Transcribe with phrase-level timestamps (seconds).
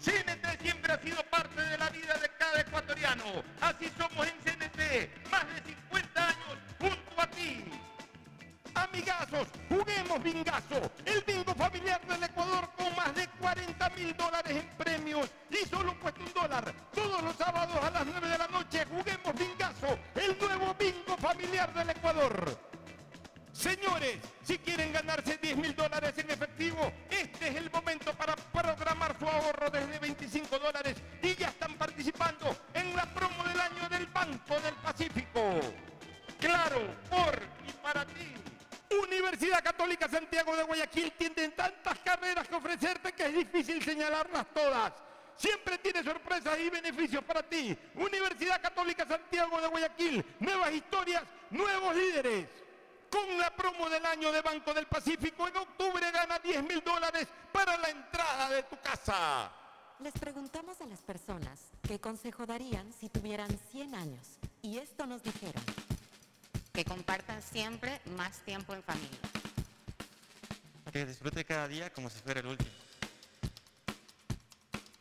[0.00, 3.24] CNT siempre ha sido parte de la vida de cada ecuatoriano.
[3.60, 7.64] Así somos en CNT, más de 50 años junto a ti.
[8.74, 14.68] Amigazos, juguemos bingazo, el bingo familiar del Ecuador con más de 40 mil dólares en
[14.76, 16.74] premios y solo cuesta un dólar.
[16.94, 21.72] Todos los sábados a las 9 de la noche juguemos bingazo, el nuevo bingo familiar
[21.72, 22.75] del Ecuador.
[23.56, 29.18] Señores, si quieren ganarse 10 mil dólares en efectivo, este es el momento para programar
[29.18, 34.06] su ahorro desde 25 dólares y ya están participando en la promo del año del
[34.08, 35.58] Banco del Pacífico.
[36.38, 38.34] Claro, por y para ti.
[39.02, 44.92] Universidad Católica Santiago de Guayaquil tiene tantas carreras que ofrecerte que es difícil señalarlas todas.
[45.34, 47.76] Siempre tiene sorpresas y beneficios para ti.
[47.94, 52.65] Universidad Católica Santiago de Guayaquil, nuevas historias, nuevos líderes.
[53.10, 57.28] Con la promo del año de Banco del Pacífico, en octubre gana 10 mil dólares
[57.52, 59.50] para la entrada de tu casa.
[60.00, 64.38] Les preguntamos a las personas qué consejo darían si tuvieran 100 años.
[64.60, 65.62] Y esto nos dijeron.
[66.72, 69.18] Que compartan siempre más tiempo en familia.
[70.92, 72.70] Que disfrute cada día como si fuera el último.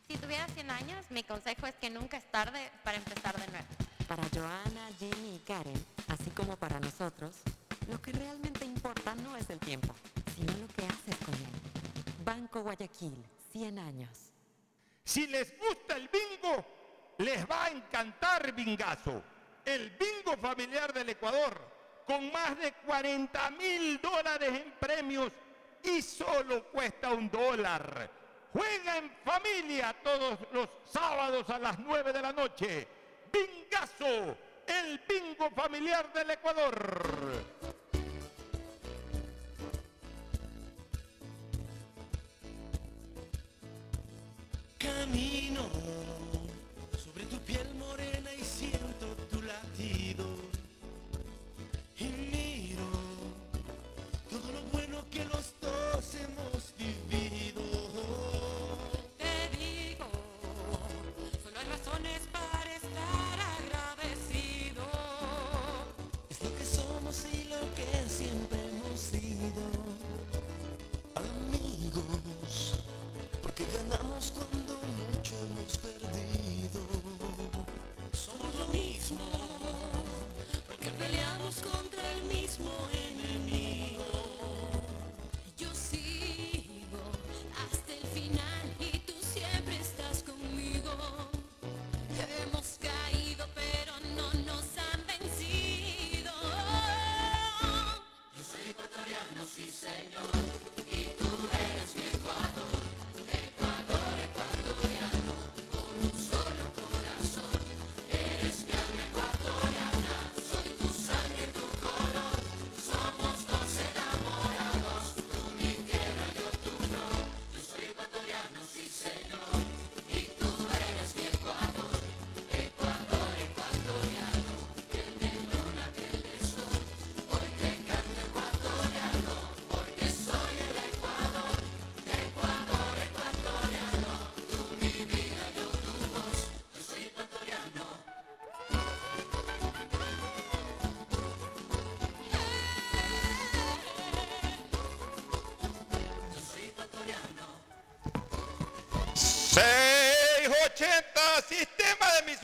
[0.07, 3.67] Si tuviera 100 años, mi consejo es que nunca es tarde para empezar de nuevo.
[4.07, 7.33] Para Joana, Jenny y Karen, así como para nosotros,
[7.89, 9.93] lo que realmente importa no es el tiempo,
[10.35, 12.23] sino lo que haces con él.
[12.23, 14.31] Banco Guayaquil, 100 años.
[15.03, 16.65] Si les gusta el bingo,
[17.19, 19.21] les va a encantar Bingazo,
[19.63, 21.61] el bingo familiar del Ecuador,
[22.05, 25.31] con más de 40 mil dólares en premios
[25.83, 28.09] y solo cuesta un dólar.
[28.51, 32.87] Juega en familia todos los sábados a las 9 de la noche.
[33.31, 37.74] Bingazo, el bingo familiar del Ecuador.
[44.85, 45.63] Camino
[47.03, 48.14] sobre tu piel morena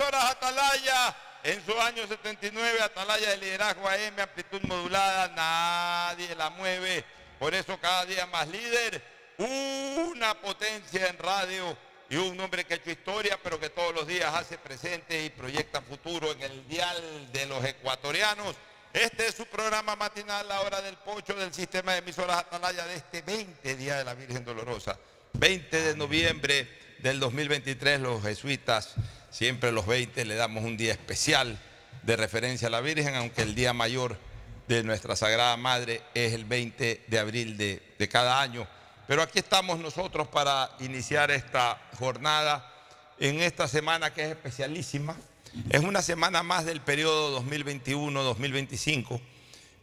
[0.01, 1.15] emisoras Atalaya.
[1.44, 7.03] En su año 79, Atalaya de liderazgo AM, amplitud modulada, nadie la mueve.
[7.39, 9.01] Por eso cada día más líder,
[9.39, 11.75] una potencia en radio
[12.09, 15.31] y un hombre que ha hecho historia, pero que todos los días hace presente y
[15.31, 18.56] proyecta futuro en el dial de los ecuatorianos.
[18.94, 22.95] Este es su programa matinal, la hora del pocho del sistema de emisoras Atalaya de
[22.97, 25.00] este 20 Día de la Virgen Dolorosa.
[25.33, 26.68] 20 de noviembre
[27.00, 28.95] del 2023, los jesuitas,
[29.31, 31.57] siempre los 20, le damos un día especial
[32.04, 34.18] de referencia a la Virgen, aunque el día mayor
[34.68, 38.68] de nuestra Sagrada Madre es el 20 de abril de, cada año.
[39.07, 42.72] Pero aquí estamos nosotros para iniciar esta jornada
[43.19, 45.16] en esta semana que es especialísima.
[45.69, 49.19] Es una semana más del periodo 2021-2025,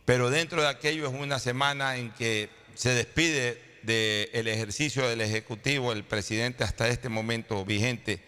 [0.05, 5.93] pero dentro de aquello es una semana en que se despide del ejercicio del Ejecutivo
[5.93, 8.23] el presidente hasta este momento vigente,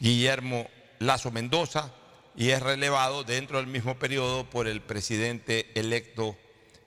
[0.00, 0.68] Guillermo
[0.98, 1.92] Lazo Mendoza,
[2.36, 6.36] y es relevado dentro del mismo periodo por el presidente electo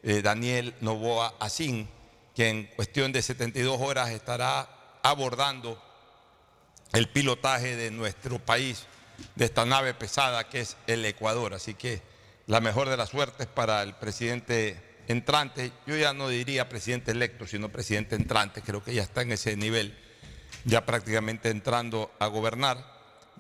[0.04, 1.90] eh, Daniel Novoa Asín,
[2.36, 4.70] que en cuestión de 72 horas estará
[5.04, 5.82] abordando
[6.94, 8.86] el pilotaje de nuestro país,
[9.36, 11.54] de esta nave pesada que es el Ecuador.
[11.54, 12.02] Así que
[12.48, 15.72] la mejor de las suertes para el presidente entrante.
[15.86, 18.62] Yo ya no diría presidente electo, sino presidente entrante.
[18.62, 19.98] Creo que ya está en ese nivel,
[20.66, 22.91] ya prácticamente entrando a gobernar.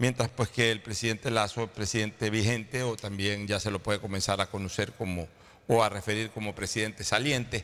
[0.01, 3.99] Mientras pues que el presidente Lazo, el presidente vigente, o también ya se lo puede
[3.99, 5.29] comenzar a conocer como,
[5.69, 7.63] o a referir como presidente saliente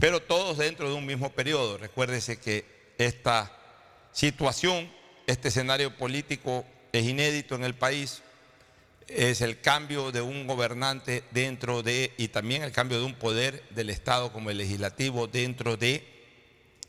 [0.00, 1.78] pero todos dentro de un mismo periodo.
[1.78, 2.64] Recuérdese que
[2.98, 3.52] esta
[4.12, 4.90] situación,
[5.26, 8.22] este escenario político es inédito en el país,
[9.08, 13.62] es el cambio de un gobernante dentro de, y también el cambio de un poder
[13.70, 16.06] del Estado como el legislativo dentro de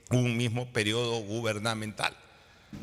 [0.09, 2.15] un mismo periodo gubernamental.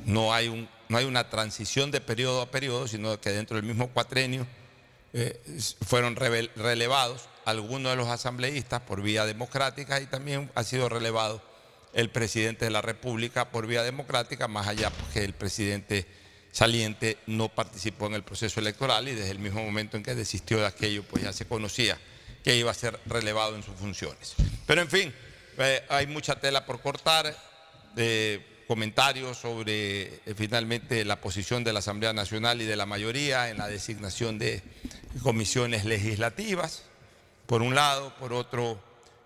[0.05, 3.65] No hay, un, no hay una transición de periodo a periodo, sino que dentro del
[3.65, 4.45] mismo cuatrenio
[5.13, 5.41] eh,
[5.87, 11.41] fueron relevados algunos de los asambleístas por vía democrática y también ha sido relevado
[11.93, 16.09] el presidente de la República por vía democrática, más allá porque el presidente
[16.51, 20.59] saliente no participó en el proceso electoral y desde el mismo momento en que desistió
[20.59, 21.99] de aquello, pues ya se conocía
[22.43, 24.35] que iba a ser relevado en sus funciones.
[24.67, 25.15] Pero en fin,
[25.57, 27.37] eh, hay mucha tela por cortar,
[27.95, 33.50] de comentarios sobre eh, finalmente la posición de la Asamblea Nacional y de la mayoría
[33.50, 34.62] en la designación de
[35.25, 36.84] comisiones legislativas
[37.46, 38.81] por un lado, por otro,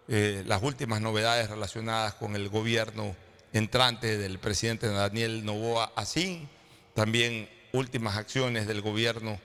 [0.09, 3.15] eh, las últimas novedades relacionadas con el gobierno
[3.53, 6.49] entrante del presidente Daniel Novoa Asín,
[6.95, 9.39] también últimas acciones del gobierno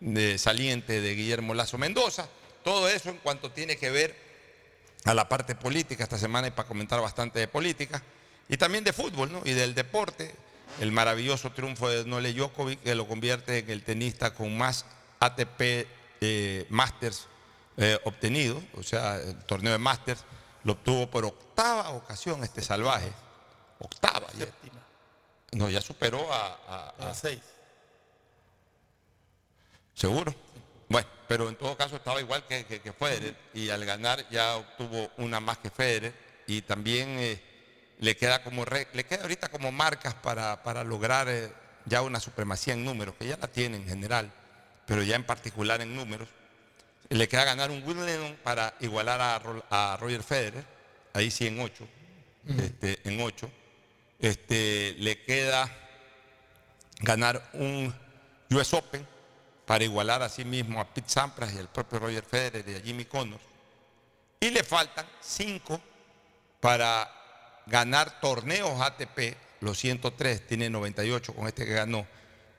[0.00, 2.28] de saliente de Guillermo Lazo Mendoza,
[2.64, 4.16] todo eso en cuanto tiene que ver
[5.04, 8.02] a la parte política, esta semana y para comentar bastante de política,
[8.48, 9.42] y también de fútbol ¿no?
[9.44, 10.34] y del deporte,
[10.80, 14.84] el maravilloso triunfo de Nole Djokovic que lo convierte en el tenista con más
[15.20, 15.60] ATP
[16.20, 17.26] eh, Masters
[17.78, 20.24] eh, obtenido, o sea, el torneo de Masters,
[20.64, 23.12] lo obtuvo por octava ocasión este salvaje.
[23.78, 24.26] Octava.
[25.52, 26.94] no, ya superó a...
[26.98, 27.42] A, seis.
[29.92, 30.34] ¿Seguro?
[30.88, 35.10] Bueno, pero en todo caso estaba igual que, que, Federer y al ganar ya obtuvo
[35.18, 36.14] una más que Federer
[36.46, 37.42] y también eh,
[37.98, 41.50] le queda como le queda ahorita como marcas para, para lograr eh,
[41.86, 44.30] ya una supremacía en números, que ya la tiene en general,
[44.86, 46.28] pero ya en particular en números.
[47.08, 49.20] Le queda ganar un Wimbledon para igualar
[49.70, 50.64] a, Roger Federer,
[51.12, 51.88] ahí sí en 8,
[52.58, 53.50] este, en 8.
[54.18, 55.70] Este, le queda
[57.00, 57.94] ganar un
[58.50, 59.06] US Open
[59.64, 62.80] para igualar a sí mismo a Pete Sampras y al propio Roger Federer y a
[62.80, 63.42] Jimmy Connors.
[64.40, 65.80] Y le faltan 5
[66.60, 67.10] para
[67.66, 72.06] ganar torneos ATP, los 103, tiene 98 con este que ganó,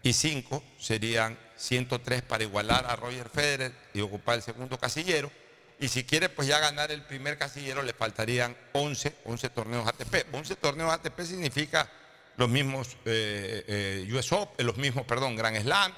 [0.04, 5.32] y 5 serían 103 para igualar a Roger Federer y ocupar el segundo casillero.
[5.80, 10.34] Y si quiere pues ya ganar el primer casillero le faltarían 11, 11 torneos ATP.
[10.34, 11.90] 11 torneos ATP significa
[12.38, 15.92] los mismos eh, eh, US Open, los mismos, perdón, Grand Slam,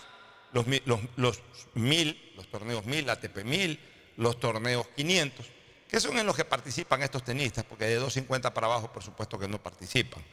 [0.54, 1.42] los, los, los
[1.76, 3.80] 1000, los torneos 1000, ATP 1000,
[4.18, 5.46] los torneos 500,
[5.90, 9.40] que son en los que participan estos tenistas, porque de 250 para abajo por supuesto
[9.40, 10.24] que no participan.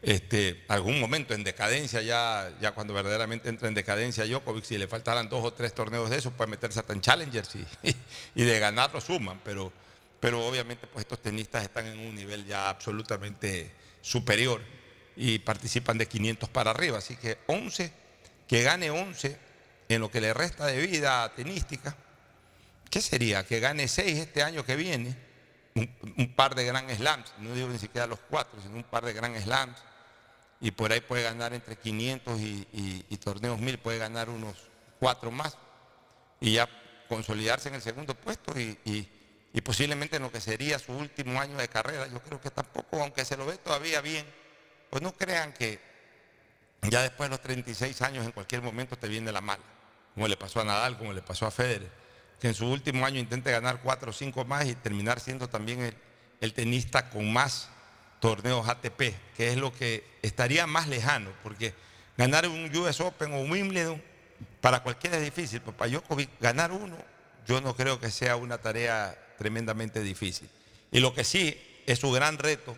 [0.00, 4.88] Este, algún momento en decadencia, ya, ya cuando verdaderamente entra en decadencia Djokovic, si le
[4.88, 7.66] faltaran dos o tres torneos de esos, puede meterse hasta en Challengers y,
[8.34, 9.72] y de ganarlo suman, pero,
[10.20, 14.60] pero obviamente pues estos tenistas están en un nivel ya absolutamente superior
[15.16, 17.92] y participan de 500 para arriba, así que 11,
[18.46, 19.36] que gane 11
[19.88, 21.96] en lo que le resta de vida tenística,
[22.92, 23.44] ¿qué sería?
[23.46, 25.16] Que gane 6 este año que viene,
[25.74, 29.14] un, par de Grand Slams, no digo ni siquiera los cuatro, sino un par de
[29.14, 29.78] Grand Slams,
[30.60, 34.54] y por ahí puede ganar entre 500 y, torneos 1000, puede ganar unos
[35.00, 35.56] cuatro más
[36.38, 36.68] y ya
[37.08, 39.08] consolidarse en el segundo puesto y, y-
[39.54, 42.06] y posiblemente en lo que sería su último año de carrera.
[42.08, 44.24] Yo creo que tampoco, aunque se lo ve todavía bien,
[44.90, 45.78] pues no crean que
[46.90, 49.62] ya después de los 36 años en cualquier momento te viene la mala,
[50.14, 52.01] como le pasó a Nadal, como le pasó a Federer,
[52.42, 55.94] que en su último año intente ganar cuatro o cinco más y terminar siendo también
[56.40, 57.68] el, tenista con más
[58.18, 61.72] torneos ATP, que es lo que estaría más lejano, porque
[62.18, 64.02] ganar un US Open o un Wimbledon
[64.60, 66.96] para cualquiera es difícil, pero para Djokovic ganar uno,
[67.46, 70.50] yo no creo que sea una tarea tremendamente difícil.
[70.90, 71.56] Y lo que sí
[71.86, 72.76] es su gran reto,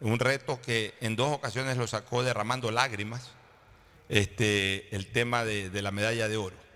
[0.00, 3.30] un reto que en dos ocasiones lo sacó derramando lágrimas,
[4.10, 6.71] este, el tema de la medalla de oro.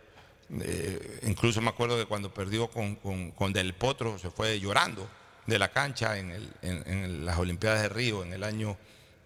[0.60, 2.96] Eh, incluso me acuerdo que cuando perdió con,
[3.32, 5.08] con- Del Potro se fue llorando
[5.46, 8.76] de la cancha en, el- en- las Olimpiadas de Río en el año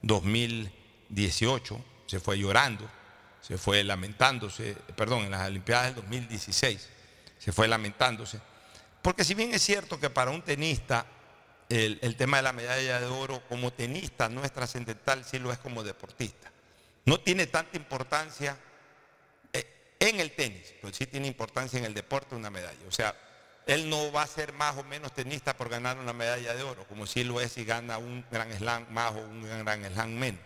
[0.03, 2.89] 2018, se fue llorando,
[3.41, 6.89] se fue lamentándose, perdón, en las Olimpiadas del 2016,
[7.39, 8.41] se fue lamentándose.
[9.03, 11.07] Porque si bien es cierto que para un tenista
[11.69, 15.53] el, el tema de la medalla de oro como tenista no es trascendental, sí lo
[15.53, 16.51] es como deportista.
[17.07, 18.57] No tiene tanta importancia
[20.01, 22.81] en el tenis, pero sí tiene importancia en el deporte una medalla.
[22.89, 23.15] O sea,
[23.67, 26.85] él no va a ser más o menos tenista por ganar una medalla de oro,
[26.89, 30.41] como si lo es si gana un gran slam más o un gran slam menos.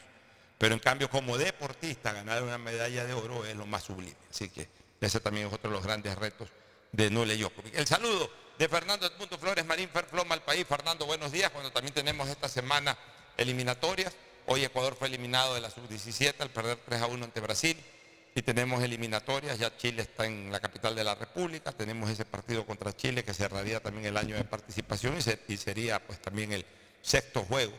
[0.58, 4.16] Pero en cambio, como deportista, ganar una medalla de oro es lo más sublime.
[4.30, 4.68] Así que
[5.00, 6.48] ese también es otro de los grandes retos
[6.92, 7.74] de Nule Djokovic.
[7.74, 10.66] El saludo de Fernando Edmundo Flores Marín Ferfloma al país.
[10.66, 11.50] Fernando, buenos días.
[11.50, 12.96] Cuando también tenemos esta semana
[13.36, 14.12] eliminatorias.
[14.46, 17.76] Hoy Ecuador fue eliminado de la sub-17 al perder 3 a 1 ante Brasil.
[18.34, 19.58] Y tenemos eliminatorias.
[19.58, 21.70] Ya Chile está en la capital de la República.
[21.72, 25.56] Tenemos ese partido contra Chile que cerraría también el año de participación y, se- y
[25.56, 26.64] sería pues también el
[27.02, 27.72] sexto juego.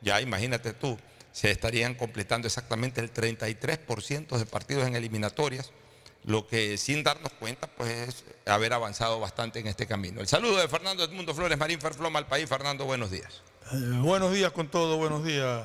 [0.00, 0.98] Ya imagínate tú,
[1.32, 5.72] se estarían completando exactamente el 33% de partidos en eliminatorias
[6.24, 10.20] lo que sin darnos cuenta pues es haber avanzado bastante en este camino.
[10.20, 12.48] El saludo de Fernando Edmundo Flores Marín Ferfloma al país.
[12.48, 13.40] Fernando, buenos días.
[13.72, 15.64] Eh, buenos días con todo, buenos días,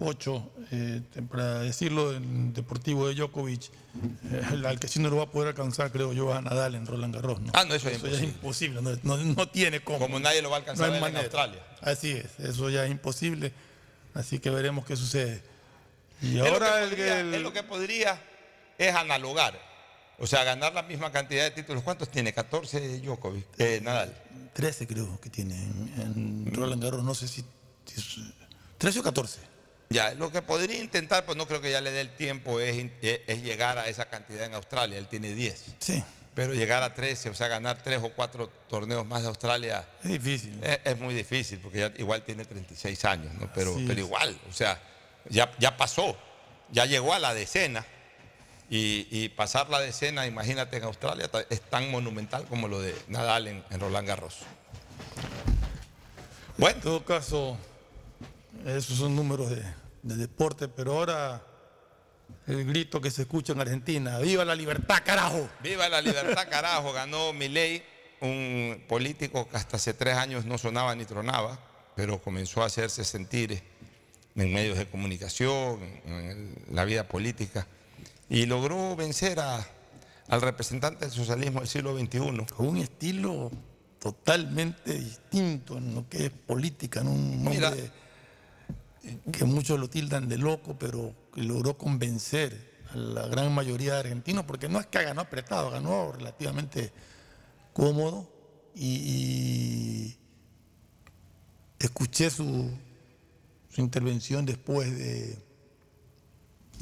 [0.00, 0.50] Ocho.
[0.72, 3.64] Eh, para decirlo en Deportivo de Djokovic,
[4.30, 6.86] eh, al que sí no lo va a poder alcanzar, creo yo, a Nadal en
[6.86, 7.40] Roland Garros.
[7.40, 7.50] ¿no?
[7.54, 9.98] Ah, no, eso es ya es imposible, no, no- no tiene cómo.
[9.98, 11.16] Como nadie lo va a alcanzar en.
[11.16, 11.62] Australia.
[11.82, 13.52] Así es, eso ya es imposible,
[14.14, 15.42] así que veremos qué sucede.
[16.22, 18.22] Y Es lo ahora que el, podría- el- es lo que podría
[18.78, 19.58] es analogar.
[20.18, 21.82] O sea, ganar la misma cantidad de títulos.
[21.82, 22.32] ¿Cuántos tiene?
[22.32, 24.14] 14 Djokovic, eh, Nadal.
[24.52, 27.42] 13 creo que tiene en, en Roland Garros, no sé si,
[27.86, 28.18] si es-
[28.78, 29.49] 13 o 14.
[29.92, 32.90] Ya, lo que podría intentar, pues no creo que ya le dé el tiempo, es,
[33.02, 34.96] es llegar a esa cantidad en Australia.
[34.96, 35.64] Él tiene 10.
[35.80, 36.04] Sí.
[36.32, 39.84] Pero llegar a 13, o sea, ganar 3 o 4 torneos más de Australia.
[40.04, 40.56] Es difícil.
[40.62, 43.50] Es, es muy difícil, porque ya igual tiene 36 años, ¿no?
[43.52, 44.06] Pero, Así pero es.
[44.06, 44.80] igual, o sea,
[45.28, 46.16] ya, ya pasó,
[46.70, 47.84] ya llegó a la decena.
[48.72, 53.48] Y, y pasar la decena, imagínate en Australia, es tan monumental como lo de Nadal
[53.48, 54.38] en, en Roland Garros.
[56.56, 56.76] Bueno.
[56.76, 57.58] En todo caso,
[58.64, 59.64] esos son números de,
[60.02, 61.42] de deporte, pero ahora
[62.46, 65.48] el grito que se escucha en Argentina, ¡viva la libertad, carajo!
[65.62, 67.82] Viva la libertad, carajo, ganó Milei,
[68.20, 71.58] un político que hasta hace tres años no sonaba ni tronaba,
[71.96, 73.62] pero comenzó a hacerse sentir
[74.36, 77.66] en medios de comunicación, en la vida política,
[78.28, 79.66] y logró vencer a-
[80.28, 82.46] al representante del socialismo del siglo XXI.
[82.54, 83.50] Con un estilo
[83.98, 87.10] totalmente distinto en lo que es política, ¿no?
[87.10, 87.72] un hombre Mira.
[89.32, 94.00] Que muchos lo tildan de loco, pero que logró convencer a la gran mayoría de
[94.00, 96.92] argentinos, porque no es que ganó apretado, ganó relativamente
[97.72, 98.30] cómodo
[98.74, 100.16] y,
[101.78, 102.70] escuché su,
[103.70, 105.38] su intervención después de,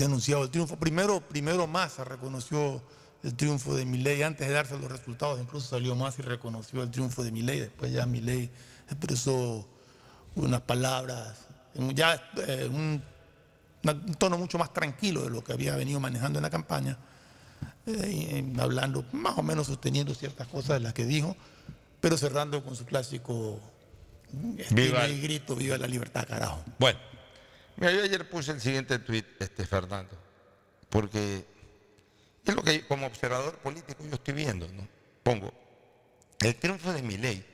[0.05, 0.77] anunciado el triunfo.
[0.77, 2.83] Primero, primero Massa reconoció
[3.23, 6.91] el triunfo de Milei antes de darse los resultados, incluso salió Massa y reconoció el
[6.91, 7.61] triunfo de Milei.
[7.61, 8.51] Después ya Milei
[8.89, 9.69] expresó
[10.35, 11.48] unas palabras,
[11.95, 13.03] ya eh, un,
[14.19, 16.99] tono mucho más tranquilo de lo que había venido manejando en la campaña,
[17.87, 21.37] eh, y, y hablando más o menos sosteniendo ciertas cosas de las que dijo,
[22.01, 23.61] pero cerrando con su clásico
[24.71, 26.63] Viva el- y grito, viva la libertad, carajo.
[26.79, 26.99] Bueno,
[27.77, 30.17] mira, yo ayer puse el siguiente tuit, este, Fernando,
[30.91, 31.47] porque
[32.45, 34.87] es lo que como observador político yo estoy viendo, ¿no?
[35.23, 35.53] Pongo,
[36.41, 37.45] el triunfo de mi ley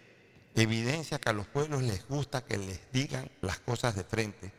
[0.54, 4.52] evidencia que a los pueblos les gusta que les digan las cosas de frente,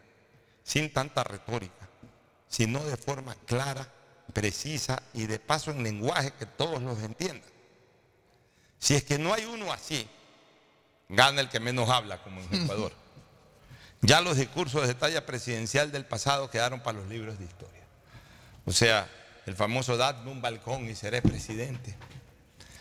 [0.64, 1.90] sin tanta retórica,
[2.48, 3.92] sino de forma clara,
[4.34, 7.50] precisa y de paso en lenguaje que todos los entiendan.
[8.80, 10.08] Si es que no hay uno así,
[11.10, 12.92] gana el que menos habla, como en Ecuador.
[14.02, 17.82] Ya los discursos de talla presidencial del pasado quedaron para los libros de historia.
[18.66, 19.10] O sea,
[19.48, 21.96] el famoso dadme un balcón y seré presidente.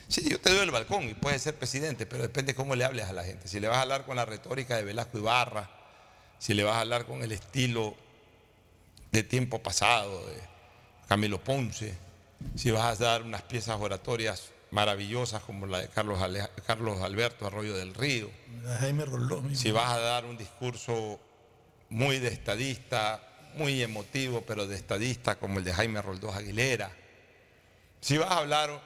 [0.09, 3.07] Sí, yo te doy el balcón y puedes ser presidente, pero depende cómo le hables
[3.07, 3.49] a la gente.
[3.49, 5.71] Si le vas a hablar con la retórica de Velasco Ibarra,
[6.39, 7.95] si le vas a hablar con el estilo
[9.13, 10.41] de tiempo pasado, de
[11.09, 11.95] Camilo Ponce,
[12.55, 17.47] si vas a dar unas piezas oratorias maravillosas como la de Carlos, Ale- Carlos Alberto
[17.47, 18.31] Arroyo del Río,
[18.81, 19.05] Jaime
[19.55, 21.21] si vas a dar un discurso
[21.91, 23.23] muy de estadista,
[23.55, 26.91] muy emotivo, pero de estadista como el de Jaime Roldós Aguilera,
[28.01, 28.81] si vas a hablar,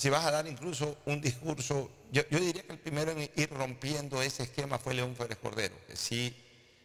[0.00, 3.50] si vas a dar incluso un discurso, yo, yo diría que el primero en ir
[3.50, 6.34] rompiendo ese esquema fue León Férez Cordero, que sí,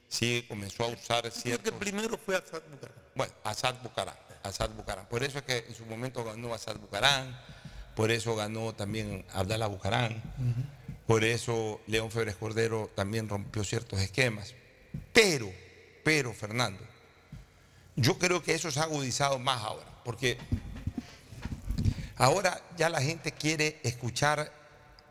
[0.10, 2.98] sí comenzó a usar Creo que el primero fue Assad Bucarán.
[3.16, 5.08] Bueno, Asad Bucarán, Asad Bucarán.
[5.08, 7.40] Por eso es que en su momento ganó Asad Bucarán,
[7.96, 10.22] por eso ganó también Abdala Bucarán,
[11.08, 14.56] por eso León Febres Cordero también rompió ciertos esquemas.
[15.14, 15.50] Pero,
[16.04, 16.84] pero, Fernando,
[17.96, 20.38] yo creo que eso se ha agudizado más ahora, porque
[22.18, 24.52] ahora ya la gente quiere escuchar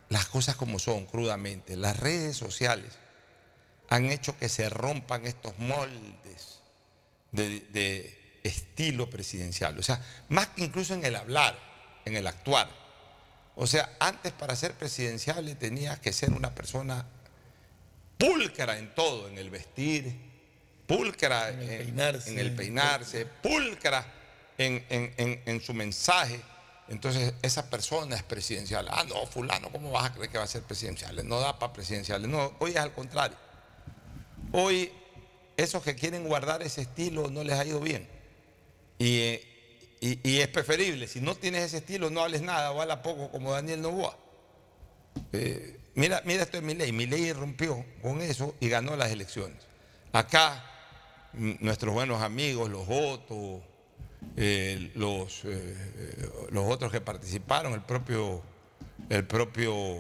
[0.08, 1.76] las cosas como son, crudamente.
[1.76, 2.92] Las redes sociales
[3.88, 6.60] han hecho que se rompan estos moldes
[7.32, 9.78] de, de estilo presidencial.
[9.78, 11.58] O sea, más que incluso en el hablar,
[12.04, 12.68] en el actuar.
[13.56, 17.06] O sea, antes para ser presidenciable tenías que ser una persona
[18.18, 20.14] pulcra en todo, en el vestir,
[20.86, 22.30] pulcra en el peinarse.
[22.30, 24.04] en el peinarse, pulcra
[24.58, 26.40] en, en- en- en su mensaje.
[26.88, 28.86] Entonces, esa persona es presidencial.
[28.90, 31.26] Ah, no, fulano, ¿cómo vas a creer que va a ser presidencial?
[31.26, 32.28] No da para presidenciales.
[32.28, 33.36] No, hoy es al contrario.
[34.52, 34.92] Hoy,
[35.56, 38.08] esos que quieren guardar ese estilo no les ha ido bien.
[38.98, 39.40] Y,
[40.00, 43.52] y- es preferible, si no tienes ese estilo, no hables nada o habla poco como
[43.52, 44.16] Daniel Novoa.
[45.32, 46.92] Eh, mira, mira esto de Milei.
[46.92, 49.56] Milei rompió con eso y ganó las elecciones.
[50.12, 50.62] Acá,
[51.32, 53.62] mm, nuestros buenos amigos, los Otto,
[54.36, 58.42] eh, los, eh, los otros que participaron, el propio,
[59.08, 59.96] el propio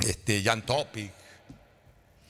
[0.00, 1.10] este, Jan Topic,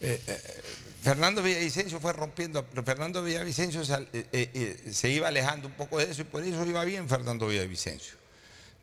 [0.00, 0.62] eh, eh,
[1.02, 6.22] Fernando Villavicencio fue rompiendo, pero Fernando Villavicencio se, se iba alejando un poco de eso
[6.22, 8.16] y por eso iba bien Fernando Villavicencio.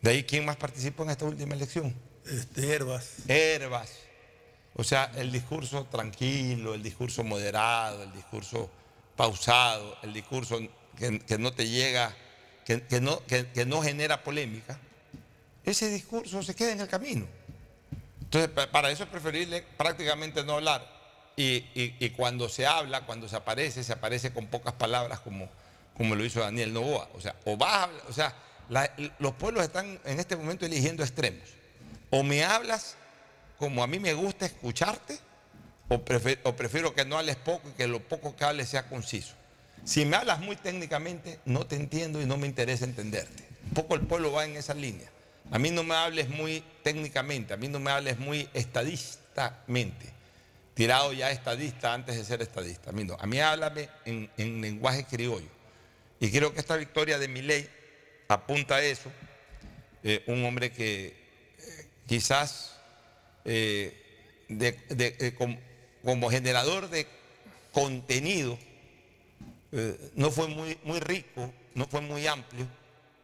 [0.01, 1.93] De ahí, ¿quién más participó en esta última elección?
[2.25, 3.27] Este, Herbas.
[3.27, 3.89] Herbas.
[4.75, 8.69] O sea, el discurso tranquilo, el discurso moderado, el discurso
[9.15, 10.59] pausado, el discurso
[10.97, 12.13] que, no te llega,
[12.65, 14.79] que, no, que- no genera polémica,
[15.65, 17.25] ese discurso se queda en el camino.
[18.21, 20.91] Entonces, pa- para eso es preferible prácticamente no hablar.
[21.35, 25.49] Y, y- cuando se habla, cuando se aparece, se aparece con pocas palabras como,
[25.97, 27.09] como lo hizo Daniel Novoa.
[27.15, 28.35] O sea, o vas a hablar- o sea,
[29.19, 31.47] los pueblos están en este momento eligiendo extremos.
[32.09, 32.95] O me hablas
[33.57, 35.17] como a mí me gusta escucharte,
[35.89, 38.87] o, prefe- o prefiero que no hables poco y que lo poco que hables sea
[38.87, 39.33] conciso.
[39.85, 43.43] Si me hablas muy técnicamente, no te entiendo y no me interesa entenderte.
[43.65, 45.09] Un poco el pueblo va en esa línea.
[45.51, 50.11] A mí no me hables muy técnicamente, a mí no me hables muy estadistamente.
[50.73, 52.89] Tirado ya estadista antes de ser estadista.
[52.89, 53.15] A mí no.
[53.19, 55.47] A mí háblame en, en lenguaje criollo.
[56.19, 57.69] Y creo que esta victoria de Milei
[58.27, 59.11] apunta a eso.
[60.03, 61.13] Eh, un hombre que eh,
[62.07, 62.77] quizás
[63.45, 63.99] eh,
[66.03, 67.07] como generador de
[67.71, 68.57] contenido
[69.73, 72.65] eh, no fue muy, muy rico, no fue muy amplio,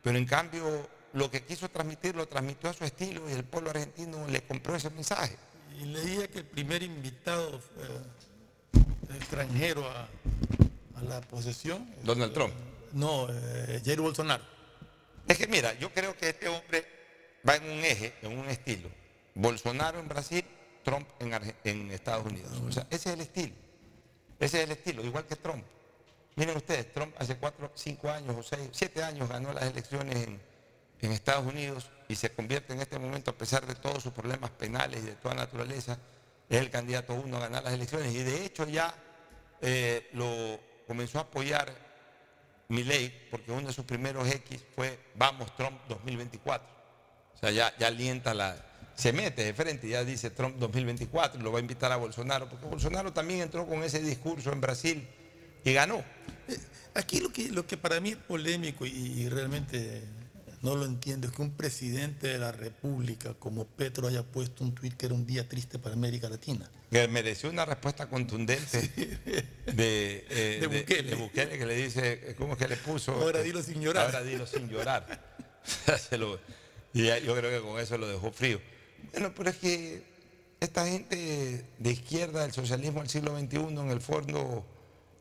[0.04, 3.70] pero en cambio lo que quiso transmitir lo transmitió a su estilo y el pueblo
[3.70, 5.38] argentino le compró ese mensaje.
[5.80, 10.08] Y leía que el primer invitado fue extranjero a,
[10.96, 11.90] a la posesión.
[12.04, 12.54] Donald Trump.
[12.94, 14.44] No, eh, Jair Bolsonaro.
[15.28, 16.86] Es que mira, yo creo que este hombre
[17.48, 18.90] va en un eje, en un estilo.
[19.36, 20.44] Bolsonaro en Brasil,
[20.84, 22.52] Trump en, Arge- en Estados Unidos.
[22.68, 23.54] O sea, ese es el estilo.
[24.40, 25.64] Ese es el estilo, igual que Trump.
[26.39, 31.12] Miren ustedes, Trump hace cuatro, cinco años o seis, siete años ganó las elecciones en,
[31.12, 35.04] Estados Unidos y se convierte en este momento, a pesar de todos sus problemas penales
[35.04, 35.99] y de toda naturaleza,
[36.47, 38.13] es el candidato uno a ganar las elecciones.
[38.13, 38.93] Y de hecho ya
[39.60, 41.73] eh, lo comenzó a apoyar
[42.69, 46.65] Milei, porque uno de sus primeros X fue Vamos Trump 2024.
[47.36, 48.65] O sea, ya, ya alienta la.
[48.95, 51.97] Se mete de frente y ya dice Trump 2024 y lo va a invitar a
[51.97, 55.06] Bolsonaro, porque Bolsonaro también entró con ese discurso en Brasil
[55.63, 56.04] y ganó.
[56.95, 60.04] Aquí lo que, lo que para mí es polémico y, y realmente
[60.62, 64.74] no lo entiendo es que un presidente de la República como Petro haya puesto un
[64.76, 66.69] tuit que era un día triste para América Latina.
[66.91, 68.80] Que mereció una respuesta contundente
[69.67, 71.10] de, eh, De Bukele.
[71.12, 73.13] de Bukele, que le dice, ¿cómo es que le puso?
[73.13, 74.06] Ahora dilo sin llorar.
[74.08, 75.38] Ahora dilo sin llorar.
[76.10, 76.39] Se lo-
[76.93, 78.60] y yo creo que con eso lo dejó frío.
[79.12, 80.04] Bueno, pero es que
[80.60, 84.65] esta gente de izquierda del socialismo del siglo XXI en el fondo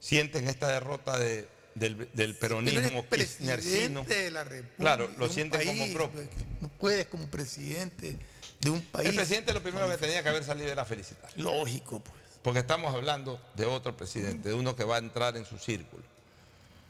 [0.01, 4.03] sienten esta derrota de- del, del peronismo kirchnercino.
[4.05, 4.75] presidente de la República.
[4.79, 6.23] Claro, lo sienten como país, propio.
[6.25, 6.29] pues,
[6.61, 8.17] No puedes como presidente
[8.61, 9.09] de un país.
[9.11, 11.31] El presidente lo primero que tenía que haber salido era felicitar.
[11.37, 12.17] Lógico, pues.
[12.43, 16.03] Porque estamos hablando de otro presidente, de uno que va a entrar en su círculo.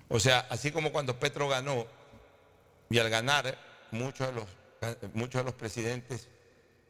[0.09, 1.87] O sea, así como cuando Petro ganó,
[2.89, 3.59] y al ganar,
[3.91, 4.45] muchos de los,
[5.13, 6.29] muchos de los presidentes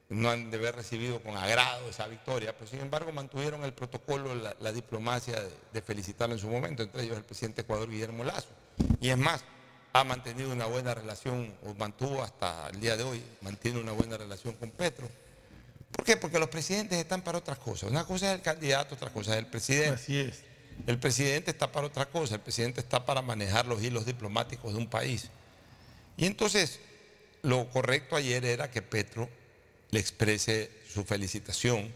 [0.08, 4.34] no han de haber recibido con agrado esa victoria, pero sin embargo mantuvieron el protocolo,
[4.34, 7.90] la, la diplomacia de, de felicitarlo en su momento, entre ellos el presidente de Ecuador,
[7.90, 8.48] Guillermo Lazo.
[9.00, 9.44] Y es más,
[9.92, 14.16] ha mantenido una buena relación, o mantuvo hasta el día de hoy, mantiene una buena
[14.16, 15.08] relación con Petro.
[15.92, 16.16] ¿Por qué?
[16.16, 17.90] Porque los presidentes están para otras cosas.
[17.90, 19.94] Una cosa es el candidato, otra cosa es el presidente.
[19.94, 20.44] Así es.
[20.86, 24.78] El presidente está para otra cosa, el presidente está para manejar los hilos diplomáticos de
[24.78, 25.28] un país.
[26.16, 26.78] Y entonces,
[27.42, 29.28] lo correcto ayer era que Petro
[29.90, 31.92] le exprese su felicitación,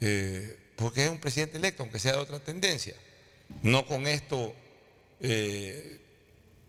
[0.00, 2.94] eh, porque es un presidente electo, aunque sea de otra tendencia.
[3.62, 4.54] No con esto,
[5.20, 6.00] eh,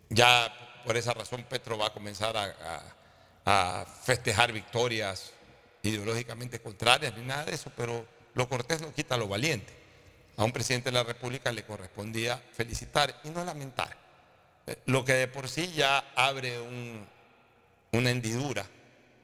[0.10, 2.94] ya por esa razón Petro va a comenzar a,
[4.04, 5.32] festejar victorias
[5.82, 9.74] ideológicamente contrarias ni nada de eso, pero lo cortés no quita lo valiente.
[10.36, 13.96] A un presidente de la República le correspondía felicitar y no lamentar.
[14.68, 17.08] Eh, Lo que de por sí ya abre un-
[17.94, 18.66] una hendidura,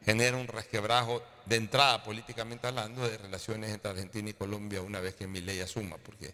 [0.05, 5.15] genera un resquebrajo de entrada políticamente hablando de relaciones entre Argentina y Colombia una vez
[5.15, 6.33] que Milei asuma, porque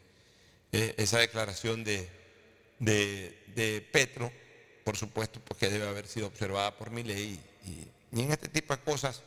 [0.71, 2.07] eh, esa declaración de,
[2.79, 4.31] de, de Petro,
[4.83, 8.81] por supuesto, porque debe haber sido observada por Milei y, y- en este tipo de
[8.81, 9.21] cosas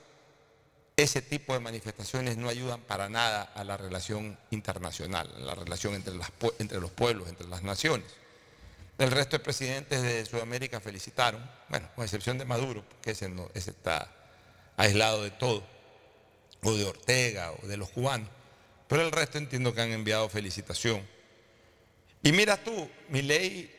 [0.96, 5.94] ese tipo de manifestaciones no ayudan para nada a la relación internacional, a la relación
[5.94, 8.06] entre, las entre los pueblos, entre las naciones.
[8.98, 13.48] El resto de presidentes de Sudamérica felicitaron, bueno, con excepción de Maduro, porque ese, no,
[13.54, 14.10] ese está
[14.76, 15.62] aislado de todo,
[16.62, 18.28] o de Ortega, o de los cubanos,
[18.88, 21.02] pero el resto entiendo que han enviado felicitación.
[22.22, 23.70] Y mira tú, mi ley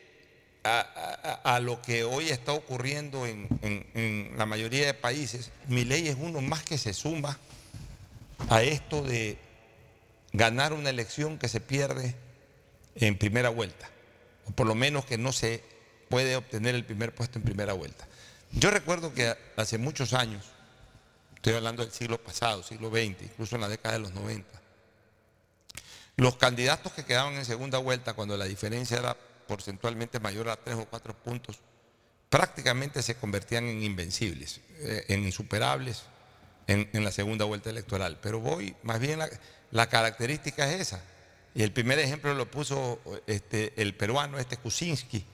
[0.66, 6.08] a, lo que hoy está ocurriendo en, en- en la mayoría de países, mi ley
[6.08, 7.38] es uno más que se suma
[8.50, 9.38] a esto de
[10.32, 12.16] ganar una elección que se pierde
[12.96, 13.90] en primera vuelta,
[14.46, 15.64] o por lo menos que no se
[16.10, 18.08] puede obtener el primer puesto en primera vuelta.
[18.52, 20.46] Yo recuerdo que hace muchos años,
[21.44, 24.48] estoy hablando del siglo pasado, siglo XX, incluso en la década de los 90,
[26.16, 30.78] los candidatos que quedaban en segunda vuelta, cuando la diferencia era porcentualmente mayor a tres
[30.78, 31.60] o cuatro puntos,
[32.30, 36.04] prácticamente se convertían en invencibles, eh, en insuperables
[36.68, 38.20] en, la segunda vuelta electoral.
[38.22, 39.28] Pero voy, más bien la,
[39.72, 41.04] la característica es esa.
[41.56, 45.26] Y el primer ejemplo lo puso este, el peruano, este Kuczynski,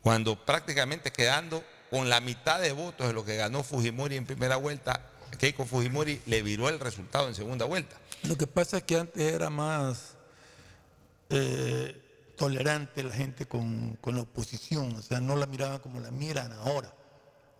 [0.00, 4.56] cuando prácticamente quedando con la mitad de votos de lo que ganó Fujimori en primera
[4.56, 7.96] vuelta, Keiko Fujimori le viró el resultado en segunda vuelta.
[8.24, 10.14] Lo que pasa es que antes era más
[11.30, 12.00] eh,
[12.36, 16.52] tolerante la gente con, con la oposición, o sea, no la miraban como la miran
[16.52, 16.92] ahora.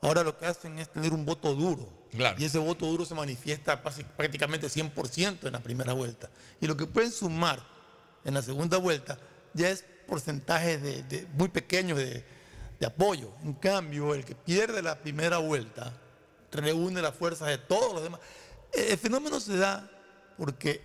[0.02, 1.88] Ahora lo que hacen es tener un voto duro.
[2.10, 2.36] Claro.
[2.40, 6.28] Y ese voto duro se manifiesta prácticamente 100% en la primera vuelta.
[6.60, 7.62] Y lo que pueden sumar
[8.24, 9.18] en la segunda vuelta
[9.54, 12.24] ya es porcentaje de, de- muy pequeño de,
[12.80, 13.32] de apoyo.
[13.44, 15.92] En cambio, el que pierde la primera vuelta
[16.60, 18.20] reúne las fuerzas de todos los demás.
[18.72, 19.90] Eh, El fenómeno se da
[20.36, 20.82] porque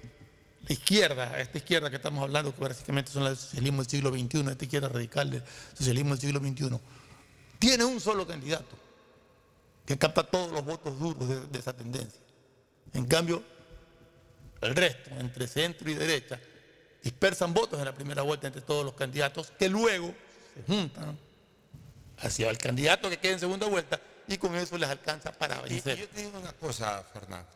[0.67, 4.51] la izquierda, esta izquierda que estamos hablando, que básicamente son del socialismo del siglo XXI,
[4.51, 5.43] esta izquierda radical del
[5.77, 6.79] socialismo del siglo XXI,
[7.59, 8.75] tiene un solo candidato
[9.85, 12.19] que capta todos los votos duros de, de esa tendencia.
[12.93, 13.41] En cambio,
[14.61, 16.39] el resto, entre centro y derecha,
[17.03, 20.13] dispersan votos en la primera vuelta entre todos los candidatos que luego
[20.53, 21.17] se juntan
[22.17, 25.59] hacia el candidato que queda en segunda vuelta y con eso les alcanza para Y,
[25.65, 25.97] y vencer.
[25.97, 27.49] yo te digo una cosa, Fernando.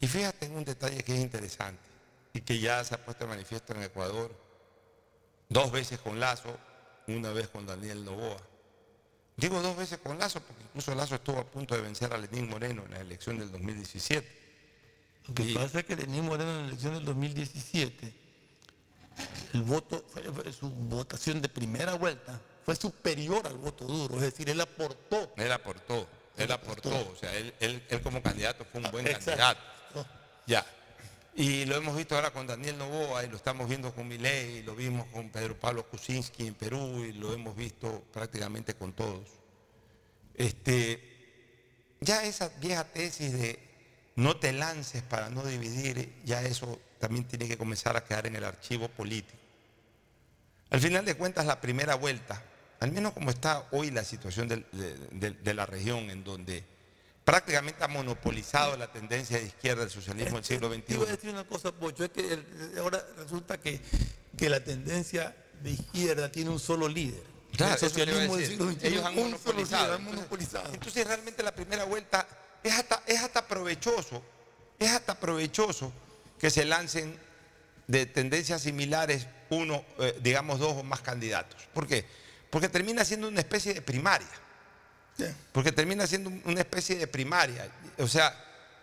[0.00, 1.80] Y fíjate en un detalle que es interesante
[2.34, 4.34] y que ya se ha puesto de manifiesto en Ecuador,
[5.48, 6.56] dos veces con Lazo,
[7.06, 8.38] una vez con Daniel Novoa.
[9.36, 12.48] Digo dos veces con Lazo porque incluso Lazo estuvo a punto de vencer a Lenín
[12.48, 14.40] Moreno en la elección del 2017.
[15.28, 18.12] Lo que Y- pasa es que Lenín Moreno en la elección del 2017,
[19.54, 24.22] el voto, fue- fue- su votación de primera vuelta fue superior al voto duro, es
[24.22, 25.32] decir, él aportó.
[25.36, 29.30] Él aportó, él aportó, o sea, él, él- él como candidato fue un buen Exacto.
[29.30, 30.06] candidato.
[30.46, 30.64] Ya.
[31.34, 34.74] Y lo hemos visto ahora con Daniel Novoa y lo estamos viendo con Milei, lo
[34.76, 39.26] vimos con Pedro Pablo Kuczynski en Perú y lo hemos visto prácticamente con todos.
[40.34, 43.58] Este, ya esa vieja tesis de
[44.16, 48.36] no te lances para no dividir, ya eso también tiene que comenzar a quedar en
[48.36, 49.38] el archivo político.
[50.70, 52.42] Al final de cuentas, la primera vuelta,
[52.82, 54.64] al menos como está hoy la situación de,
[55.12, 56.64] de- de la región, en donde
[57.24, 61.12] prácticamente ha monopolizado la tendencia de izquierda del socialismo del siglo Te iba a XXI.
[61.16, 63.80] decir una cosa, Pocho, es que el- ahora resulta que,
[64.36, 67.22] que la tendencia de izquierda tiene un solo líder.
[67.56, 69.82] Claro, el a socialismo del siglo XXI, Ellos han monopolizado.
[69.84, 70.74] líder, han Entonces- monopolizado.
[70.74, 72.26] Entonces realmente la primera vuelta
[72.64, 74.22] es hasta, es hasta provechoso,
[74.78, 75.92] es hasta provechoso
[76.40, 77.16] que se lancen
[77.86, 81.60] de tendencias similares uno, eh, digamos dos o más candidatos.
[81.74, 82.04] ¿Por qué?
[82.52, 84.28] Porque termina siendo una especie de primaria.
[85.52, 87.66] Porque termina siendo un- una especie de primaria.
[87.98, 88.34] O sea,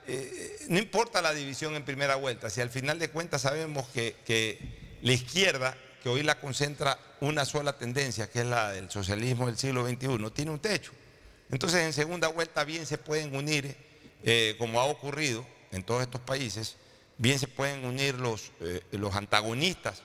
[0.07, 4.15] eh, no importa la división en primera vuelta, si al final de cuentas sabemos que,
[4.25, 9.45] que la izquierda, que hoy la concentra una sola tendencia, que es la del socialismo
[9.45, 10.91] del siglo XXI, tiene un techo.
[11.51, 13.75] Entonces en segunda vuelta bien se pueden unir,
[14.23, 16.77] eh, como ha ocurrido en todos estos países,
[17.19, 20.01] bien se pueden unir los, eh, los antagonistas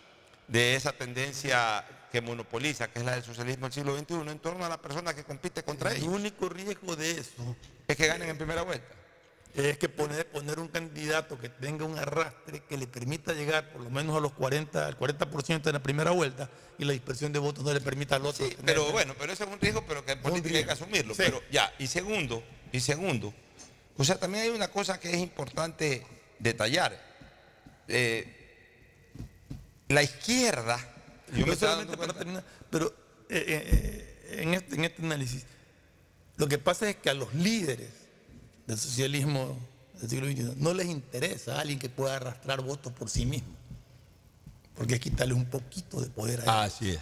[0.48, 1.83] de esa tendencia
[2.14, 5.12] que monopoliza, que es la del socialismo del siglo XXI, en torno a la persona
[5.14, 6.11] que compite contra El ellos.
[6.11, 7.57] único riesgo de eso
[7.88, 8.87] Es que ganen en primera vuelta.
[9.53, 13.81] es que poner, poner un candidato que tenga un arrastre que le permita llegar por
[13.83, 16.48] lo menos a los 40, al 40% en la primera vuelta
[16.79, 18.46] y la dispersión de votos no le permita al otro.
[18.48, 21.14] tener- Pero bueno, pero ese es un riesgo, pero que en política hay que asumirlo.
[21.14, 21.22] Sí.
[21.24, 23.35] Pero ya, y segundo, y segundo,
[23.96, 26.07] o sea, también hay una cosa que es importante
[26.38, 26.96] detallar.
[27.88, 28.40] Eh,
[29.88, 30.79] la izquierda,
[31.40, 32.87] yo me solamente para terminar, pero
[33.29, 35.44] eh, eh, eh, en, este, en este análisis,
[36.37, 37.90] lo que pasa es que a los líderes
[38.66, 39.59] del socialismo
[40.01, 43.55] del siglo XXI no les interesa a alguien que pueda arrastrar votos por sí mismo,
[44.77, 46.75] porque es quitarle un poquito de poder a ellos.
[46.75, 47.01] Así es.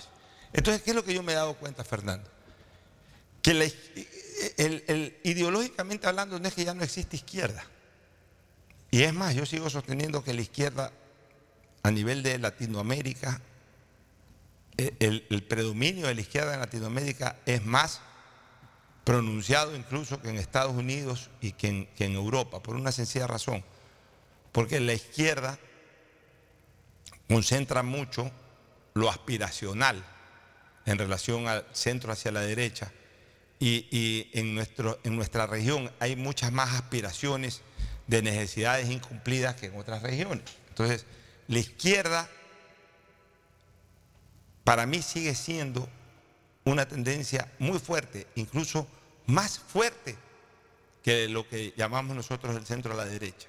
[0.53, 2.29] Entonces, ¿qué es lo que yo me he dado cuenta, Fernando?
[3.41, 7.65] Que la el- el- ideológicamente hablando no es que ya no existe izquierda.
[8.91, 10.93] Y es más, yo sigo sosteniendo que la izquierda
[11.83, 13.41] a nivel de Latinoamérica,
[14.77, 18.01] el, el predominio de la izquierda en Latinoamérica es más
[19.05, 23.27] pronunciado incluso que en Estados Unidos y que en, que en Europa, por una sencilla
[23.27, 23.65] razón.
[24.53, 25.59] Porque la izquierda
[27.29, 28.31] concentra mucho
[28.95, 30.05] lo aspiracional
[30.85, 32.93] en relación al centro hacia la derecha.
[33.59, 37.63] Y, y en, nuestro, en nuestra región hay muchas más aspiraciones
[38.09, 40.45] de necesidades incumplidas que en otras regiones.
[40.69, 41.07] Entonces,
[41.49, 42.29] la izquierda
[44.65, 45.89] para mí sigue siendo
[46.65, 48.87] una tendencia muy fuerte, incluso
[49.27, 50.17] más fuerte
[51.03, 53.49] que lo que llamamos nosotros el centro a la derecha.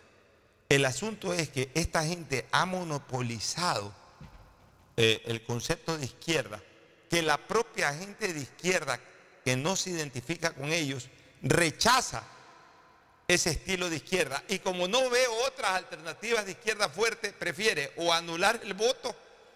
[0.69, 3.93] El asunto es que esta gente ha monopolizado
[4.97, 6.61] eh, el concepto de izquierda,
[7.09, 8.99] que la propia gente de izquierda
[9.45, 11.09] que no se identifica con ellos
[11.43, 12.23] rechaza
[13.27, 18.11] ese estilo de izquierda y como no ve otras alternativas de izquierda fuerte, prefiere o
[18.11, 19.15] anular el voto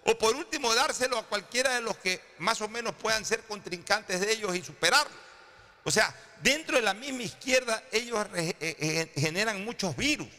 [0.10, 4.22] o por último dárselo a cualquiera de los que más o menos puedan ser contrincantes
[4.22, 5.14] de ellos y superarlo.
[5.84, 10.30] O sea, dentro de la misma izquierda ellos eh, eh, generan muchos virus.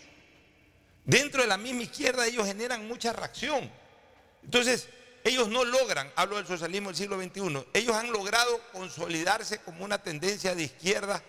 [1.04, 3.70] Dentro de la misma izquierda ellos generan mucha reacción.
[4.42, 4.88] Entonces,
[5.22, 10.02] ellos no logran, hablo del socialismo del siglo XXI, ellos han logrado consolidarse como una
[10.02, 11.22] tendencia de izquierda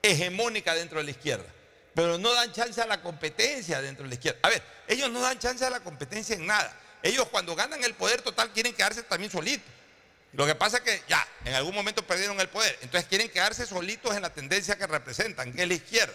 [0.00, 1.46] hegemónica dentro de la izquierda,
[1.94, 4.38] pero no dan chance a la competencia dentro de la izquierda.
[4.42, 6.76] A ver, ellos no dan chance a la competencia en nada.
[7.02, 9.66] Ellos cuando ganan el poder total quieren quedarse también solitos.
[10.32, 13.66] Lo que pasa es que ya, en algún momento perdieron el poder, entonces quieren quedarse
[13.66, 16.14] solitos en la tendencia que representan, que es la izquierda.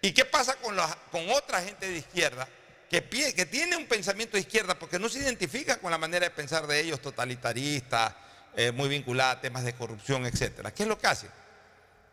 [0.00, 2.48] ¿Y qué pasa con, la- con otra gente de izquierda
[2.88, 6.30] que, que tiene un pensamiento de izquierda porque no se identifica con la manera de
[6.30, 8.16] pensar de ellos, totalitarista,
[8.56, 10.70] eh, muy vinculada a temas de corrupción, etcétera?
[10.72, 11.30] ¿Qué es lo que hacen?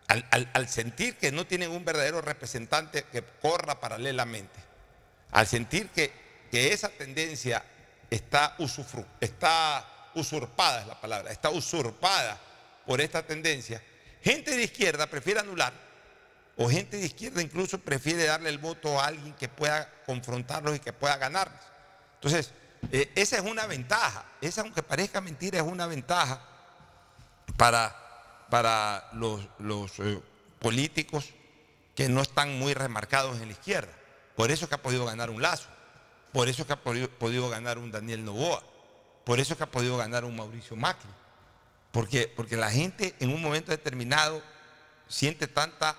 [0.08, 4.60] Al, al- al sentir que no tienen un verdadero representante que corra paralelamente,
[5.32, 6.12] al sentir que,
[6.52, 7.64] que esa tendencia
[8.14, 8.56] está,
[10.16, 12.40] usurpada, es la palabra, está usurpada
[12.86, 13.82] por esta tendencia,
[14.22, 15.74] gente de izquierda prefiere anular
[16.56, 20.80] o gente de izquierda incluso prefiere darle el voto a alguien que pueda confrontarlos y
[20.80, 21.60] que pueda ganarlos.
[22.16, 22.52] Entonces,
[22.92, 26.42] eh, esa es una ventaja, esa aunque parezca mentira es una ventaja
[27.58, 27.96] para,
[28.50, 30.22] para los, los, eh,
[30.60, 31.34] políticos
[31.94, 33.92] que no están muy remarcados en la izquierda.
[34.36, 35.68] Por eso es que ha podido ganar un Lazo,
[36.34, 38.64] por eso es que ha podido, ganar un Daniel Novoa,
[39.24, 41.10] por eso es que ha podido ganar un Mauricio Macri.
[41.92, 44.42] Porque, porque la gente en un momento determinado
[45.08, 45.96] siente tanta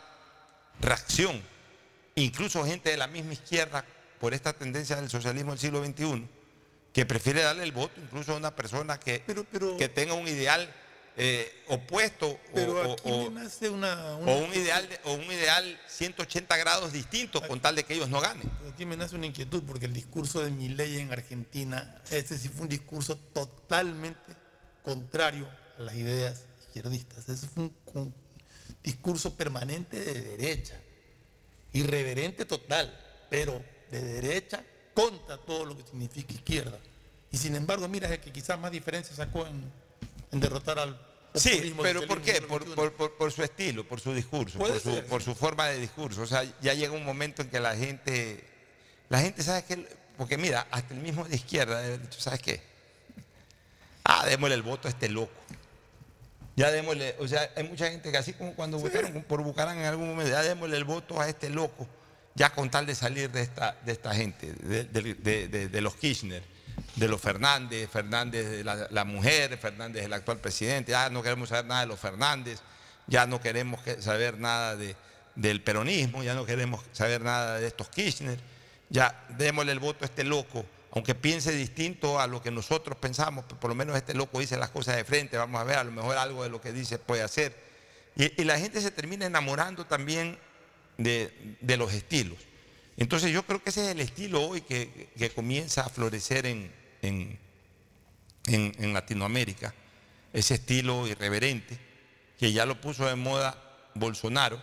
[0.81, 1.40] reacción,
[2.16, 3.85] incluso gente de la misma izquierda,
[4.18, 6.29] por esta tendencia del socialismo del siglo XXI,
[6.92, 9.23] que prefiere darle el voto incluso a una persona que,
[9.79, 10.68] que tenga un ideal
[11.16, 14.98] eh, opuesto o- Pero o, aquí o- me nace una, o una- un ideal de-
[15.05, 18.50] o un ideal 180 grados distinto con tal de que ellos no ganen.
[18.72, 22.62] Aquí me nace una inquietud porque el discurso de Milei en Argentina, ese sí fue
[22.62, 24.18] un discurso totalmente
[24.83, 25.48] contrario
[25.79, 27.29] a las ideas izquierdistas.
[27.29, 28.14] Ese fue un, un
[28.83, 30.74] discurso permanente de derecha.
[31.72, 32.92] irreverente total,
[33.31, 36.79] pero de derecha contra todo lo que significa izquierda.
[37.33, 39.70] Y sin embargo, mira es que quizás más diferencia sacó en,
[40.35, 41.01] en derrotar al
[41.37, 42.40] Sí, pero ¿por qué?
[42.42, 42.75] Por, XXI.
[42.77, 45.07] por- por- por su estilo, por su discurso, por su, ser.
[45.07, 46.23] por su forma de discurso.
[46.23, 48.44] O sea, ya llega un momento en que la gente,
[49.09, 49.85] la gente sabe que,
[50.16, 51.83] porque mira, hasta el mismo de izquierda
[52.16, 52.62] ¿sabes qué?
[54.05, 55.33] Ah, démosle el voto a este loco.
[56.57, 59.87] Ya démosle, o sea, hay mucha gente que así como cuando votaron por Bucarán en
[59.87, 61.88] algún momento, ya démosle el voto a este loco,
[62.37, 65.81] ya con tal de salir de esta, de esta gente, de, de- de- de- de
[65.81, 66.44] los Kirchner,
[66.96, 71.66] de los Fernández, Fernández de la, mujer, Fernández el actual presidente, ya no queremos saber
[71.66, 72.60] nada de los Fernández,
[73.06, 74.96] ya no queremos que- saber nada de-
[75.34, 78.38] del peronismo, ya no queremos saber nada de estos Kirchner,
[78.90, 83.44] ya démosle el voto a este loco, aunque piense distinto a lo que nosotros pensamos,
[83.44, 85.90] por lo menos este loco dice las cosas de frente, vamos a ver, a lo
[85.90, 87.56] mejor algo de lo que dice puede hacer.
[88.14, 90.38] Y, y la gente se termina enamorando también
[90.96, 92.38] de, de los estilos.
[92.96, 96.72] Entonces yo creo que ese es el estilo hoy que, que comienza a florecer en,
[97.02, 97.38] en-
[98.46, 99.74] en- Latinoamérica,
[100.33, 101.78] ese estilo irreverente,
[102.38, 103.57] que ya lo puso de moda
[103.94, 104.61] Bolsonaro,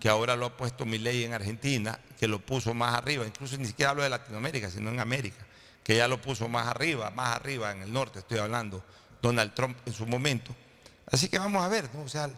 [0.00, 3.66] que ahora lo ha puesto Milei en Argentina, que lo puso más arriba, incluso ni
[3.66, 5.46] siquiera hablo de Latinoamérica, sino en América,
[5.82, 8.84] que ya lo puso más arriba, más arriba en el norte, estoy hablando,
[9.22, 10.54] Donald Trump en su momento.
[11.06, 12.02] Así que vamos a ver, ¿no?
[12.02, 12.30] O sea,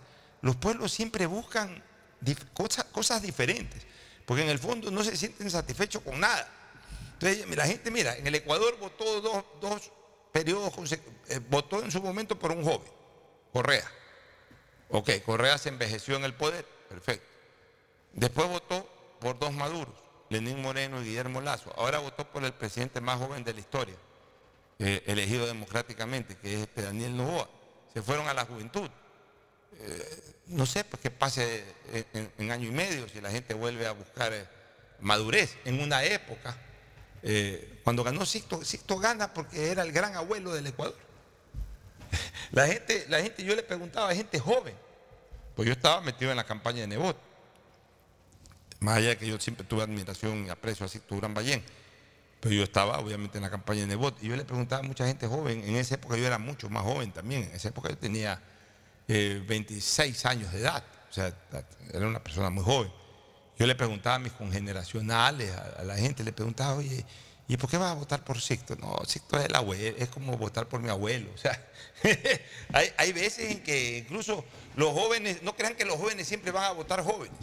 [0.43, 1.83] los pueblos siempre buscan
[2.93, 3.86] cosas diferentes,
[4.27, 6.47] porque en el fondo no se sienten satisfechos con nada.
[7.15, 9.91] Entonces, la gente, mira, en el Ecuador votó dos, dos
[10.33, 12.91] periodos, eh, votó en su momento por un joven,
[13.53, 13.91] Correa.
[14.91, 17.27] Ok, Correa se envejeció en el poder, perfecto.
[18.13, 18.87] Después votó
[19.21, 19.95] por dos maduros,
[20.29, 21.73] Lenín Moreno y Guillermo Lazo.
[21.77, 23.95] Ahora votó por el presidente más joven de la historia,
[24.79, 27.49] eh, elegido democráticamente, que es este Daniel Novoa.
[27.95, 28.91] Se fueron a la juventud.
[29.81, 31.65] Eh, no sé, pues qué pase
[32.13, 34.47] en, en- año y medio si la gente vuelve a buscar eh,
[35.01, 35.57] madurez.
[35.65, 36.57] En una época,
[37.23, 40.97] eh, cuando ganó Sixto, Sixto gana porque era el gran abuelo del Ecuador.
[42.53, 44.75] La gente, la gente, yo le preguntaba a gente joven,
[45.57, 47.17] pues yo estaba metido en la campaña de Nebot.
[48.79, 51.65] Más allá de que yo siempre tuve admiración y aprecio a Sixto Durán Ballén.
[52.41, 54.23] Pero yo estaba obviamente en la campaña de Nebot.
[54.23, 55.65] Y yo le preguntaba a mucha gente joven.
[55.65, 57.45] En esa época yo era mucho más joven también.
[57.45, 58.41] En esa época yo tenía
[59.09, 60.85] eh, 26 años de edad.
[61.11, 61.33] O sea,
[61.93, 62.93] era una persona muy joven.
[63.59, 67.05] Yo le preguntaba a mis congeneracionales, a, la gente, le preguntaba, oye,
[67.49, 68.77] ¿y por qué vas a votar por Sixto?
[68.77, 71.31] No, Sixto es el abuelo, es como votar por mi abuelo.
[71.35, 71.67] O sea,
[72.73, 76.65] hay, hay veces en que incluso los jóvenes, no crean que los jóvenes siempre van
[76.65, 77.39] a votar jóvenes.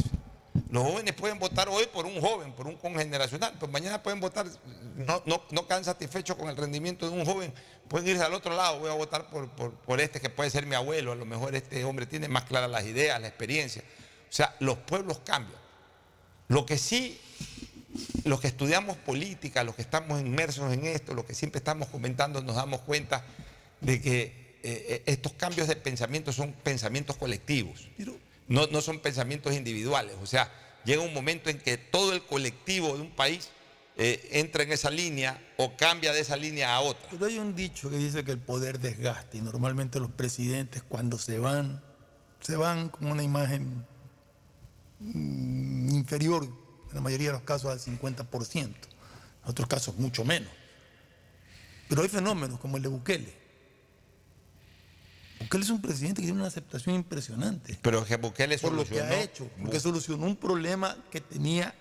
[0.69, 4.45] Los jóvenes pueden votar hoy por un joven, por un congeneracional, pero mañana pueden votar,
[4.95, 7.51] no, no, no quedan satisfechos con el rendimiento de un joven,
[7.87, 10.75] pueden irse al otro lado, voy a votar por, por, este que puede ser mi
[10.75, 13.83] abuelo, a lo mejor este hombre tiene más claras las ideas, la experiencia.
[14.29, 15.59] O sea, los pueblos cambian.
[16.47, 17.19] Lo que sí,
[18.23, 22.41] los que estudiamos política, los que estamos inmersos en esto, los que siempre estamos comentando,
[22.41, 23.25] nos damos cuenta
[23.81, 27.89] de que eh, eh, estos cambios de pensamiento son pensamientos colectivos,
[28.47, 30.15] no, son pensamientos individuales.
[30.21, 30.51] O sea,
[30.85, 33.49] llega un momento en que todo el colectivo de un país
[33.95, 37.07] eh, entra en esa línea o cambia de esa línea a otra.
[37.11, 41.17] Pero hay un dicho que dice que el poder desgasta y normalmente los presidentes cuando
[41.17, 41.81] se van,
[42.41, 43.85] se van con una imagen
[44.99, 48.75] mm, inferior, en la mayoría de los casos al 50%, en
[49.45, 50.51] otros casos mucho menos.
[51.87, 53.42] Pero hay fenómenos como el de Bukele.
[55.43, 58.89] Bukele es un presidente que tiene una aceptación impresionante Pero que Bukele por lo que
[58.89, 59.13] solucionó.
[59.13, 61.73] ha hecho, porque solucionó un problema que tenía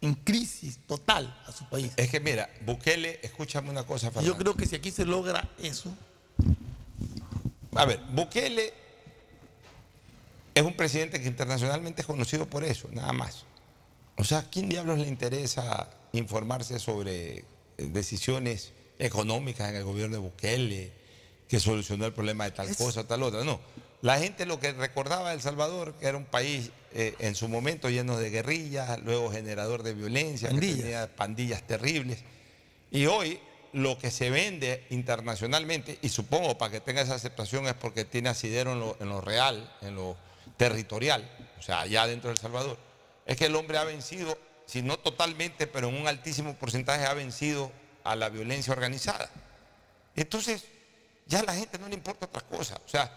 [0.00, 1.92] en crisis total a su país.
[1.96, 4.32] Es que mira, Bukele, escúchame una cosa, Fernando.
[4.32, 5.94] yo creo que si aquí se logra eso,
[7.74, 8.74] A ver, Bukele
[10.54, 13.44] es un presidente que internacionalmente es conocido por eso, nada más.
[14.16, 17.44] O sea, ¿a quién diablos le interesa informarse sobre eh,
[17.78, 20.92] decisiones económicas en el gobierno de Bukele,
[21.48, 23.44] que solucionó el problema de tal cosa tal otra?
[23.44, 23.60] No.
[24.02, 27.48] La gente lo que recordaba de El Salvador, que era un país eh, en su
[27.48, 30.80] momento lleno de guerrillas, luego generador de violencia, que Pandillas.
[30.80, 32.18] tenía pandillas terribles.
[32.90, 33.38] Y hoy
[33.72, 38.28] lo que se vende internacionalmente, y supongo para que tenga esa aceptación es porque tiene
[38.28, 40.16] asidero en lo, en lo real, en lo
[40.56, 42.76] territorial, o sea, allá dentro de El Salvador,
[43.24, 44.36] es que el hombre ha vencido,
[44.66, 47.70] si no totalmente, pero en un altísimo porcentaje ha vencido
[48.04, 49.30] a la violencia organizada.
[50.16, 50.64] Entonces,
[51.26, 52.80] ya a la gente no le importa otra cosa.
[52.84, 53.10] O sea,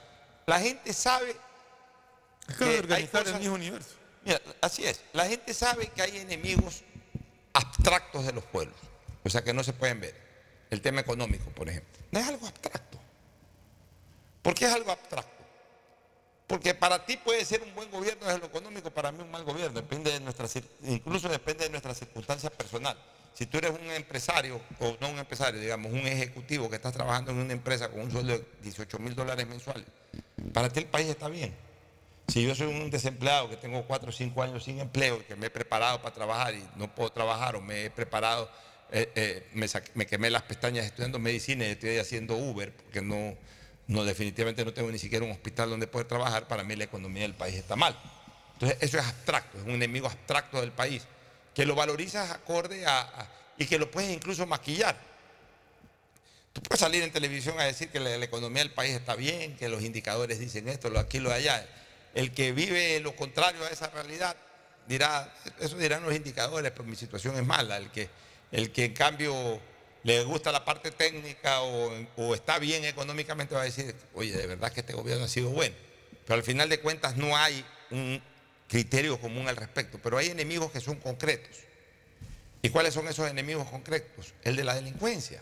[0.45, 1.35] la gente sabe
[2.47, 3.95] es que hay organizar el mismo universo.
[4.23, 5.01] Mira, así es.
[5.13, 6.83] La gente sabe que hay enemigos
[7.53, 8.77] abstractos de los pueblos,
[9.23, 10.25] o sea que no se pueden ver.
[10.69, 12.99] El tema económico, por ejemplo, no es algo abstracto.
[14.41, 15.43] ¿Por qué es algo abstracto?
[16.47, 19.43] Porque para ti puede ser un buen gobierno desde lo económico, para mí un mal
[19.43, 20.47] gobierno, depende de nuestra,
[20.83, 22.97] incluso depende de nuestra circunstancia personal.
[23.35, 27.31] Si tú eres un empresario, o no un empresario, digamos, un ejecutivo que estás trabajando
[27.31, 29.85] en una empresa con un sueldo de 18 mil dólares mensuales,
[30.53, 31.53] para ti el país está bien.
[32.29, 35.35] Si yo soy un desempleado que tengo 4 o 5 años sin empleo y que
[35.35, 38.49] me he preparado para trabajar y no puedo trabajar o me he preparado,
[38.89, 43.35] eh, eh, me, me quemé las pestañas estudiando medicina y estoy haciendo Uber porque no,
[43.87, 47.23] no definitivamente no tengo ni siquiera un hospital donde poder trabajar, para mí la economía
[47.23, 47.97] del país está mal.
[48.53, 51.05] Entonces eso es abstracto, es un enemigo abstracto del país,
[51.55, 53.27] que lo valorizas acorde a,
[53.57, 54.95] y que lo puedes incluso maquillar.
[56.51, 59.69] Tú puedes salir en televisión a decir que la, economía del país está bien, que
[59.69, 61.65] los indicadores dicen esto, lo aquí, lo allá.
[62.13, 64.35] El que vive lo contrario a esa realidad
[64.87, 67.77] dirá, eso dirán los indicadores, pero mi situación es mala.
[67.77, 68.09] El que,
[68.51, 69.59] el que en cambio
[70.03, 74.71] le gusta la parte técnica o está bien económicamente va a decir, oye, de verdad
[74.71, 75.75] que este gobierno ha sido bueno.
[76.25, 78.21] Pero al final de cuentas no hay un
[78.67, 81.57] criterio común al respecto, pero hay enemigos que son concretos.
[82.61, 84.33] ¿Y cuáles son esos enemigos concretos?
[84.43, 85.41] El de la delincuencia.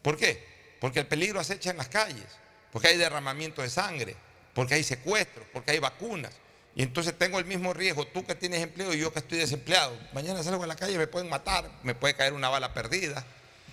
[0.00, 0.44] ¿Por qué?
[0.80, 2.26] Porque el peligro acecha en las calles,
[2.72, 4.16] porque hay derramamiento de sangre,
[4.54, 6.32] porque hay secuestros, porque hay vacunas.
[6.74, 9.98] Y entonces tengo el mismo riesgo, tú que tienes empleo y yo que estoy desempleado.
[10.14, 13.24] Mañana salgo a la calle, me pueden matar, me puede caer una bala perdida,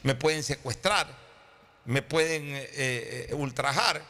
[0.03, 1.07] me pueden secuestrar,
[1.85, 2.67] me pueden eh,
[3.29, 4.01] eh, ultrajar.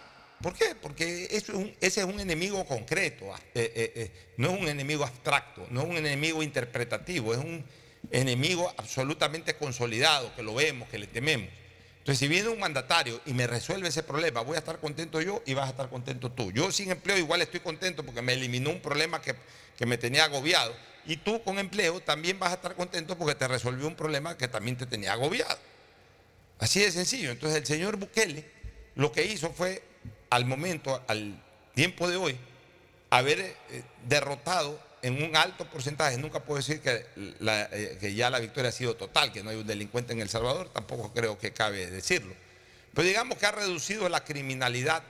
[0.42, 0.76] ¿Por qué?
[0.82, 5.68] Porque ese es un enemigo concreto, ah, eh, eh, eh, no es un enemigo abstracto,
[5.70, 7.66] no es un enemigo interpretativo, es un
[8.12, 11.50] enemigo absolutamente consolidado, que lo vemos, que le tememos.
[11.98, 15.44] Entonces, si viene un mandatario y me resuelve ese problema, voy a estar contento yo
[15.46, 16.52] y vas a estar contento tú.
[16.54, 19.36] Yo sin empleo igual estoy contento porque me eliminó un problema que,
[19.78, 20.74] que me tenía agobiado.
[21.06, 24.48] Y tú con empleo también vas a estar contento porque te resolvió un problema que
[24.48, 25.60] también te tenía agobiado.
[26.60, 27.32] Así de sencillo.
[27.32, 28.46] Entonces el señor Bukele
[28.96, 29.82] lo que hizo fue,
[30.30, 31.42] al momento, al
[31.74, 32.38] tiempo de hoy,
[33.10, 33.56] haber eh,
[34.06, 38.96] derrotado en un alto porcentaje, nunca puedo decir eh, que ya la victoria ha sido
[38.96, 42.36] total, que no hay un delincuente en El Salvador, tampoco creo que cabe decirlo.
[42.94, 45.04] Pero digamos que ha reducido la criminalidad,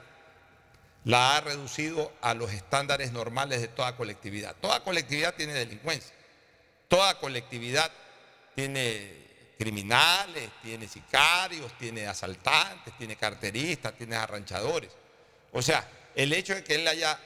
[1.05, 4.55] la ha reducido a los estándares normales de toda colectividad.
[4.61, 6.13] Toda colectividad tiene delincuencia,
[6.87, 7.91] toda colectividad
[8.53, 14.91] tiene criminales, tiene sicarios, tiene asaltantes, tiene carteristas, tiene arranchadores.
[15.51, 17.19] O sea, el hecho de que él haya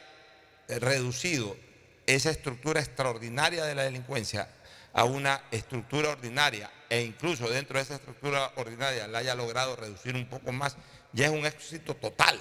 [0.68, 1.58] reducido
[2.06, 4.48] esa estructura extraordinaria de la delincuencia
[4.94, 10.16] a una estructura ordinaria e incluso dentro de esa estructura ordinaria la haya logrado reducir
[10.16, 10.78] un poco más,
[11.12, 12.40] ya es un éxito total.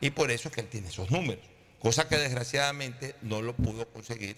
[0.00, 1.44] Y por eso es que él tiene esos números,
[1.78, 4.36] cosa que desgraciadamente no lo pudo conseguir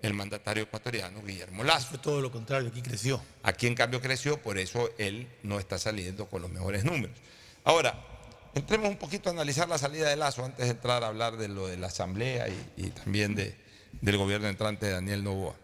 [0.00, 1.88] el mandatario ecuatoriano Guillermo Lazo.
[1.88, 3.22] Fue todo lo contrario, aquí creció.
[3.42, 7.16] Aquí en cambio creció, por eso él no está saliendo con los mejores números.
[7.64, 7.94] Ahora,
[8.58, 11.48] entremos un poquito a analizar la salida de Lazo antes de entrar a hablar de
[11.48, 13.56] lo de la Asamblea y, y también de-
[14.00, 15.54] del gobierno entrante de Daniel Novoa.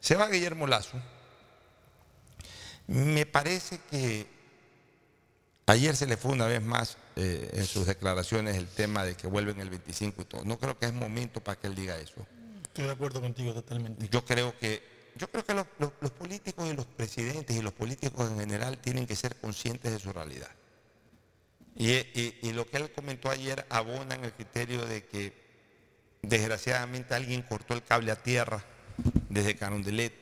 [0.00, 0.98] Se va Guillermo Lazo.
[2.86, 4.26] Me parece que
[5.66, 9.26] ayer se le fue una vez más eh, en sus declaraciones el tema de que
[9.28, 10.44] vuelven el 25 y todo.
[10.44, 12.26] No creo que es momento para que él diga eso.
[12.64, 14.08] Estoy de acuerdo contigo totalmente.
[14.10, 14.82] Yo creo que,
[15.16, 18.78] yo creo que los, los- los políticos y los presidentes y los políticos en general
[18.78, 20.50] tienen que ser conscientes de su realidad.
[21.76, 25.32] Y, lo que él comentó ayer abona en el criterio de que
[26.22, 28.62] desgraciadamente alguien cortó el cable a tierra
[29.28, 30.12] desde Carondelet.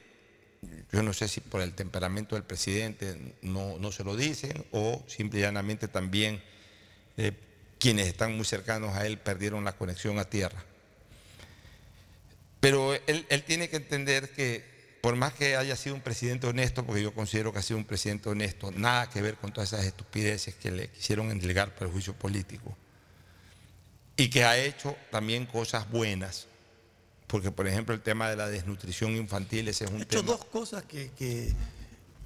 [0.92, 5.05] Yo no sé si por el temperamento del presidente no, no se lo dicen o
[5.07, 6.42] simple y llanamente también
[7.16, 7.32] eh,
[7.78, 10.64] quienes están muy cercanos a él perdieron la conexión a tierra.
[12.61, 14.78] Pero él, él tiene que entender que
[15.09, 17.86] por más que haya sido un presidente honesto, porque yo considero que ha sido un
[17.86, 21.92] presidente honesto, nada que ver con todas esas estupideces que le quisieron entregar para el
[21.92, 22.76] juicio político.
[24.18, 26.46] Y que ha hecho también cosas buenas.
[27.26, 30.32] Porque, por ejemplo, el tema de la desnutrición infantil, ese es un Ha hecho tema.
[30.32, 31.54] dos cosas que, que-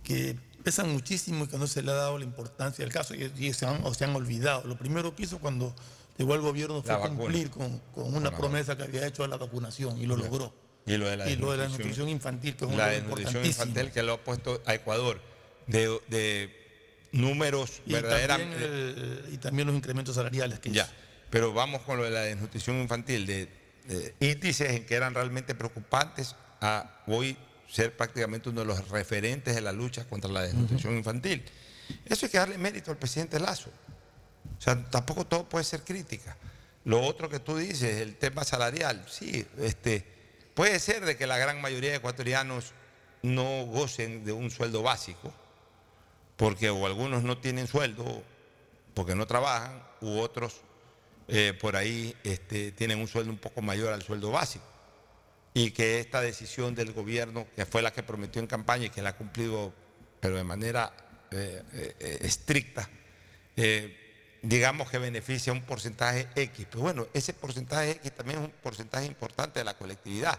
[0.02, 3.32] que pesan muchísimo y que no se le ha dado la importancia al caso y,
[3.38, 4.64] y se, han, o se han olvidado.
[4.66, 5.72] Lo primero que hizo cuando
[6.18, 10.00] llegó al gobierno fue cumplir con, con una promesa que había hecho a la vacunación
[10.00, 10.24] y lo Ya.
[10.24, 10.52] logró.
[10.86, 13.46] Y lo de la Y lo de la desnutrición- nutrición infantil, que es La desnutrición
[13.46, 15.20] infantil que lo ha puesto a Ecuador
[15.66, 16.56] de, de
[17.12, 18.54] números Y verdaderamente.
[18.56, 18.72] también,
[19.26, 20.88] el- y también los incrementos salariales que Ya,
[21.30, 23.48] pero vamos con lo de la desnutrición infantil, de,
[23.86, 27.36] de índices en que eran realmente preocupantes a hoy
[27.70, 31.42] ser prácticamente uno de los referentes de la lucha contra la desnutrición infantil.
[32.06, 33.70] Eso hay que darle mérito al presidente Lazo.
[34.58, 36.36] O sea, tampoco todo puede ser crítica.
[36.84, 40.04] Lo otro que tú dices, el tema salarial, sí, este,
[40.54, 42.72] puede ser de que la gran mayoría de ecuatorianos
[43.22, 45.32] no gocen de un sueldo básico,
[46.36, 48.22] porque o algunos no tienen sueldo
[48.94, 50.60] porque no trabajan, u otros
[51.28, 54.64] eh, por ahí este, tienen un sueldo un poco mayor al sueldo básico.
[55.54, 59.02] Y que esta decisión del gobierno, que fue la que prometió en campaña y que
[59.02, 59.72] la ha cumplido,
[60.20, 60.92] pero de manera
[61.30, 62.88] eh, eh, estricta,
[64.42, 66.66] digamos que beneficia un porcentaje X.
[66.70, 70.38] Pero bueno, ese porcentaje X también es un porcentaje importante de la colectividad.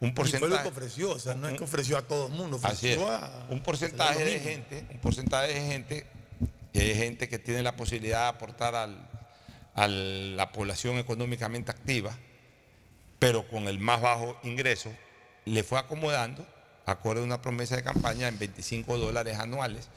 [0.00, 2.26] Un porcentaje, y fue lo que ofreció, o sea, no es que ofreció a todo
[2.26, 6.06] el mundo, ofreció a, un porcentaje de gente, un porcentaje de gente,
[6.74, 9.08] es gente que tiene la posibilidad de aportar al,
[9.74, 12.16] a la población económicamente activa,
[13.18, 14.92] pero con el más bajo ingreso,
[15.46, 16.46] le fue acomodando,
[16.86, 19.88] acorde a una promesa de campaña, en 25 dólares anuales,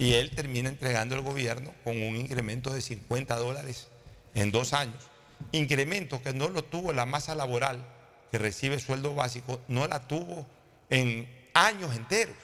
[0.00, 3.88] y él termina entregando al gobierno con un incremento de 50 dólares
[4.34, 5.10] en dos años.
[5.52, 7.84] Incremento que no lo tuvo la masa laboral
[8.30, 10.46] que recibe sueldo básico, no la tuvo
[10.88, 12.34] en años enteros.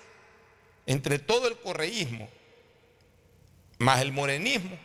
[0.85, 2.29] Entre todo el correísmo,
[3.79, 4.77] más el morenismo,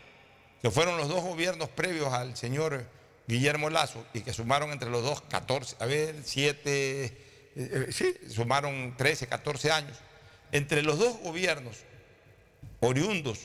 [0.61, 2.85] que fueron los dos gobiernos previos al señor
[3.27, 7.13] Guillermo Lazo y que sumaron entre los dos 14, a ver, 7, eh,
[7.57, 9.97] eh, sí, sumaron 13, 14 años.
[10.53, 11.90] Entre los dos gobiernos
[12.81, 13.39] oriundos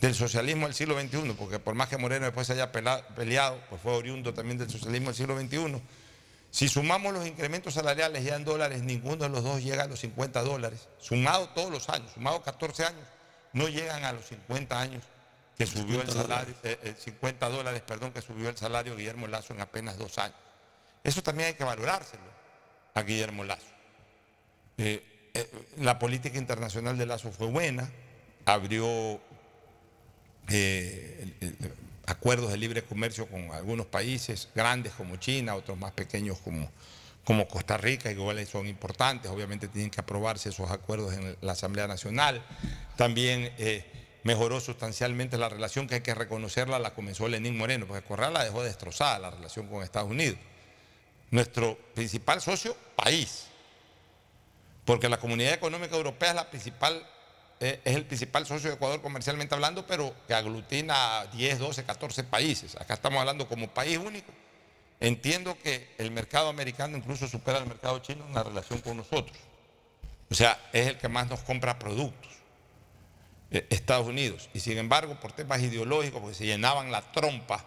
[0.00, 3.80] del socialismo del siglo XXI, porque por más que Moreno después se haya peleado, pues
[3.80, 5.80] fue oriundo también del socialismo del siglo XXI,
[6.50, 10.00] si sumamos los incrementos salariales ya en dólares, ninguno de los dos llega a los
[10.00, 13.06] 50 dólares, sumado todos los años, sumado 14 años,
[13.52, 15.04] no llegan a los 50 años
[15.56, 16.54] que subió el salario,
[16.98, 20.36] 50 eh, eh, dólares, perdón, que subió el salario Guillermo Lazo en apenas dos años.
[21.04, 22.22] Eso también hay que valorárselo
[22.94, 23.66] a Guillermo Lazo.
[24.78, 25.04] Eh,
[25.76, 27.90] la política internacional de Lazo fue buena,
[28.44, 29.20] abrió
[32.06, 36.68] acuerdos de libre comercio con algunos países grandes como China, otros más pequeños como,
[37.48, 41.86] Costa Rica, que igual son importantes, obviamente tienen que aprobarse esos acuerdos en la Asamblea
[41.86, 42.42] Nacional.
[42.96, 43.52] También
[44.24, 48.44] mejoró sustancialmente la relación que hay que reconocerla, la comenzó Lenín Moreno, porque Correa la
[48.44, 50.38] dejó destrozada la relación con Estados Unidos.
[51.30, 53.46] Nuestro principal socio, país.
[54.84, 57.02] Porque la Comunidad Económica Europea es, la principal, eh,
[57.60, 62.74] es el principal socio de Ecuador comercialmente hablando, pero que aglutina 10, 12, 14 países.
[62.76, 64.32] Acá estamos hablando como país único.
[64.98, 69.36] Entiendo que el mercado americano incluso supera al mercado chino en la relación con nosotros.
[70.30, 72.30] O sea, es el que más nos compra productos.
[73.50, 74.48] Eh, Estados Unidos.
[74.54, 77.64] Y sin embargo, por temas ideológicos, porque se llenaban la trompa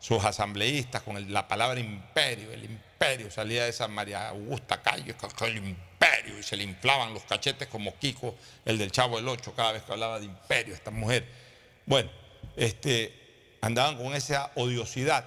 [0.00, 5.56] sus asambleístas con la palabra imperio, el imperio, salía de esa María Augusta Calle, el
[5.56, 5.87] imperio,
[6.38, 8.34] y se le inflaban los cachetes como Kiko,
[8.64, 11.26] el del Chavo del Ocho, cada vez que hablaba de imperio, esta mujer.
[11.86, 12.10] Bueno,
[12.56, 13.12] este,
[13.60, 15.24] andaban con esa odiosidad.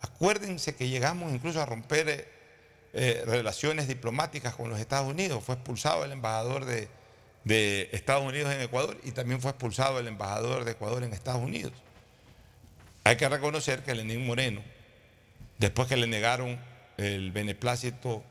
[0.00, 2.28] Acuérdense que llegamos incluso a romper eh,
[2.92, 5.42] eh, relaciones diplomáticas con los Estados Unidos.
[5.44, 6.88] Fue expulsado el embajador de,
[7.44, 11.42] de Estados Unidos en Ecuador y también fue expulsado el embajador de Ecuador en Estados
[11.42, 11.72] Unidos.
[13.04, 14.62] Hay que reconocer que Lenín Moreno,
[15.58, 16.58] después que le negaron
[16.96, 18.24] el beneplácito,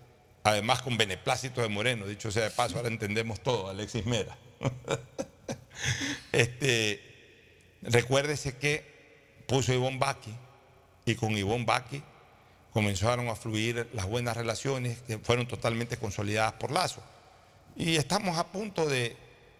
[0.43, 4.37] además con beneplácito de Moreno, dicho sea de paso, ahora entendemos todo, Alexis Mera.
[6.31, 7.01] este,
[7.81, 10.33] recuérdese que puso Ivonne Baki
[11.05, 12.03] y con Ivonne Baki
[12.71, 17.03] comenzaron a fluir las buenas relaciones que fueron totalmente consolidadas por Lazo.
[17.75, 19.15] Y estamos a punto de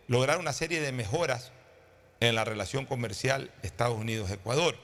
[0.07, 1.51] lograr una serie de mejoras
[2.19, 4.77] en la relación comercial Estados Unidos-Ecuador.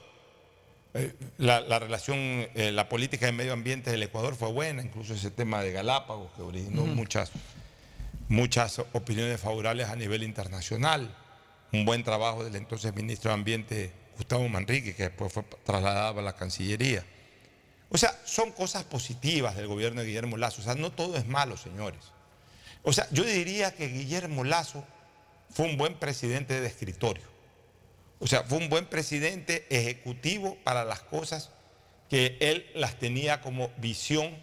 [0.92, 5.30] Eh, la, relación, eh, la política de medio ambiente del Ecuador fue buena, incluso ese
[5.30, 7.30] tema de Galápagos que originó muchas,
[8.28, 11.14] muchas opiniones favorables a nivel internacional.
[11.72, 16.22] Un buen trabajo del entonces ministro de Ambiente Gustavo Manrique, que después fue trasladado a
[16.22, 17.04] la Cancillería.
[17.88, 20.60] O sea, son cosas positivas del gobierno de Guillermo Lazo.
[20.60, 22.00] O sea, no todo es malo, señores.
[22.82, 24.84] O sea, yo diría que Guillermo Lazo
[25.50, 27.29] fue un buen presidente de escritorio.
[28.20, 31.50] O sea, fue un buen presidente ejecutivo para las cosas
[32.10, 34.36] que él las tenía como visión,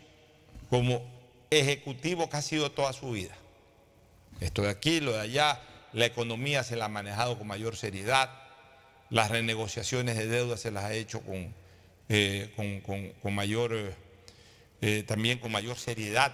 [0.70, 1.06] como
[1.52, 3.36] ejecutivo que ha sido toda su vida.
[4.40, 5.62] Esto de aquí, lo de allá,
[5.94, 8.32] la economía se la ha manejado con mayor seriedad,
[9.10, 11.54] las renegociaciones de deuda se las ha hecho con,
[12.10, 12.52] eh,
[13.22, 13.94] con, mayor, eh,
[14.82, 16.34] eh, también con mayor seriedad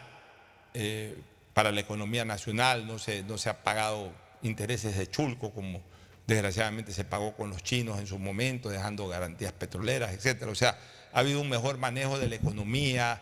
[1.54, 5.82] para la economía nacional, no se, no se ha pagado intereses de chulco como
[6.28, 10.44] desgraciadamente se pagó con los chinos en su momento, dejando garantías petroleras, etc.
[10.44, 10.78] O sea,
[11.12, 13.22] ha habido un mejor manejo de la economía,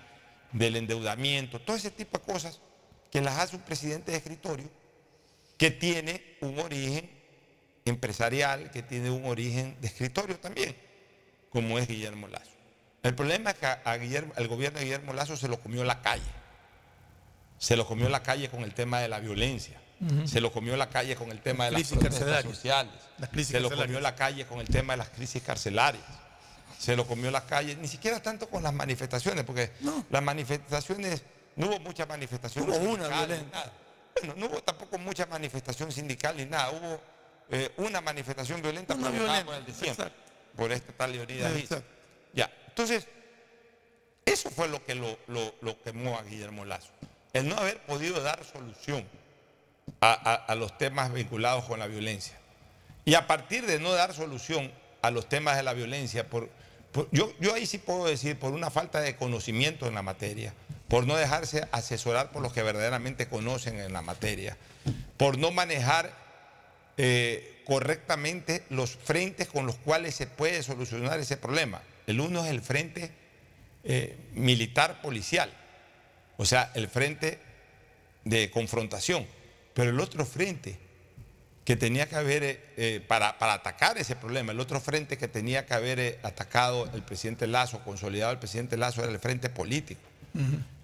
[0.51, 2.59] del endeudamiento, todo ese tipo de cosas
[3.11, 4.69] que las hace un presidente de escritorio
[5.57, 7.09] que tiene un origen
[7.85, 10.75] empresarial, que tiene un origen de escritorio también,
[11.49, 12.51] como es Guillermo Lazo.
[13.03, 16.01] El problema es que a Guillermo, al gobierno de Guillermo Lazo se lo comió la
[16.01, 16.41] calle
[17.61, 19.79] se lo comió la calle con el tema de la violencia,
[20.25, 22.93] se lo comió la calle con el tema de las crisis sociales,
[23.45, 26.03] se lo comió la calle con el tema de las crisis carcelarias,
[26.79, 29.71] se lo comió la calle, ni siquiera tanto con las manifestaciones, porque
[30.09, 31.21] las manifestaciones,
[31.55, 32.77] no hubo muchas manifestaciones.
[32.77, 33.57] Hubo una violenta.
[33.57, 33.71] nada.
[34.15, 36.99] Bueno, no hubo tampoco mucha manifestación sindical ni nada, hubo
[37.49, 40.11] eh, una manifestación violenta Una violenta, por el exacto.
[40.55, 41.51] por esta tal Leonidas.
[42.33, 43.05] Ya, entonces,
[44.25, 46.89] eso fue lo que lo, lo- lo quemó a Guillermo Lazo.
[47.33, 49.07] El no haber podido dar solución
[50.01, 52.35] a, los temas vinculados con la violencia.
[53.05, 54.71] Y a partir de no dar solución
[55.01, 56.49] a los temas de la violencia, por-
[57.11, 60.53] yo, yo ahí sí puedo decir, por una falta de conocimiento en la materia,
[60.87, 64.57] por no dejarse asesorar por los que verdaderamente conocen en la materia,
[65.17, 66.11] por no manejar
[66.97, 71.81] eh, correctamente los frentes con los cuales se puede solucionar ese problema.
[72.07, 73.11] El uno es el frente
[73.83, 75.49] eh, militar policial,
[76.37, 77.39] o sea, el frente
[78.25, 79.25] de confrontación,
[79.73, 80.77] pero el otro frente
[81.65, 85.27] que tenía que haber, eh, eh, para, para atacar ese problema, el otro frente que
[85.27, 89.49] tenía que haber eh, atacado el presidente Lazo, consolidado el presidente Lazo, era el frente
[89.49, 90.01] político.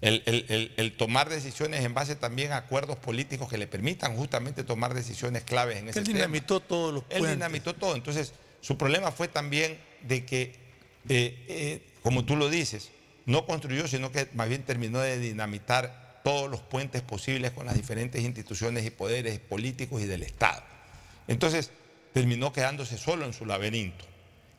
[0.02, 4.14] El, el- el- el tomar decisiones en base también a acuerdos políticos que le permitan
[4.14, 6.18] justamente tomar decisiones claves en ese Él tema.
[6.18, 7.30] dinamitó todos los Él puentes.
[7.38, 7.96] dinamitó todo.
[7.96, 10.54] Entonces, su problema fue también de que,
[11.08, 12.90] eh, como tú lo dices,
[13.24, 17.74] no construyó, sino que más bien terminó de dinamitar todos los puentes posibles con las
[17.74, 20.62] diferentes instituciones y poderes políticos y del Estado.
[21.26, 21.70] Entonces,
[22.12, 24.04] terminó quedándose solo en su laberinto.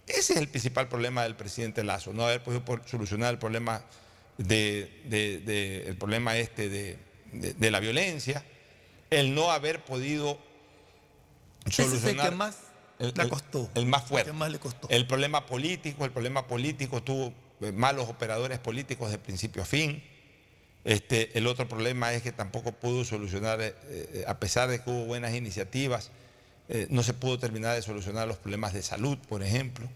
[0.08, 3.84] Ese es el principal problema del presidente Lazo, no haber podido solucionar el problema,
[4.40, 6.98] de, de- de- el problema este de,
[7.34, 8.44] de- la violencia,
[9.12, 10.40] el no haber podido
[11.68, 12.58] Ese es el solucionar que más
[12.98, 13.70] el, le costó.
[13.76, 14.32] el más fuerte.
[14.32, 14.90] El que más le costó.
[14.90, 20.04] El problema político, el problema político tuvo eh, malos operadores políticos de principio a fin.
[20.86, 24.90] Este, el otro problema es que tampoco pudo solucionar, eh, eh, a pesar de que
[24.90, 26.10] hubo buenas iniciativas,
[26.70, 29.88] eh, no se pudo terminar de solucionar los problemas de salud, por ejemplo,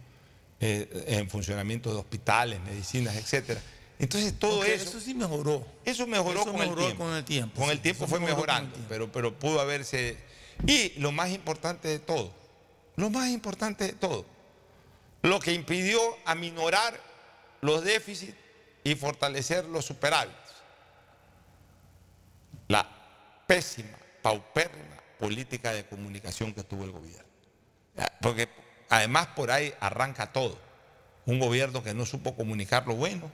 [0.60, 3.62] eh, en funcionamiento de hospitales, medicinas, etcétera.
[4.00, 5.66] Entonces todo Aunque eso, eso sí mejoró.
[5.86, 7.04] eso mejoró, Eso con, mejoró el tiempo.
[7.06, 8.88] con el tiempo, Con sí, el tiempo fue mejorando, tiempo.
[8.90, 10.18] pero, pero pudo haberse.
[10.68, 12.32] Y lo más importante de todo,
[12.98, 14.26] lo más importante de todo,
[15.22, 17.00] lo que impidió aminorar
[17.62, 18.36] los déficits
[18.84, 20.36] y fortalecer los superávits.
[22.68, 22.88] La
[23.48, 27.24] pésima, paupérrima política de comunicación que tuvo el gobierno.
[28.22, 28.50] Porque
[28.90, 30.58] además por ahí arranca todo.
[31.26, 33.30] Un gobierno que no supo comunicar lo bueno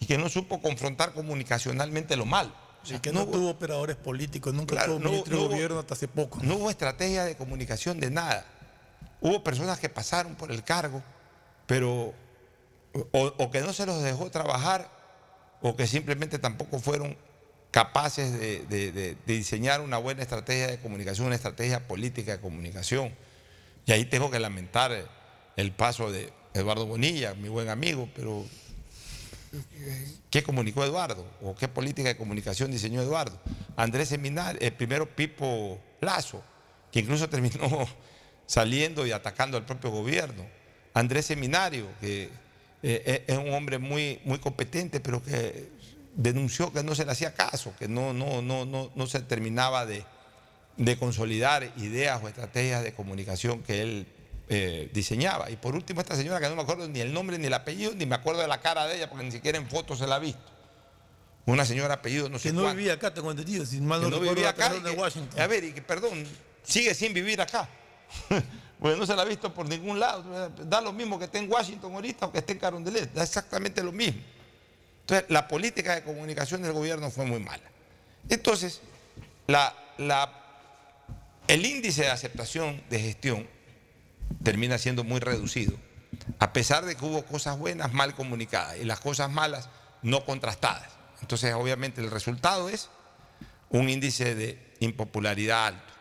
[0.00, 2.52] y que no supo confrontar comunicacionalmente lo malo.
[2.82, 5.46] O sea, Y que no tuvo operadores políticos, nunca Claro, tuvo no- ministro no de
[5.46, 6.38] hubo- gobierno hasta hace poco.
[6.42, 8.44] no hubo estrategia de comunicación de nada.
[9.20, 11.02] Hubo personas que pasaron por el cargo,
[11.66, 12.12] pero
[13.12, 14.88] o, o que no se los dejó trabajar,
[15.62, 17.16] o que simplemente tampoco fueron
[17.74, 23.12] capaces de, diseñar una buena estrategia de comunicación, una estrategia política de comunicación.
[23.84, 24.92] Y ahí tengo que lamentar
[25.56, 28.46] el- paso de Eduardo Bonilla, mi buen amigo, pero
[30.30, 31.26] ¿Qué comunicó Eduardo?
[31.42, 33.40] ¿O qué política de comunicación diseñó Eduardo?
[33.76, 36.44] Andrés Seminar, el primero Pipo Lazo,
[36.92, 37.88] que incluso terminó
[38.46, 40.44] saliendo y atacando al propio gobierno.
[40.92, 42.30] Andrés Seminario, que
[42.84, 45.70] eh, es un hombre muy, muy competente, pero que
[46.14, 49.84] denunció que no se le hacía caso, que no, no, no, no, no se terminaba
[49.86, 50.04] de,
[50.76, 54.06] de consolidar ideas o estrategias de comunicación que él
[54.48, 55.50] eh, diseñaba.
[55.50, 57.92] Y por último, esta señora que no me acuerdo ni el nombre ni el apellido,
[57.94, 60.16] ni me acuerdo de la cara de ella, porque ni siquiera en fotos se la
[60.16, 60.40] ha visto.
[61.46, 64.08] Una señora apellido, no sé Que no cuánto, vivía acá, tengo entendido, si mal no,
[64.08, 64.70] no vivía acá.
[64.70, 65.40] de que- Washington.
[65.40, 66.24] a ver, y que perdón,
[66.62, 67.68] sigue sin vivir acá.
[68.80, 70.50] Porque no se la ha visto por ningún lado.
[70.64, 73.12] Da lo mismo que esté en Washington ahorita o que esté en Carondelet.
[73.12, 74.20] Da exactamente lo mismo.
[75.04, 77.62] Entonces, la política de comunicación del gobierno fue muy mala.
[78.30, 78.80] Entonces,
[81.46, 83.46] el índice de aceptación de gestión
[84.42, 85.76] termina siendo muy reducido,
[86.38, 89.68] a pesar de que hubo cosas buenas mal comunicadas y las cosas malas
[90.00, 90.88] no contrastadas.
[91.20, 92.88] Entonces, obviamente, el resultado es
[93.68, 95.92] un índice de impopularidad alto.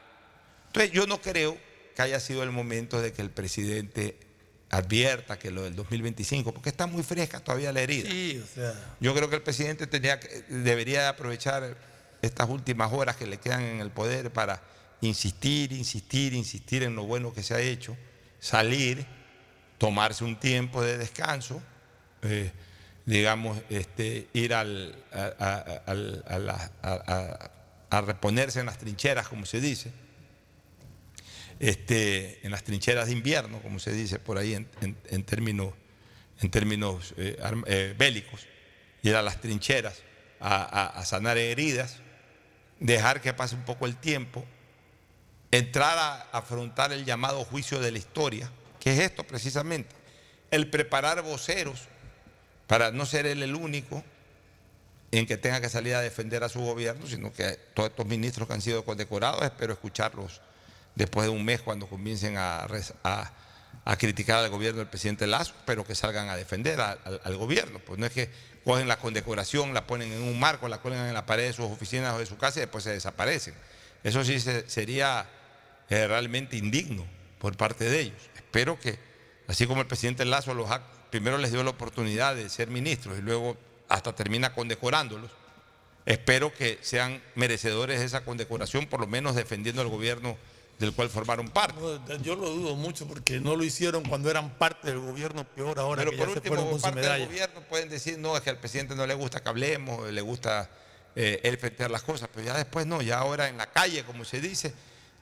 [0.68, 1.58] Entonces, yo no creo
[1.94, 4.18] que haya sido el momento de que el presidente
[4.78, 8.10] advierta que lo del 2025, porque está muy fresca todavía la herida.
[8.10, 11.78] Sí, o sea, Yo creo que el presidente tenía que- debería de aprovechar
[12.22, 14.62] estas últimas horas que le quedan en el poder para
[15.02, 17.96] insistir, insistir, insistir en lo bueno que se ha hecho,
[18.40, 19.06] salir,
[19.78, 21.62] tomarse un tiempo de descanso,
[22.24, 22.52] eh,
[23.06, 27.52] digamos, este, ir al- a, a- a-
[27.98, 29.92] a reponerse en las trincheras, como se dice,
[31.60, 35.74] este, en las trincheras de invierno, como se dice por ahí en, términos,
[36.42, 37.38] en términos eh,
[37.68, 38.42] eh, bélicos,
[39.02, 40.02] ir a las trincheras
[40.40, 41.98] a- a sanar heridas,
[42.80, 44.44] dejar que pase un poco el tiempo,
[45.52, 48.50] entrar a afrontar el llamado juicio de la historia,
[48.80, 49.96] que es esto precisamente,
[50.52, 51.82] el preparar voceros
[52.68, 54.04] para no ser él el único
[55.12, 58.48] en que tenga que salir a defender a su gobierno, sino que todos estos ministros
[58.48, 60.42] que han sido condecorados, espero escucharlos
[60.96, 62.68] después de un mes cuando comiencen a,
[63.98, 67.80] criticar al gobierno del presidente Lazo, pero que salgan a defender al, gobierno.
[67.80, 68.30] Pues no es que
[68.64, 71.66] cogen la condecoración, la ponen en un marco, la cuelgan en la pared de sus
[71.66, 73.54] oficinas o de su casa y después se desaparecen.
[74.04, 75.28] Eso sí se- sería
[75.90, 77.06] eh, realmente indigno
[77.40, 78.22] por parte de ellos.
[78.36, 78.98] Espero que,
[79.48, 83.18] así como el presidente Lazo los ha- primero les dio la oportunidad de ser ministros
[83.18, 83.58] y luego
[83.90, 85.30] hasta termina condecorándolos,
[86.06, 90.38] espero que sean merecedores de esa condecoración, por lo menos defendiendo al gobierno
[90.80, 91.80] del cual formaron parte.
[91.80, 95.80] No, yo lo dudo mucho porque no lo hicieron cuando eran parte del gobierno, peor
[95.80, 98.36] ahora Pero que por ya se último, fueron su parte del gobierno pueden decir, no,
[98.36, 100.70] es que al presidente no le gusta que hablemos, le gusta
[101.16, 104.26] eh, él plantear las cosas, pero ya después no, ya ahora en la calle, como
[104.26, 104.74] se dice,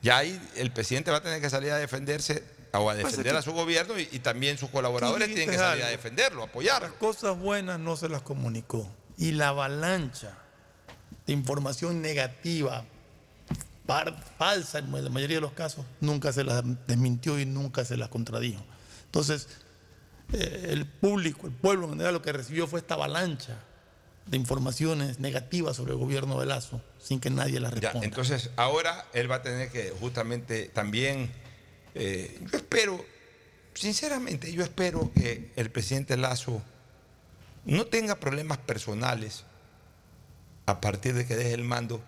[0.01, 2.43] ya ahí el presidente va a tener que salir a defenderse
[2.73, 5.89] o a defender a su gobierno y, y también sus colaboradores tienen que salir a
[5.89, 6.87] defenderlo, apoyarlo.
[6.87, 8.87] Las cosas buenas no se las comunicó.
[9.17, 10.37] Y la avalancha
[11.27, 12.85] de información negativa,
[14.37, 18.09] falsa en la mayoría de los casos, nunca se las desmintió y nunca se las
[18.09, 18.63] contradijo.
[19.05, 19.47] Entonces,
[20.33, 23.57] eh, el público, el pueblo en general, lo que recibió fue esta avalancha
[24.27, 28.05] de informaciones negativas sobre el gobierno de Lazo, sin que nadie las Ya, responda.
[28.05, 31.31] entonces ahora él va a tener que justamente también,
[31.95, 33.03] eh, yo espero,
[33.73, 36.61] sinceramente, yo espero que el presidente Lazo
[37.65, 39.43] no tenga problemas personales
[40.67, 42.01] a partir de que deje el mando,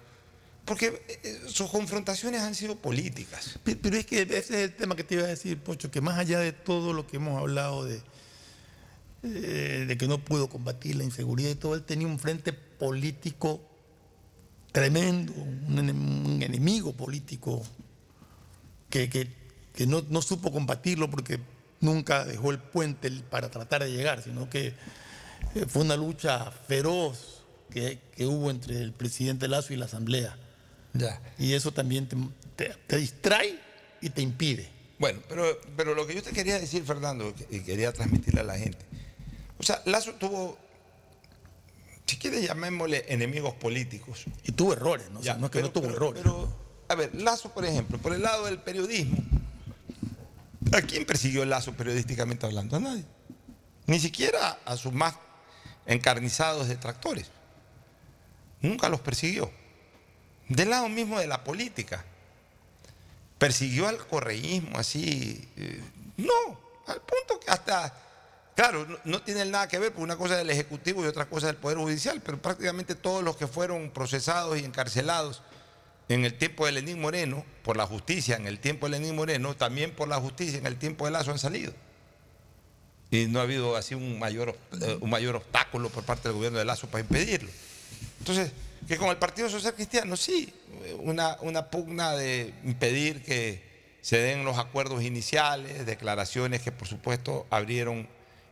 [0.66, 3.60] porque eh, sus confrontaciones han sido políticas.
[3.64, 6.00] Pe- Pero es que ese es el tema que te iba a decir, Pocho, que
[6.02, 8.02] más allá de todo lo que hemos hablado de,
[9.24, 13.62] eh, que no pudo combatir la inseguridad y todo, él tenía un frente político
[14.72, 17.62] tremendo, un, enem- un enemigo político
[18.90, 19.28] que,
[19.88, 21.40] no, supo combatirlo porque
[21.82, 24.68] nunca dejó el puente para tratar de llegar, sino que
[25.56, 27.42] eh, fue una lucha feroz
[27.72, 30.38] que hubo entre el presidente Lazo y la Asamblea.
[30.94, 31.20] Ya.
[31.40, 32.16] Y eso también te,
[32.56, 33.60] te- te distrae
[34.02, 34.70] y te impide.
[35.00, 38.58] Bueno, pero, pero lo que yo te quería decir, Fernando, y quería transmitirle a la
[38.58, 38.86] gente,
[39.58, 40.58] o sea, Lazo tuvo,
[42.06, 45.20] si quieres llamémosle enemigos políticos, Y tuvo errores, ¿no?
[45.20, 46.22] O sea, Ya, no es que no tuvo pero- errores.
[46.24, 46.58] pero,
[46.90, 49.18] a ver, Lazo, por ejemplo, por el lado del periodismo,
[50.72, 52.78] ¿a quién persiguió Lazo periodísticamente hablando?
[52.78, 53.04] A nadie.
[53.88, 55.16] Ni siquiera a sus más
[55.86, 57.28] encarnizados detractores.
[58.62, 59.52] Nunca los persiguió.
[60.54, 62.06] Del lado mismo de la política.
[63.40, 65.50] Persiguió al correísmo así.
[65.58, 65.82] eh,
[66.18, 67.92] no, al punto que hasta,
[68.56, 71.56] claro, no, tiene nada que ver, porque una cosa del Ejecutivo y otra cosa del
[71.56, 75.42] Poder Judicial, pero prácticamente todos los que fueron procesados y encarcelados
[76.08, 79.56] en el tiempo de Lenín Moreno, por la justicia en el tiempo de Lenín Moreno,
[79.56, 81.74] también por la justicia en el tiempo de Lazo han salido.
[83.10, 86.60] Y no ha habido así un mayor, eh, un mayor obstáculo por parte del gobierno
[86.60, 87.50] de Lazo para impedirlo.
[88.20, 88.52] Entonces,
[88.88, 90.54] que con el Partido Social Cristiano, sí,
[91.00, 97.48] una, una pugna de impedir que se den los acuerdos iniciales, declaraciones que por supuesto
[97.50, 98.08] abrieron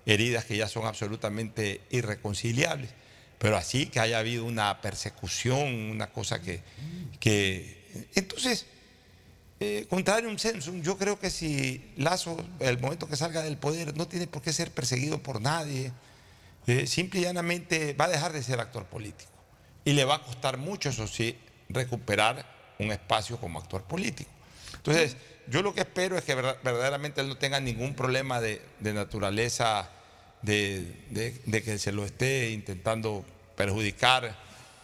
[0.05, 2.89] heridas que ya son absolutamente irreconciliables,
[3.37, 6.61] pero así que haya habido una persecución, una cosa que...
[7.19, 7.81] que
[8.15, 8.65] entonces,
[9.59, 13.57] eh, contrario a un censum, yo creo que si Lazo, el momento que salga del
[13.57, 15.91] poder, no tiene por qué ser perseguido por nadie,
[16.67, 19.30] eh, simple y llanamente va a dejar de ser actor político.
[19.85, 21.37] Y le va a costar mucho, eso sí,
[21.69, 22.45] recuperar
[22.79, 24.29] un espacio como actor político.
[24.75, 25.17] Entonces,
[25.47, 28.93] yo lo que espero es que verda- verdaderamente él no tenga ningún problema de, de
[28.93, 29.89] naturaleza,
[30.41, 33.25] de, de- que se lo esté intentando
[33.55, 34.35] perjudicar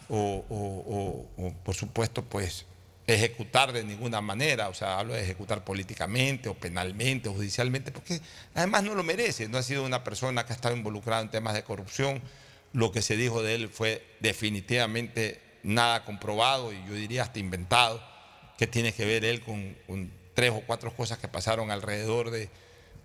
[0.08, 2.66] o, o- o- o, por supuesto, pues
[3.06, 8.20] ejecutar de ninguna manera, o sea, hablo de ejecutar políticamente o penalmente o judicialmente, porque
[8.54, 11.54] además no lo merece, no ha sido una persona que ha estado involucrada en temas
[11.54, 12.20] de corrupción,
[12.72, 18.02] lo que se dijo de él fue definitivamente nada comprobado y yo diría hasta inventado,
[18.56, 22.48] que tiene que ver él con, con tres o cuatro cosas que pasaron alrededor de,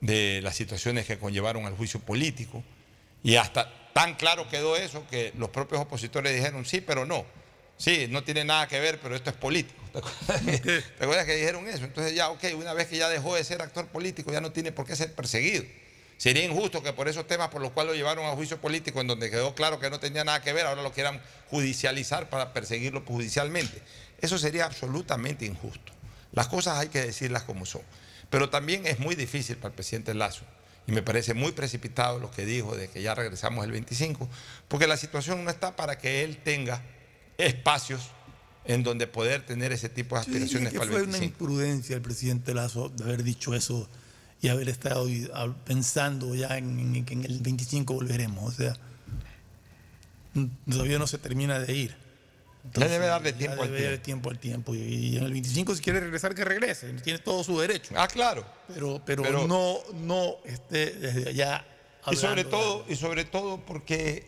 [0.02, 2.64] de las situaciones que conllevaron al juicio político.
[3.24, 7.26] Y hasta tan claro quedó eso que los propios opositores dijeron sí, pero no.
[7.78, 9.82] Sí, no tiene nada que ver, pero esto es político.
[9.94, 11.86] ¿Te acuerdas que, te acuerdas que dijeron eso?
[11.86, 14.72] Entonces ya, ok, una vez que ya dejó de ser actor político, ya no tiene
[14.72, 15.64] por qué ser perseguido.
[16.24, 19.08] Sería injusto que por esos temas por los cuales lo llevaron a juicio político, en
[19.08, 23.04] donde quedó claro que no tenía nada que ver, ahora lo quieran judicializar para perseguirlo
[23.06, 23.82] judicialmente.
[24.22, 25.92] Eso sería absolutamente injusto.
[26.32, 27.82] Las cosas hay que decirlas como son.
[28.30, 30.46] Pero también es muy difícil para el presidente Lazo,
[30.88, 34.30] y me parece muy precipitado lo que dijo de que ya regresamos el 25,
[34.70, 36.82] porque la situación no está para que él tenga
[37.38, 38.12] espacios
[38.64, 41.26] en donde poder tener ese tipo de aspiraciones que para el fue una 25.
[41.26, 43.90] imprudencia el presidente Lazo de haber dicho eso
[44.44, 45.08] y haber estado
[45.64, 48.44] pensando ya en, que en el 25 volveremos.
[48.44, 48.76] O sea,
[50.70, 51.96] todavía no se termina de ir.
[52.74, 54.76] Ya debe darle ya tiempo al debe darle tiempo al tiempo.
[54.76, 56.92] Y, en el 25 si quiere regresar, que regrese.
[56.96, 57.94] Tiene todo su derecho.
[57.98, 58.46] Ah, claro.
[58.68, 61.66] Pero, pero, Pero- no, no esté desde allá.
[62.12, 64.26] Y sobre hablando todo, y sobre todo porque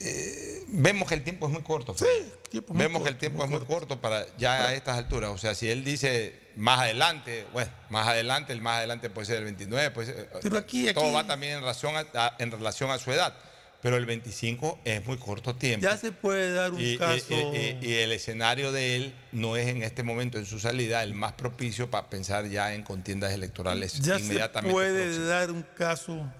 [0.00, 1.92] eh, vemos que el tiempo es muy corto.
[1.92, 2.32] Freddy.
[2.52, 4.96] Tiempo es muy vemos que el tiempo muy es muy corto para ya a estas
[4.98, 5.30] alturas.
[5.30, 9.38] O sea, si él dice más adelante, bueno, más adelante, el más adelante puede ser
[9.38, 12.50] el 29, puede ser- Pero aquí- todo aquí- va también en relación a, a- en
[12.52, 13.34] relación a su edad.
[13.80, 15.82] Pero el 25 es muy corto tiempo.
[15.82, 17.24] Ya se puede dar un Y, caso.
[17.30, 21.02] y- y- y el escenario de él no es en este momento, en su salida,
[21.02, 24.72] el más propicio para pensar ya en contiendas electorales ya se inmediatamente.
[24.72, 25.28] puede próximas.
[25.28, 26.32] dar un caso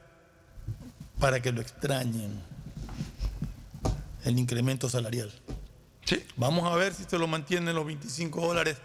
[1.19, 2.41] para que lo extrañen.
[4.25, 5.33] El incremento salarial.
[6.05, 6.25] Sí.
[6.37, 8.77] Vamos a ver si se lo mantienen los 25 dólares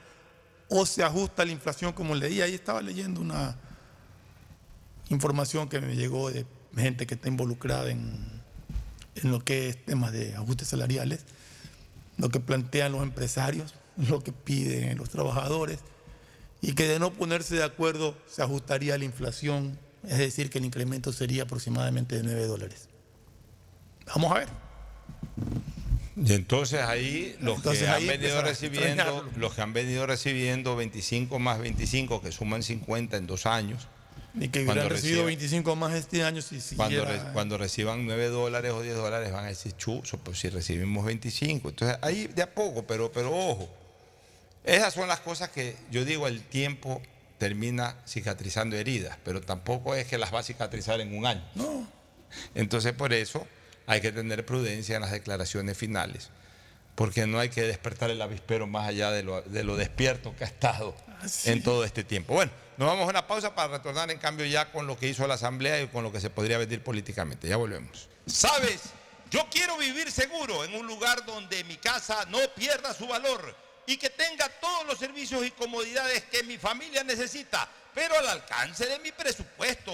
[0.69, 2.41] o se ajusta la inflación como leí.
[2.41, 3.57] Ahí estaba leyendo una
[5.09, 6.45] información que me llegó de
[6.75, 8.37] gente que está involucrada en,
[9.15, 11.25] en lo que es temas de ajustes salariales,
[12.17, 15.79] lo que plantean los empresarios, lo que piden los trabajadores,
[16.61, 20.59] y que de no ponerse de acuerdo se ajustaría a la inflación, es decir, que
[20.59, 22.89] el incremento sería aproximadamente de 9 dólares.
[24.07, 24.47] Vamos a ver.
[26.19, 30.75] Y entonces ahí los Entonces que ahí han venido recibiendo, los que han venido recibiendo
[30.75, 33.87] 25 más 25, que suman 50 en dos años,
[34.39, 38.29] Y que hubieran recibido reciba- 25 más este año si cuando, re- cuando reciban 9
[38.29, 41.69] dólares o 10 dólares van a decir, chuzo, pues si recibimos 25.
[41.69, 43.69] Entonces ahí de a poco, pero, pero ojo,
[44.63, 47.01] esas son las cosas que yo digo, el tiempo
[47.37, 51.43] termina cicatrizando heridas, pero tampoco es que las va a cicatrizar en un año.
[51.53, 51.87] No.
[52.55, 53.45] Entonces por eso
[53.87, 56.29] hay que tener prudencia en las declaraciones finales,
[56.93, 60.43] porque no hay que despertar el avispero más allá de lo, de lo despierto que
[60.43, 60.93] ha estado
[61.45, 62.33] en todo este tiempo.
[62.33, 65.25] Bueno, nos vamos a una pausa para retornar en cambio ya con lo que hizo
[65.25, 67.47] la Asamblea y con lo que se podría venir políticamente.
[67.47, 68.09] Ya volvemos.
[68.27, 68.81] ¿Sabes?
[69.31, 73.97] Yo quiero vivir seguro en un lugar donde mi casa no pierda su valor y
[73.97, 78.99] que tenga todos los servicios y comodidades que mi familia necesita, pero al alcance de
[78.99, 79.93] mi presupuesto.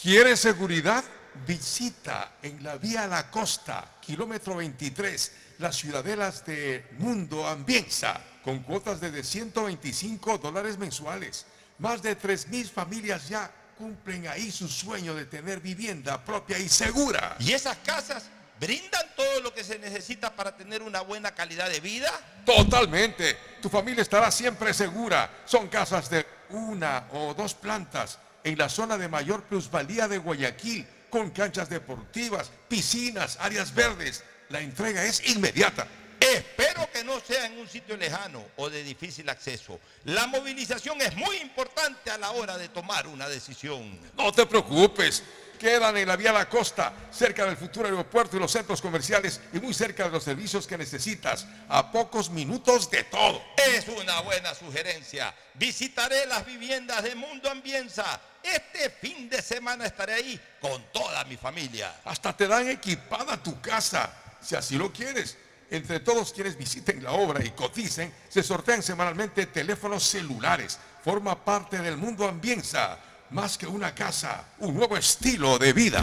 [0.00, 1.04] ¿Quieres seguridad?
[1.46, 9.00] Visita en la vía La Costa, kilómetro 23, las ciudadelas de Mundo Ambienza, con cuotas
[9.00, 11.46] de 125 dólares mensuales.
[11.78, 17.36] Más de 3.000 familias ya cumplen ahí su sueño de tener vivienda propia y segura.
[17.38, 18.28] ¿Y esas casas
[18.60, 22.10] brindan todo lo que se necesita para tener una buena calidad de vida?
[22.44, 23.38] Totalmente.
[23.62, 25.30] Tu familia estará siempre segura.
[25.44, 30.86] Son casas de una o dos plantas en la zona de mayor plusvalía de Guayaquil,
[31.10, 34.24] con canchas deportivas, piscinas, áreas verdes.
[34.48, 35.86] La entrega es inmediata.
[36.20, 39.78] Espero que no sea en un sitio lejano o de difícil acceso.
[40.04, 43.98] La movilización es muy importante a la hora de tomar una decisión.
[44.16, 45.22] No te preocupes.
[45.58, 49.58] Quedan en la vía La Costa, cerca del futuro aeropuerto y los centros comerciales y
[49.58, 53.42] muy cerca de los servicios que necesitas, a pocos minutos de todo.
[53.56, 55.34] Es una buena sugerencia.
[55.54, 58.20] Visitaré las viviendas de Mundo Ambienza.
[58.54, 62.00] Este fin de semana estaré ahí con toda mi familia.
[62.04, 65.36] Hasta te dan equipada tu casa, si así lo quieres.
[65.70, 70.78] Entre todos quienes visiten la obra y coticen, se sortean semanalmente teléfonos celulares.
[71.04, 72.98] Forma parte del mundo Ambienza.
[73.30, 76.02] Más que una casa, un nuevo estilo de vida.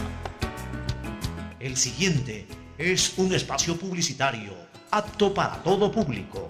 [1.60, 4.54] El siguiente es un espacio publicitario
[4.92, 6.50] apto para todo público.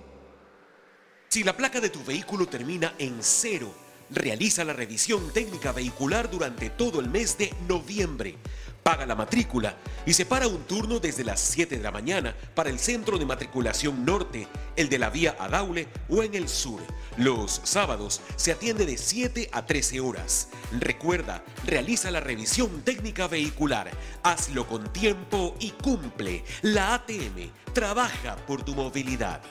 [1.31, 3.73] Si la placa de tu vehículo termina en cero,
[4.09, 8.35] realiza la revisión técnica vehicular durante todo el mes de noviembre.
[8.83, 12.79] Paga la matrícula y separa un turno desde las 7 de la mañana para el
[12.79, 16.81] centro de matriculación norte, el de la vía Adaule o en el sur.
[17.15, 20.49] Los sábados se atiende de 7 a 13 horas.
[20.81, 23.89] Recuerda, realiza la revisión técnica vehicular.
[24.23, 26.43] Hazlo con tiempo y cumple.
[26.61, 29.41] La ATM trabaja por tu movilidad.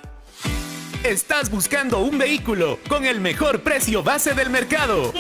[1.05, 5.15] ¿Estás buscando un vehículo con el mejor precio base del mercado?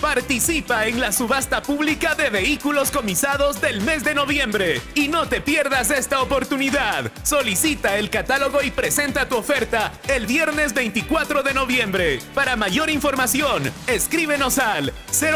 [0.00, 5.42] Participa en la subasta pública de vehículos comisados del mes de noviembre y no te
[5.42, 7.12] pierdas esta oportunidad.
[7.22, 12.18] Solicita el catálogo y presenta tu oferta el viernes 24 de noviembre.
[12.34, 14.94] Para mayor información, escríbenos al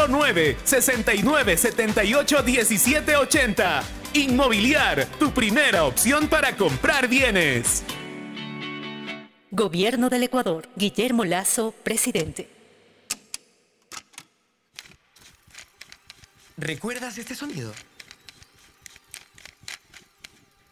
[0.09, 3.83] 09 69 78 17 80.
[4.13, 7.83] Inmobiliar, tu primera opción para comprar bienes.
[9.55, 10.67] Gobierno del Ecuador.
[10.75, 12.49] Guillermo Lazo, presidente.
[16.57, 17.71] ¿Recuerdas este sonido?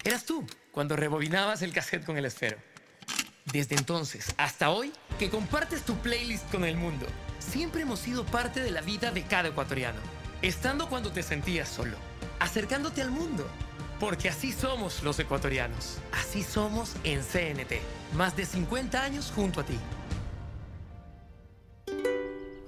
[0.04, 2.58] Eras tú cuando rebobinabas el cassette con el esfero.
[3.46, 7.08] Desde entonces hasta hoy, que compartes tu playlist con el mundo,
[7.40, 10.02] siempre hemos sido parte de la vida de cada ecuatoriano.
[10.42, 11.96] Estando cuando te sentías solo,
[12.40, 13.50] acercándote al mundo.
[14.04, 15.98] Porque así somos los ecuatorianos.
[16.12, 17.80] Así somos en CNT.
[18.18, 19.80] Más de 50 años junto a ti.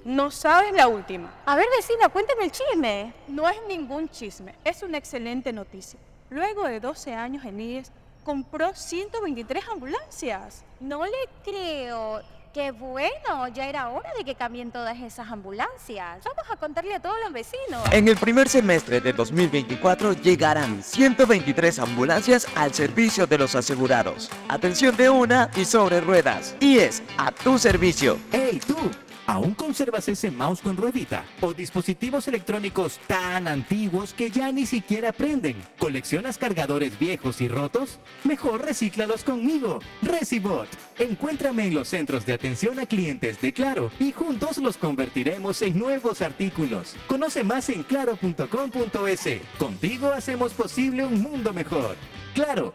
[0.02, 1.30] No sabes la última.
[1.44, 3.12] A ver, vecina, cuéntame el chisme.
[3.28, 6.00] No es ningún chisme, es una excelente noticia.
[6.30, 7.92] Luego de 12 años en IES,
[8.24, 10.64] compró 123 ambulancias.
[10.80, 12.22] No le creo.
[12.56, 16.24] Qué bueno, ya era hora de que cambien todas esas ambulancias.
[16.24, 17.82] Vamos a contarle a todos los vecinos.
[17.92, 24.30] En el primer semestre de 2024 llegarán 123 ambulancias al servicio de los asegurados.
[24.48, 26.56] Atención de una y sobre ruedas.
[26.58, 28.18] Y es a tu servicio.
[28.32, 29.05] ¡Hey tú!
[29.26, 31.24] ¿Aún conservas ese mouse con ruedita?
[31.40, 35.56] ¿O dispositivos electrónicos tan antiguos que ya ni siquiera prenden?
[35.78, 37.98] ¿Coleccionas cargadores viejos y rotos?
[38.24, 39.80] Mejor recíclalos conmigo.
[40.02, 40.68] Recibot.
[40.98, 45.78] Encuéntrame en los centros de atención a clientes de Claro y juntos los convertiremos en
[45.78, 46.94] nuevos artículos.
[47.08, 49.28] Conoce más en claro.com.es.
[49.58, 51.96] Contigo hacemos posible un mundo mejor.
[52.34, 52.74] Claro,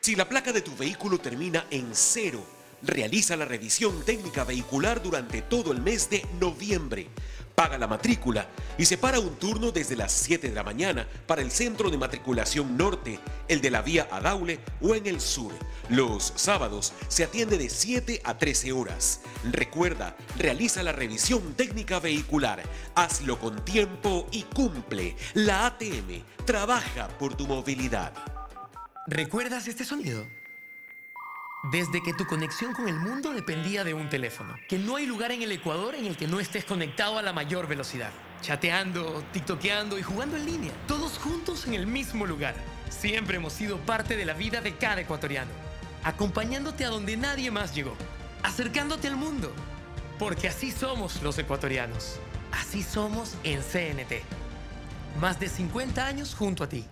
[0.00, 2.44] Si la placa de tu vehículo termina en cero,
[2.82, 7.08] realiza la revisión técnica vehicular durante todo el mes de noviembre.
[7.54, 8.46] Paga la matrícula
[8.78, 12.76] y separa un turno desde las 7 de la mañana para el centro de matriculación
[12.76, 13.18] norte,
[13.48, 15.52] el de la vía Adaule o en el sur.
[15.88, 19.22] Los sábados se atiende de 7 a 13 horas.
[19.50, 22.62] Recuerda, realiza la revisión técnica vehicular.
[22.94, 25.16] Hazlo con tiempo y cumple.
[25.34, 28.37] La ATM trabaja por tu movilidad.
[29.10, 30.26] ¿Recuerdas este sonido?
[31.72, 34.54] Desde que tu conexión con el mundo dependía de un teléfono.
[34.68, 37.32] Que no hay lugar en el Ecuador en el que no estés conectado a la
[37.32, 38.10] mayor velocidad.
[38.42, 40.72] Chateando, tiktokeando y jugando en línea.
[40.86, 42.54] Todos juntos en el mismo lugar.
[42.90, 45.52] Siempre hemos sido parte de la vida de cada ecuatoriano.
[46.04, 47.96] Acompañándote a donde nadie más llegó.
[48.42, 49.50] Acercándote al mundo.
[50.18, 52.20] Porque así somos los ecuatorianos.
[52.52, 54.22] Así somos en CNT.
[55.18, 56.84] Más de 50 años junto a ti.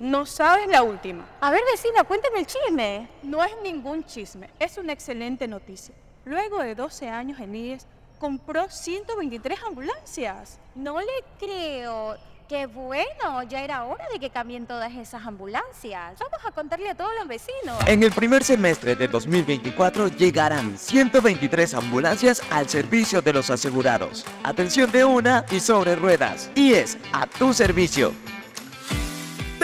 [0.00, 1.26] No sabes la última.
[1.42, 3.06] A ver, vecina, cuéntame el chisme.
[3.22, 5.94] No es ningún chisme, es una excelente noticia.
[6.24, 7.86] Luego de 12 años en IES,
[8.18, 10.58] compró 123 ambulancias.
[10.74, 12.16] No le creo.
[12.48, 16.18] Qué bueno, ya era hora de que cambien todas esas ambulancias.
[16.18, 17.78] Vamos a contarle a todos los vecinos.
[17.86, 24.24] En el primer semestre de 2024 llegarán 123 ambulancias al servicio de los asegurados.
[24.44, 26.50] Atención de una y sobre ruedas.
[26.54, 28.14] Y es a tu servicio.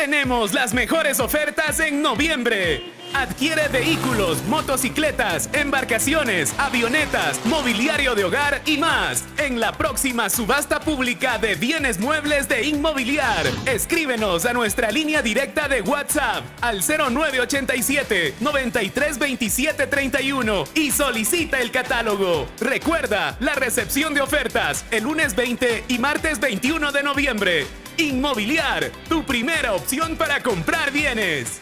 [0.06, 2.92] Tenemos las mejores ofertas en noviembre.
[3.12, 11.38] Adquiere vehículos, motocicletas, embarcaciones, avionetas, mobiliario de hogar y más en la próxima subasta pública
[11.38, 13.46] de bienes muebles de Inmobiliar.
[13.66, 22.46] Escríbenos a nuestra línea directa de WhatsApp al 0987 932731 y solicita el catálogo.
[22.60, 27.66] Recuerda la recepción de ofertas el lunes 20 y martes 21 de noviembre.
[27.98, 31.60] Inmobiliar, tu primera opción para comprar bienes.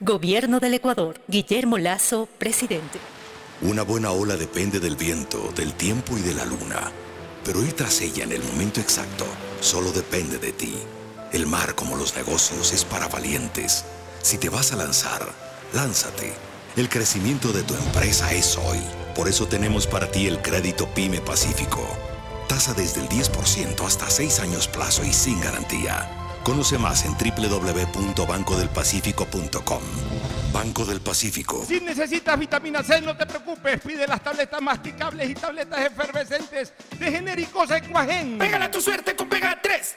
[0.00, 1.18] Gobierno del Ecuador.
[1.28, 2.98] Guillermo Lazo, presidente.
[3.62, 6.92] Una buena ola depende del viento, del tiempo y de la luna.
[7.42, 9.24] Pero ir tras ella en el momento exacto
[9.60, 10.74] solo depende de ti.
[11.32, 13.86] El mar, como los negocios, es para valientes.
[14.20, 15.26] Si te vas a lanzar,
[15.72, 16.34] lánzate.
[16.76, 18.80] El crecimiento de tu empresa es hoy.
[19.14, 22.11] Por eso tenemos para ti el crédito PYME Pacífico.
[22.52, 26.06] Tasa desde el 10% hasta 6 años plazo y sin garantía.
[26.44, 29.82] Conoce más en www.bancodelpacifico.com.
[30.52, 31.64] Banco del Pacífico.
[31.66, 33.80] Si necesitas vitamina C, no te preocupes.
[33.80, 38.36] Pide las tabletas masticables y tabletas efervescentes de genéricos Equagen.
[38.36, 39.96] Pégala tu suerte con Pega 3.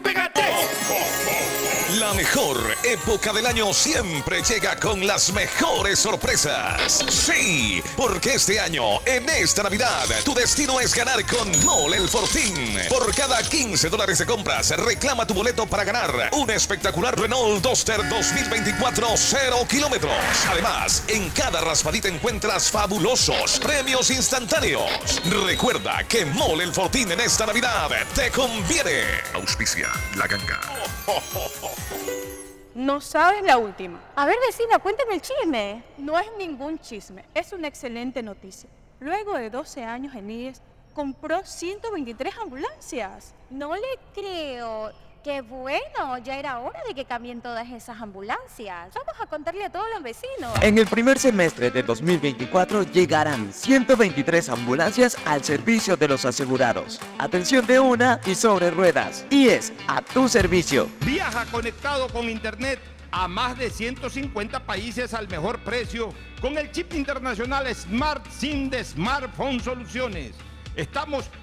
[1.99, 7.03] La mejor época del año siempre llega con las mejores sorpresas.
[7.09, 12.79] Sí, porque este año, en esta Navidad, tu destino es ganar con Mole el Fortín.
[12.87, 18.07] Por cada 15 dólares de compras, reclama tu boleto para ganar un espectacular Renault Duster
[18.07, 20.13] 2024 0 kilómetros.
[20.49, 25.21] Además, en cada raspadita encuentras fabulosos premios instantáneos.
[25.45, 29.03] Recuerda que Mole el Fortín en esta Navidad te conviene.
[29.33, 30.61] Auspicia la ganga.
[32.73, 34.01] No sabes la última.
[34.15, 35.83] A ver, vecina, cuéntame el chisme.
[35.97, 38.69] No es ningún chisme, es una excelente noticia.
[38.99, 40.61] Luego de 12 años en IES,
[40.93, 43.33] compró 123 ambulancias.
[43.49, 44.91] No le creo.
[45.23, 48.91] Qué bueno, ya era hora de que cambien todas esas ambulancias.
[48.95, 50.51] Vamos a contarle a todos los vecinos.
[50.63, 56.99] En el primer semestre de 2024 llegarán 123 ambulancias al servicio de los asegurados.
[57.19, 59.23] Atención de una y sobre ruedas.
[59.29, 60.89] Y es a tu servicio.
[61.05, 62.79] Viaja conectado con Internet
[63.11, 68.83] a más de 150 países al mejor precio con el chip internacional Smart SIM de
[68.83, 70.31] Smartphone Soluciones.
[70.75, 71.29] Estamos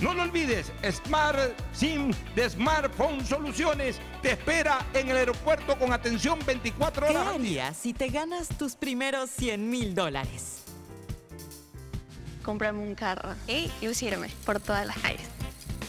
[0.00, 1.38] No lo olvides, Smart
[1.72, 7.24] SIM de Smartphone Soluciones te espera en el aeropuerto con atención 24 ¿Qué horas.
[7.40, 7.66] día.
[7.66, 10.54] harías si te ganas tus primeros 100 mil dólares?
[12.44, 15.20] comprarme un carro y lucirme por todas las calles.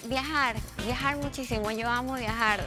[0.09, 1.71] Viajar, viajar muchísimo.
[1.71, 2.65] Yo amo viajar.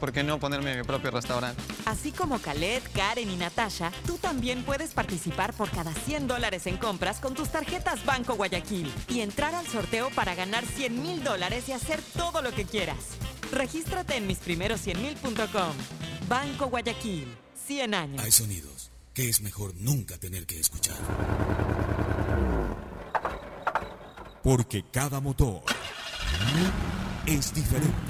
[0.00, 1.62] ¿Por qué no ponerme mi propio restaurante?
[1.84, 6.78] Así como Khaled, Karen y Natasha, tú también puedes participar por cada 100 dólares en
[6.78, 11.68] compras con tus tarjetas Banco Guayaquil y entrar al sorteo para ganar 100 mil dólares
[11.68, 12.96] y hacer todo lo que quieras.
[13.52, 15.72] Regístrate en misprimeros100mil.com.
[16.28, 17.28] Banco Guayaquil,
[17.66, 18.24] 100 años.
[18.24, 20.96] Hay sonidos que es mejor nunca tener que escuchar.
[24.42, 25.60] Porque cada motor
[27.26, 28.09] es diferente.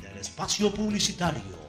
[0.21, 1.59] espacio publicitario.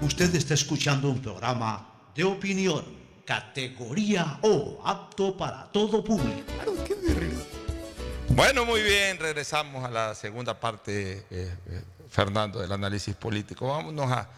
[0.00, 2.84] Usted está escuchando un programa de opinión,
[3.24, 6.52] categoría O, apto para todo público.
[8.28, 13.68] Bueno, muy bien, regresamos a la segunda parte, eh, eh, Fernando, del análisis político.
[13.68, 14.28] Vámonos a,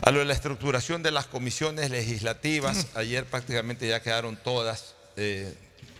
[0.00, 2.86] a lo de la estructuración de las comisiones legislativas.
[2.94, 5.52] Ayer prácticamente ya quedaron todas, eh,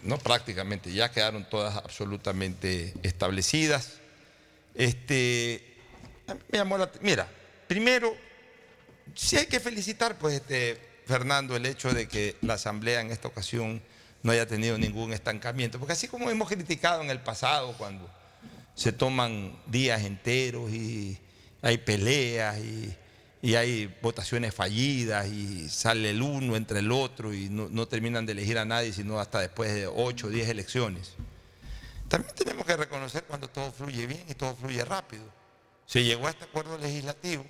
[0.02, 3.94] no prácticamente, ya quedaron todas absolutamente establecidas.
[4.74, 5.77] Este,
[6.34, 7.28] me llamó la- mira,
[7.66, 8.14] primero,
[9.14, 13.28] sí hay que felicitar, pues, este, Fernando, el hecho de que la Asamblea en esta
[13.28, 13.82] ocasión
[14.22, 18.10] no haya tenido ningún estancamiento, porque así como hemos criticado en el pasado cuando
[18.74, 21.18] se toman días enteros y
[21.62, 22.94] hay peleas y,
[23.54, 28.32] hay votaciones fallidas y sale el uno entre el otro y no, no terminan de
[28.32, 31.14] elegir a nadie sino hasta después de 8 o 10 elecciones.
[32.08, 35.37] También tenemos que reconocer cuando todo fluye bien y todo fluye rápido.
[35.88, 37.46] Se llegó a este acuerdo legislativo,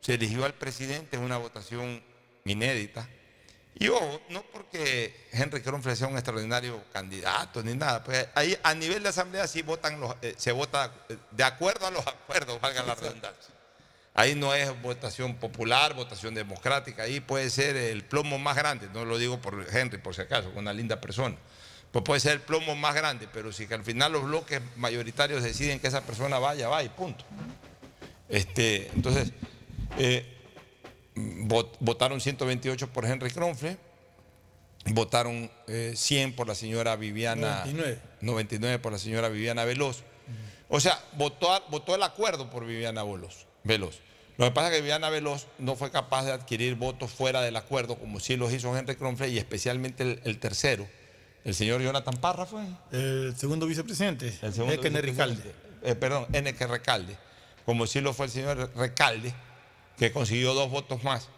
[0.00, 2.02] se eligió al presidente en una votación
[2.46, 3.06] inédita.
[3.74, 8.74] Y ojo, no porque Henry Kronfeld sea un extraordinario candidato ni nada, pues ahí a
[8.74, 12.58] nivel de asamblea sí votan los, eh, se vota eh, de acuerdo a los acuerdos,
[12.62, 13.54] valga la redundancia.
[14.14, 19.04] Ahí no es votación popular, votación democrática, ahí puede ser el plomo más grande, no
[19.04, 21.36] lo digo por Henry por si acaso, una linda persona.
[21.92, 25.42] Pues puede ser el plomo más grande, pero si que al final los bloques mayoritarios
[25.42, 27.24] deciden que esa persona vaya, va y punto.
[28.28, 29.32] Este, entonces,
[29.98, 30.24] eh,
[31.16, 33.76] vot- votaron 128 por Henry Kronfle,
[34.86, 37.62] votaron eh, 100 por la señora Viviana.
[37.64, 37.98] 99.
[38.20, 40.04] 99 por la señora Viviana Veloz.
[40.68, 43.98] O sea, votó, el acuerdo por Viviana Veloz, Veloz.
[44.38, 47.56] Lo que pasa es que Viviana Veloz no fue capaz de adquirir votos fuera del
[47.56, 50.86] acuerdo, como sí los hizo Henry Kronfle y especialmente el, el tercero,
[51.44, 52.62] el señor Jonathan Parra fue.
[52.92, 54.26] El segundo vicepresidente.
[54.42, 55.42] El segundo Ekene vicepresidente.
[55.52, 55.90] Ricalde.
[55.90, 56.66] Eh, perdón, N.K.
[56.66, 57.16] Recalde,
[57.64, 59.32] como sí lo fue el señor Recalde,
[59.96, 61.28] que consiguió dos votos más.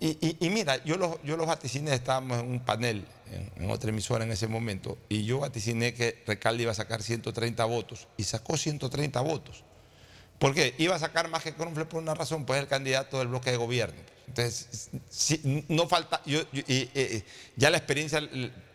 [0.00, 3.70] Y, y- y mira, yo los, yo los vaticiné, estábamos en un panel en, en
[3.70, 8.06] otra emisora en ese momento, y yo vaticiné que Recalde iba a sacar 130 votos,
[8.16, 9.64] y sacó 130 votos.
[10.38, 10.74] ¿Por qué?
[10.78, 13.50] Iba a sacar más que Kronfle por una razón, pues es el candidato del bloque
[13.50, 14.00] de gobierno.
[14.28, 14.90] Entonces,
[15.68, 17.24] no falta, yo, yo- y, eh, eh,
[17.56, 18.20] ya la experiencia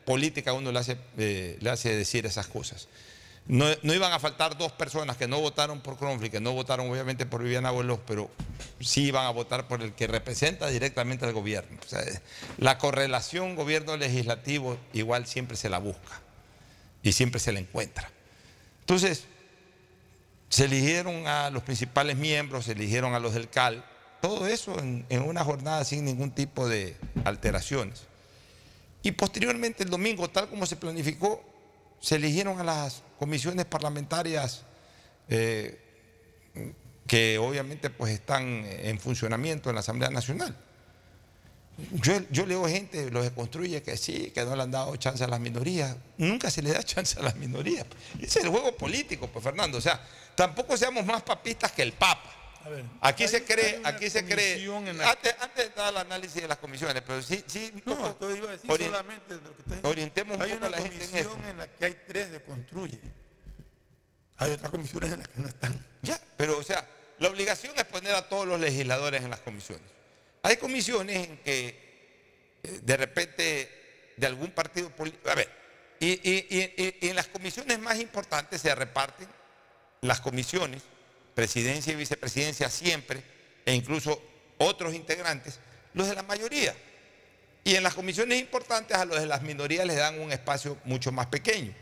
[0.06, 2.88] política uno le hace, eh, le hace decir esas cosas.
[3.46, 6.90] No, no iban a faltar dos personas que no votaron por Kronfle, que no votaron
[6.90, 8.30] obviamente por Viviana Veloz, pero
[8.80, 11.78] sí iban a votar por el que representa directamente al gobierno.
[12.58, 16.22] La correlación gobierno-legislativo igual siempre se la busca
[17.02, 18.10] y siempre se la encuentra.
[18.80, 19.26] Entonces,
[20.48, 23.84] se eligieron a los principales miembros, se eligieron a los del CAL,
[24.22, 28.04] todo eso en una jornada sin ningún tipo de alteraciones.
[29.04, 31.44] Y posteriormente el domingo, tal como se planificó,
[32.00, 34.64] se eligieron a las comisiones parlamentarias
[35.28, 35.80] eh,
[37.06, 40.56] que obviamente pues están en funcionamiento en la Asamblea Nacional.
[41.94, 45.28] Yo, yo leo gente, los construye, que sí, que no le han dado chance a
[45.28, 45.96] las minorías.
[46.18, 47.86] Nunca se le da chance a las minorías.
[48.20, 49.80] Ese es el juego político, pues Fernando.
[49.80, 50.00] O sea,
[50.36, 52.43] tampoco seamos más papistas que el Papa.
[52.70, 54.58] Ver, Aquí se cree, aquí se cree.
[54.94, 57.72] la- Antes, antes de dar el análisis de las comisiones, pero sí, sí.
[57.86, 60.82] No, iba a decir solamente lo que está orientemos un Hay poco a una la
[60.84, 63.00] gente en comisión en la que hay tres de construye.
[64.38, 65.86] Hay otras comisiones en las que no están.
[66.02, 66.88] Ya, pero o sea,
[67.20, 69.86] la obligación es poner a todos los legisladores en las comisiones.
[70.42, 75.30] Hay comisiones en que eh, de repente de algún partido político.
[75.30, 75.50] A ver,
[76.00, 79.28] y- y- y en las comisiones más importantes se reparten
[80.02, 80.82] las comisiones,
[81.36, 83.24] presidencia y vicepresidencia siempre,
[83.66, 84.22] e incluso
[84.58, 85.60] otros integrantes,
[85.94, 86.76] los de la mayoría.
[87.64, 91.12] Y en las comisiones importantes a los de las minorías les dan un espacio mucho
[91.12, 91.74] más pequeño.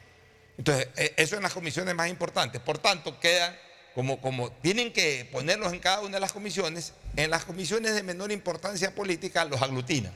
[0.58, 2.62] Entonces, eh, eso en las comisiones más importantes.
[2.62, 3.56] Por tanto, quedan
[3.96, 8.04] como, como tienen que ponerlos en cada una de las comisiones, en las comisiones de
[8.04, 10.14] menor importancia política los aglutinan.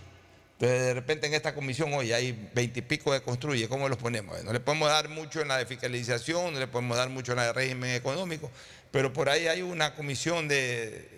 [0.57, 4.41] Entonces, de repente en esta comisión hoy hay veintipico de construye, ¿cómo los ponemos?
[4.45, 7.37] No le podemos dar mucho en la de fiscalización, no le podemos dar mucho en
[7.37, 8.49] la de régimen económico,
[8.89, 11.09] pero por ahí hay una comisión de,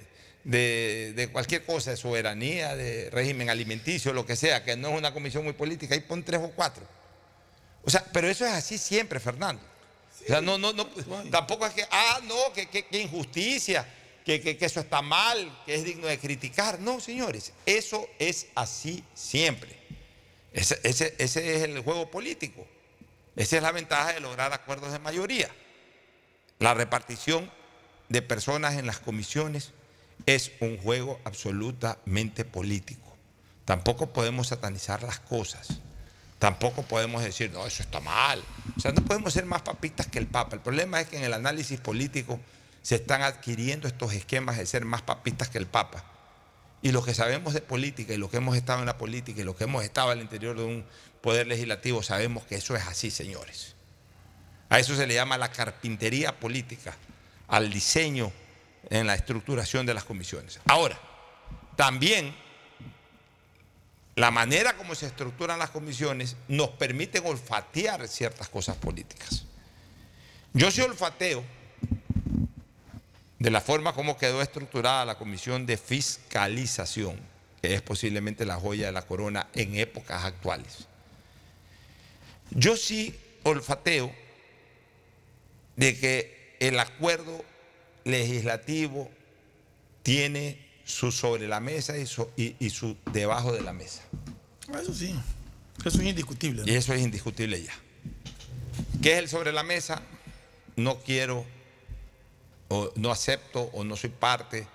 [0.43, 4.97] de, de cualquier cosa, de soberanía, de régimen alimenticio, lo que sea, que no es
[4.97, 6.83] una comisión muy política, ahí pon tres o cuatro.
[7.83, 9.61] O sea, pero eso es así siempre, Fernando.
[10.23, 10.87] o sea, no, no, no,
[11.29, 13.87] tampoco es que, ah, no, que, que- que injusticia,
[14.27, 16.79] que, eso está mal, que es digno de criticar.
[16.79, 19.77] No, señores, eso es así siempre.
[20.53, 22.65] Ese- ese es el juego político.
[23.35, 25.49] Esa es la ventaja de lograr acuerdos de mayoría.
[26.59, 27.51] La repartición
[28.09, 29.71] de personas en las comisiones
[30.25, 33.15] es un juego absolutamente político.
[33.65, 35.67] Tampoco podemos satanizar las cosas.
[36.39, 38.43] Tampoco podemos decir, no, eso está mal.
[38.75, 40.55] O sea, no podemos ser más papistas que el Papa.
[40.55, 42.39] El problema es que en el análisis político
[42.87, 46.05] se están adquiriendo estos esquemas de ser más papistas que el Papa.
[46.81, 49.43] Y los que sabemos de política y los que hemos estado en la política y
[49.43, 50.85] los que hemos estado al interior de un
[51.19, 53.75] poder legislativo sabemos que eso es así, señores.
[54.69, 56.95] A eso se le llama la carpintería política,
[57.49, 58.31] al diseño
[58.89, 60.61] en la estructuración de las comisiones.
[60.63, 60.97] Ahora,
[61.75, 62.33] también
[64.15, 69.43] la manera como se estructuran las comisiones nos permite olfatear ciertas cosas políticas.
[70.53, 71.56] Yo sí olfateo
[73.39, 77.19] de la forma como quedó estructurada la comisión de fiscalización,
[77.61, 80.87] que es posiblemente la joya de la corona en épocas actuales.
[82.51, 84.11] Yo sí olfateo
[85.75, 87.43] de que el acuerdo
[88.03, 89.09] legislativo
[90.01, 94.03] tiene su sobre la mesa y su, y, su debajo de la mesa.
[94.81, 95.13] Eso sí,
[95.85, 96.63] eso es indiscutible.
[96.65, 97.73] Y eso es indiscutible ya.
[99.01, 100.01] ¿Qué es el sobre la mesa?
[100.75, 101.45] No quiero,
[102.69, 104.67] o no acepto, o no soy parte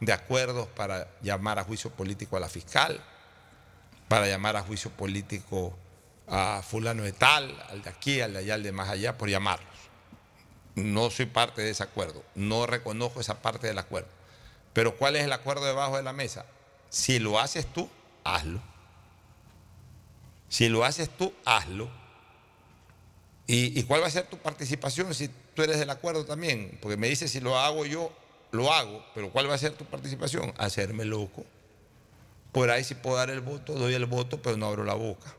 [0.00, 3.00] de acuerdos para llamar a juicio político a la fiscal,
[4.08, 5.76] para llamar a juicio político
[6.26, 9.28] a fulano de tal, al de aquí, al de allá, al de más allá, por
[9.28, 9.68] llamarlos.
[10.76, 14.08] No soy parte de ese acuerdo, no reconozco esa parte del acuerdo.
[14.72, 16.46] Pero ¿cuál es el acuerdo debajo de la mesa?
[16.88, 17.88] Si lo haces tú,
[18.24, 18.60] hazlo.
[20.48, 21.90] Si lo haces tú, hazlo.
[23.52, 26.78] ¿Y, cuál va a ser tu participación si tú eres del acuerdo también?
[26.80, 28.12] Porque me dices, si lo hago yo,
[28.52, 30.54] lo hago, pero ¿cuál va a ser tu participación?
[30.56, 31.44] Hacerme loco.
[32.52, 35.34] Por ahí si puedo dar el voto, doy el voto, pero no abro la boca.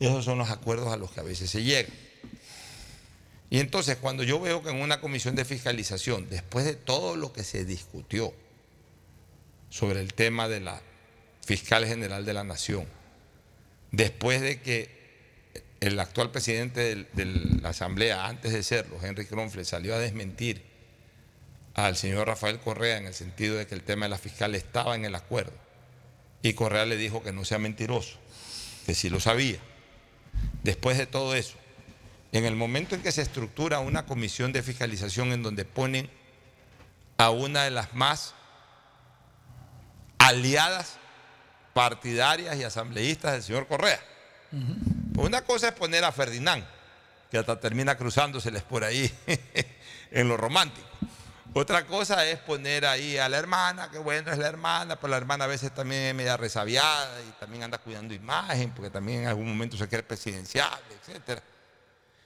[0.00, 1.88] Esos son los acuerdos a los que a veces se llega.
[3.48, 7.32] Y entonces cuando yo veo que en una comisión de fiscalización, después de todo lo
[7.32, 8.34] que se discutió
[9.70, 10.82] sobre el tema de la
[11.40, 12.86] fiscal general de la nación,
[13.92, 15.03] después de que
[15.86, 17.24] el actual presidente de
[17.60, 20.64] la Asamblea, antes de serlo, Henry Kronfle, salió a desmentir
[21.74, 24.94] al señor Rafael Correa en el sentido de que el tema de la fiscal estaba
[24.94, 25.52] en el acuerdo.
[26.40, 28.16] Y Correa le dijo que no sea mentiroso,
[28.86, 29.58] que sí lo sabía.
[30.62, 31.56] Después de todo eso,
[32.32, 36.08] en el momento en que se estructura una comisión de fiscalización en donde ponen
[37.18, 38.34] a una de las más
[40.16, 40.96] aliadas
[41.74, 44.00] partidarias y asambleístas del señor Correa.
[45.16, 46.64] Una cosa es poner a Ferdinand,
[47.30, 49.12] que hasta termina cruzándoseles por ahí
[50.10, 50.88] en lo romántico.
[51.56, 55.16] Otra cosa es poner ahí a la hermana, que bueno es la hermana, pero la
[55.18, 59.28] hermana a veces también es media resabiada y también anda cuidando imagen, porque también en
[59.28, 61.40] algún momento se quiere presidencial, etc.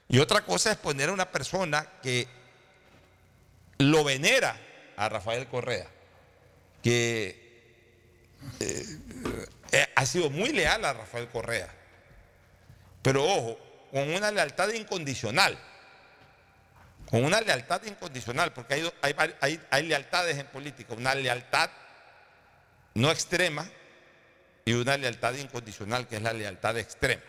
[0.09, 2.27] Y otra cosa es poner a una persona que
[3.77, 4.59] lo venera
[4.97, 5.89] a Rafael Correa,
[6.83, 7.49] que
[8.61, 8.99] eh,
[9.73, 11.69] eh, ha sido muy leal a Rafael Correa,
[13.09, 13.59] pero ojo,
[13.91, 15.59] con una lealtad incondicional
[17.07, 21.71] con una lealtad incondicional, porque hay, hay, lealtades en política, una lealtad
[22.93, 23.67] no extrema
[24.67, 27.23] y una lealtad incondicional, que es la lealtad extrema.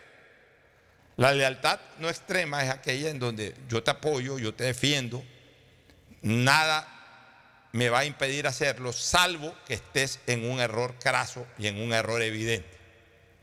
[1.16, 5.24] La lealtad no extrema es aquella en donde yo te apoyo, yo te defiendo,
[6.20, 6.86] nada
[7.72, 11.94] me va a impedir hacerlo, salvo que estés en un error craso y en un
[11.94, 12.76] error evidente.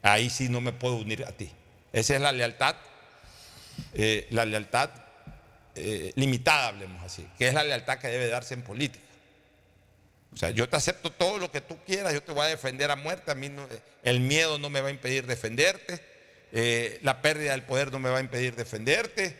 [0.03, 1.51] Ahí sí no me puedo unir a ti.
[1.97, 2.75] Esa es la lealtad,
[3.95, 4.91] eh, la lealtad
[5.73, 9.03] eh, limitada, hablemos así, que es la lealtad que debe darse en política.
[10.31, 12.91] O sea, yo te acepto todo lo que tú quieras, yo te voy a defender
[12.91, 13.51] a muerte, a mí
[14.03, 15.99] el miedo no me va a impedir defenderte,
[16.51, 19.35] eh, la pérdida del poder no me va a impedir defenderte,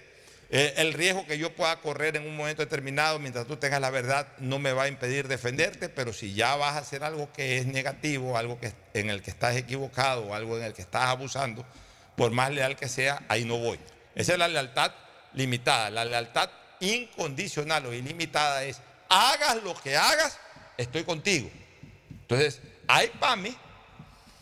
[0.50, 4.30] el riesgo que yo pueda correr en un momento determinado mientras tú tengas la verdad
[4.40, 7.68] no me va a impedir defenderte, pero si ya vas a hacer algo que es
[7.68, 11.64] negativo, algo que, en el que estás equivocado, algo en el que estás abusando,
[12.18, 13.80] por más leal que sea, ahí no voy.
[14.16, 14.92] Esa es la lealtad
[15.34, 15.92] limitada.
[15.92, 16.50] La lealtad
[16.80, 20.40] incondicional o ilimitada es, hagas lo que hagas,
[20.78, 21.50] estoy contigo.
[22.10, 23.56] Entonces, AIPAME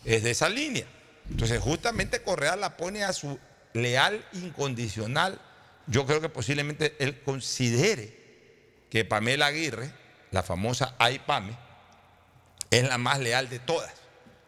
[0.05, 0.85] es de esa línea.
[1.29, 3.37] Entonces, justamente Correa la pone a su
[3.73, 5.41] leal incondicional.
[5.85, 8.17] Yo creo que posiblemente él considere
[8.89, 9.91] que Pamela Aguirre,
[10.31, 11.57] la famosa AIPAME,
[12.71, 13.93] es la más leal de todas,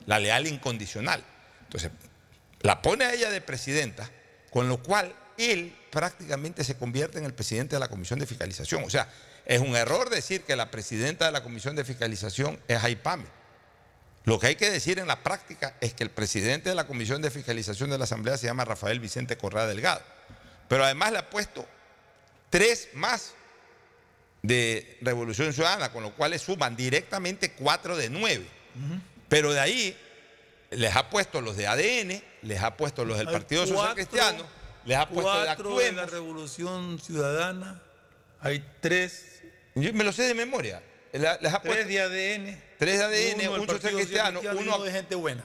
[0.06, 1.22] la leal incondicional.
[1.64, 1.91] Entonces,
[2.62, 4.10] la pone a ella de presidenta,
[4.52, 8.84] con lo cual él prácticamente se convierte en el presidente de la Comisión de Fiscalización.
[8.84, 9.10] O sea,
[9.46, 13.26] es un error decir que la presidenta de la Comisión de Fiscalización es Aipame.
[14.26, 17.22] Lo que hay que decir en la práctica es que el presidente de la Comisión
[17.22, 20.02] de Fiscalización de la Asamblea se llama Rafael Vicente Correa Delgado.
[20.68, 21.66] Pero además le ha puesto
[22.50, 23.34] tres más
[24.42, 28.46] de Revolución Ciudadana, con lo cual le suman directamente cuatro de nueve.
[29.30, 29.98] Pero de ahí
[30.72, 34.44] les ha puesto los de ADN, les ha puesto los del Partido Social Cristiano
[34.86, 37.82] les ha puesto cuatro de la Revolución Ciudadana,
[38.40, 39.41] hay tres.
[39.76, 40.82] Yo me lo sé de memoria.
[41.11, 42.61] Les ha tres de ADN.
[42.80, 44.52] tres de ADN, Uno un social cristiano, uno...
[44.60, 45.44] uno de gente buena.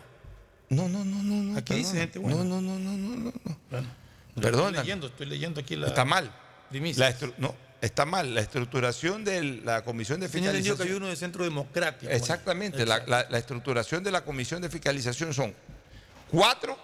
[0.69, 1.35] No, no, no, no.
[1.53, 2.39] no Aquí dice gente buena.
[2.39, 3.33] No, no, no, no, no, no.
[3.45, 3.59] no.
[3.70, 3.89] Bueno.
[4.37, 5.89] Estoy leyendo, estoy leyendo aquí la.
[5.89, 6.33] Está mal.
[6.70, 8.35] La no, está mal.
[8.35, 10.81] La estructuración de la comisión de entendido que fiscalización.
[10.87, 12.11] había uno de centro democrático.
[12.12, 12.87] Exactamente.
[12.87, 15.53] La, la- la estructuración de la comisión de fiscalización son
[16.31, 16.79] cuatro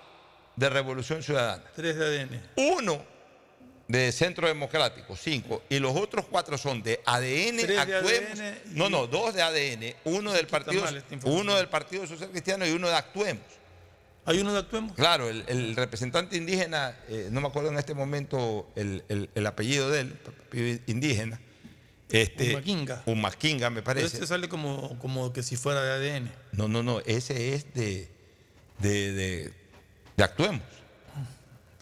[0.59, 2.40] de Revolución Ciudadana, Tres de ADN.
[2.56, 3.05] uno
[3.86, 8.30] de Centro Democrático, cinco, y los otros cuatro son de ADN, Tres de Actuemos.
[8.40, 12.30] ADN y- No, no, dos de ADN, uno del partido, mal uno del Partido Social
[12.30, 13.44] Cristiano y uno de Actuemos.
[14.26, 14.94] ¿Hay uno de Actuemos?
[14.94, 19.47] Claro, el, el representante indígena, eh, no me acuerdo en este momento el, el- el
[19.47, 21.40] apellido de él, indígena.
[22.10, 23.02] Este, Humaquinga.
[23.06, 24.16] Humaquinga, me Pero parece.
[24.16, 26.30] este sale como, como que si fuera de ADN.
[26.52, 28.09] No, no, no, ese es de,
[28.80, 29.52] de, de,
[30.19, 30.62] de Actuemos.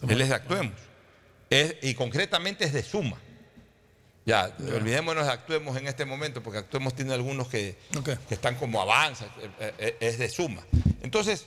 [0.07, 0.75] Él es de Actuemos.
[1.49, 3.17] Es- y concretamente es de Suma.
[4.25, 7.75] Ya, olvidémonos de Actuemos en este momento, porque Actuemos tiene algunos que,
[8.27, 9.25] que están como avanza,
[9.59, 10.61] eh, eh, es de Suma.
[11.01, 11.45] Entonces,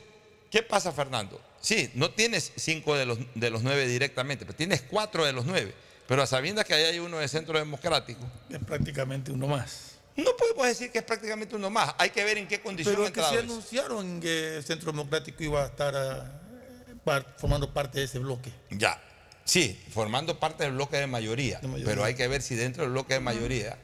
[0.50, 1.40] ¿qué pasa, Fernando?
[1.60, 5.44] Sí, no tienes cinco de los, de los nueve directamente, pero tienes cuatro de los
[5.46, 5.72] nueve.
[6.08, 9.92] Pero a sabiendas que ahí hay uno de Centro Democrático, Es prácticamente uno más.
[10.16, 11.94] no podemos decir que es prácticamente uno más.
[11.98, 15.44] Hay que ver en qué condición Pero es que se anunciaron que el Centro Democrático
[15.44, 16.40] iba a estar ah,
[17.04, 18.50] par- formando parte de ese bloque.
[18.70, 19.00] Ya,
[19.44, 21.84] sí, formando parte del bloque de mayoría, mayoría.
[21.86, 23.76] pero hay que ver si dentro del bloque de mayoría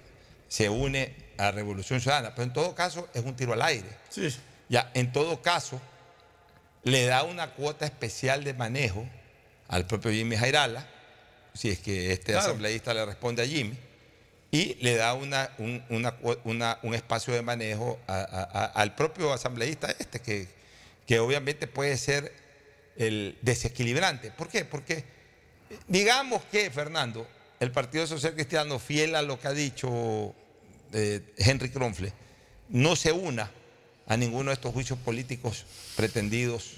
[0.49, 2.35] se une a Revolución Ciudadana.
[2.35, 3.89] Pero en todo caso es un tiro al aire.
[4.11, 4.29] Sí.
[4.69, 5.81] Ya, en todo caso,
[6.83, 9.07] le da una cuota especial de manejo
[9.69, 10.87] al propio Jimmy Jairala,
[11.55, 12.47] si es que este Claro.
[12.47, 13.77] asambleísta le responde a Jimmy,
[14.53, 15.83] y le da una, un,
[16.45, 20.49] una un espacio de manejo a- a- a- al propio asambleísta este, que,
[21.07, 22.33] que obviamente puede ser
[22.97, 24.31] el desequilibrante.
[24.31, 24.65] ¿Por qué?
[24.65, 25.05] Porque
[25.89, 27.27] digamos que, Fernando,
[27.61, 30.35] el Partido Social Cristiano, fiel a lo que ha dicho
[30.93, 32.13] eh, Henry Kronfle,
[32.69, 33.51] no se una
[34.07, 35.65] a ninguno de estos juicios políticos
[35.97, 36.75] pretendidos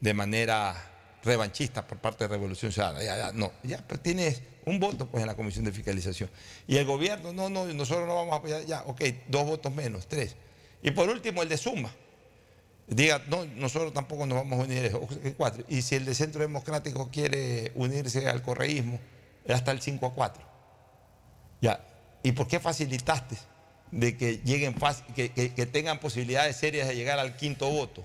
[0.00, 0.90] de manera
[1.22, 3.02] revanchista por parte de Revolución Ciudadana.
[3.02, 6.30] Ya, ya, no, ya, pero tienes un voto pues en la Comisión de Fiscalización.
[6.66, 10.06] Y el gobierno, no, no, nosotros no vamos a apoyar, ya, ok, dos votos menos,
[10.06, 10.36] tres.
[10.82, 11.90] Y por último, el de Suma.
[12.90, 15.64] Diga, no, nosotros tampoco nos vamos a unir, ok, cuatro.
[15.68, 18.98] Y si el de Centro Democrático quiere unirse al correísmo,
[19.44, 20.42] es hasta el 5 a 4.
[21.60, 21.84] Ya,
[22.24, 23.36] ¿y por qué facilitaste
[23.92, 24.74] de que lleguen
[25.14, 28.04] que, que- tengan posibilidades serias de llegar al quinto voto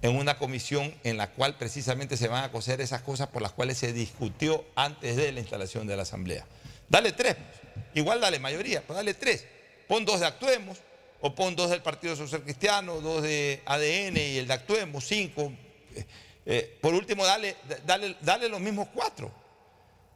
[0.00, 3.52] en una comisión en la cual precisamente se van a coser esas cosas por las
[3.52, 6.46] cuales se discutió antes de la instalación de la Asamblea?
[6.88, 7.84] Dale tres, pues.
[7.94, 9.44] igual dale mayoría, pero dale tres.
[9.88, 10.78] Pon dos de Actuemos,
[11.22, 15.52] o pon dos del Partido Social Cristiano, dos de ADN y el de Actuemos, cinco.
[15.94, 16.04] Eh,
[16.44, 19.30] eh, por último, dale, dale, dale los mismos cuatro.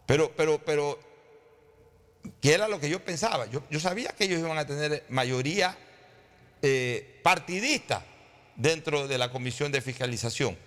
[0.04, 0.98] Pero, pero, pero,
[2.40, 3.46] que era lo que yo pensaba.
[3.46, 5.78] Yo, yo sabía que ellos iban a tener mayoría
[6.60, 8.04] eh, partidista
[8.56, 10.58] dentro de la comisión de fiscalización.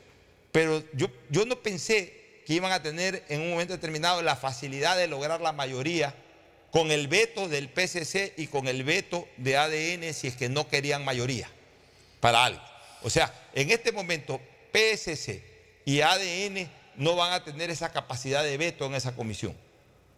[0.54, 4.98] Pero yo, yo no pensé que iban a tener en un momento determinado la facilidad
[4.98, 6.16] de lograr la mayoría
[6.72, 10.68] con el veto del PCC y con el veto de ADN si es que no
[10.68, 11.50] querían mayoría
[12.20, 12.62] para algo.
[13.02, 14.40] O sea, en este momento
[14.72, 15.42] PSC
[15.86, 19.56] y ADN no van a tener esa capacidad de veto en esa comisión.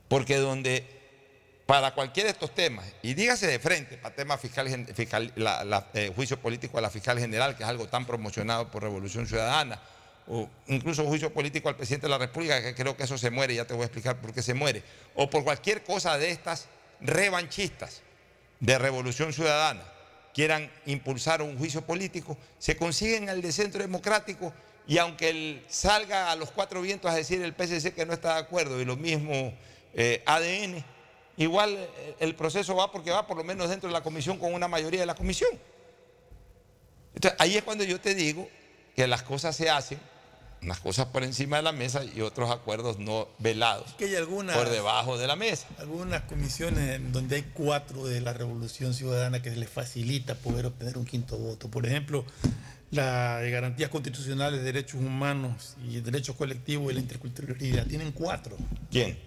[0.07, 0.85] Porque donde
[1.65, 5.31] para cualquiera de estos temas, y dígase de frente, para temas fiscal, fiscal
[5.93, 9.79] eh, juicio político a la fiscal general, que es algo tan promocionado por Revolución Ciudadana,
[10.27, 13.55] o incluso juicio político al presidente de la República, que creo que eso se muere,
[13.55, 14.83] ya te voy a explicar por qué se muere,
[15.15, 16.67] o por cualquier cosa de estas
[17.01, 18.01] revanchistas
[18.59, 19.83] de Revolución Ciudadana
[20.33, 24.53] quieran impulsar un juicio político, se consiguen el de Centro Democrático
[24.87, 28.35] y aunque él salga a los cuatro vientos a decir el PSC que no está
[28.35, 29.53] de acuerdo y lo mismo
[29.93, 30.83] eh, ADN,
[31.37, 34.53] igual eh, el proceso va porque va por lo menos dentro de la comisión con
[34.53, 35.51] una mayoría de la comisión.
[37.13, 38.47] Entonces ahí es cuando yo te digo
[38.95, 39.99] que las cosas se hacen,
[40.63, 44.55] unas cosas por encima de la mesa y otros acuerdos no velados Que hay algunas,
[44.55, 45.67] por debajo de la mesa.
[45.79, 50.97] algunas comisiones en donde hay cuatro de la Revolución Ciudadana que les facilita poder obtener
[50.97, 51.67] un quinto voto.
[51.69, 52.25] Por ejemplo,
[52.91, 57.87] la de garantías constitucionales, derechos humanos y derechos colectivos y la interculturalidad.
[57.87, 58.55] Tienen cuatro.
[58.91, 59.17] ¿Quién?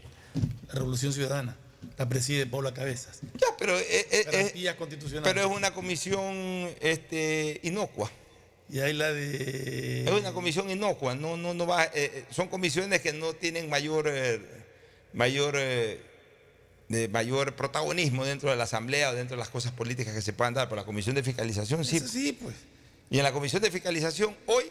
[0.69, 1.57] La Revolución Ciudadana.
[1.99, 3.21] La preside Paula Cabezas.
[3.35, 5.33] Ya, pero, eh, eh, eh, Garantías constitucionales.
[5.33, 8.11] pero es una comisión este, inocua.
[8.69, 10.05] Y hay la de...
[10.05, 13.69] Es una comisión inocua, no, no, no va, eh, eh, son comisiones que no tienen
[13.69, 14.41] mayor, eh,
[15.13, 16.01] mayor, eh,
[16.89, 20.33] de mayor protagonismo dentro de la asamblea o dentro de las cosas políticas que se
[20.33, 21.97] puedan dar, pero la comisión de fiscalización sí.
[21.99, 22.55] Eso sí, pues.
[23.11, 24.65] Y en la comisión de fiscalización hoy,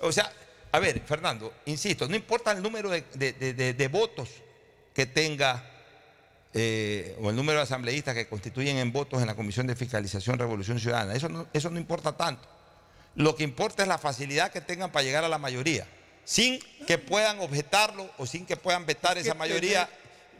[0.00, 0.32] o sea,
[0.72, 4.28] a ver, Fernando, insisto, no importa el número de, de- de- de- de votos
[4.94, 5.64] que tenga
[6.54, 10.38] eh, o el número de asambleístas que constituyen en votos en la Comisión de Fiscalización
[10.38, 11.14] Revolución Ciudadana.
[11.14, 12.48] Eso no, eso no importa tanto.
[13.14, 15.86] Lo que importa es la facilidad que tengan para llegar a la mayoría,
[16.24, 19.88] sin que puedan objetarlo o sin que puedan vetar esa mayoría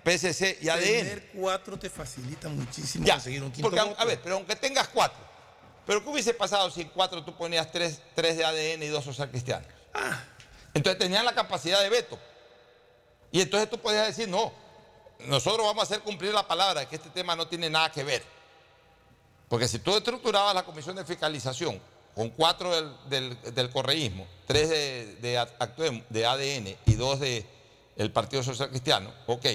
[0.04, 0.80] PSC y ADN.
[0.82, 4.00] Tener cuatro te facilita muchísimo Ya, conseguir un quinto porque, voto.
[4.00, 5.18] a ver, pero aunque tengas cuatro,
[5.86, 9.04] pero ¿qué hubiese pasado si en cuatro tú ponías tres, tres de ADN y dos
[9.04, 9.66] social cristianos?
[9.92, 10.22] Ah.
[10.74, 12.18] Entonces tenían la capacidad de veto.
[13.30, 14.52] Y entonces tú podías decir, no,
[15.26, 18.22] nosotros vamos a hacer cumplir la palabra, que este tema no tiene nada que ver.
[19.48, 21.80] Porque si tú estructurabas la comisión de fiscalización
[22.14, 22.70] con cuatro
[23.08, 29.46] del, del- correísmo, tres de, de de ADN y dos del Partido Social Cristiano, ok.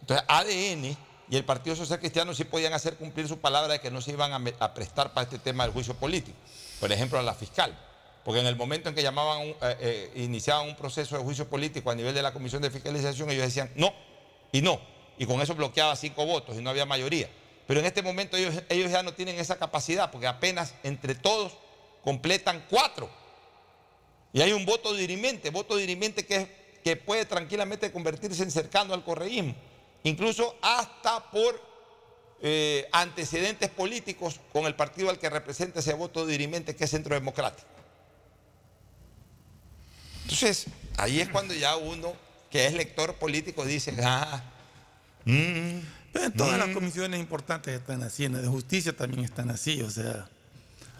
[0.00, 0.96] Entonces ADN
[1.30, 4.10] y el Partido Social Cristiano sí podían hacer cumplir su palabra de que no se
[4.10, 6.36] iban a, prestar para este tema del juicio político.
[6.80, 7.78] Por ejemplo, a la fiscal.
[8.24, 11.90] Porque en el momento en que llamaban, eh, eh, iniciaban un proceso de juicio político
[11.90, 13.94] a nivel de la comisión de fiscalización, ellos decían no
[14.52, 14.80] y no.
[15.18, 17.30] Y con eso bloqueaba cinco votos y no había mayoría.
[17.66, 21.52] Pero en este momento ellos, ellos ya no tienen esa capacidad porque apenas entre todos
[22.02, 23.08] completan cuatro.
[24.32, 29.04] Y hay un voto dirimente, voto dirimente que, que puede tranquilamente convertirse en cercano al
[29.04, 29.54] correísmo,
[30.04, 31.60] incluso hasta por
[32.42, 37.14] eh, antecedentes políticos con el partido al que representa ese voto dirimente que es Centro
[37.14, 37.68] Democrático.
[40.22, 40.66] Entonces,
[40.96, 42.14] ahí es cuando ya uno
[42.50, 44.42] que es lector político dice, ah,
[45.24, 45.80] mm,
[46.12, 46.72] Pero en todas las mm".
[46.72, 50.28] comisiones importantes están así, en la de justicia también están así, o sea.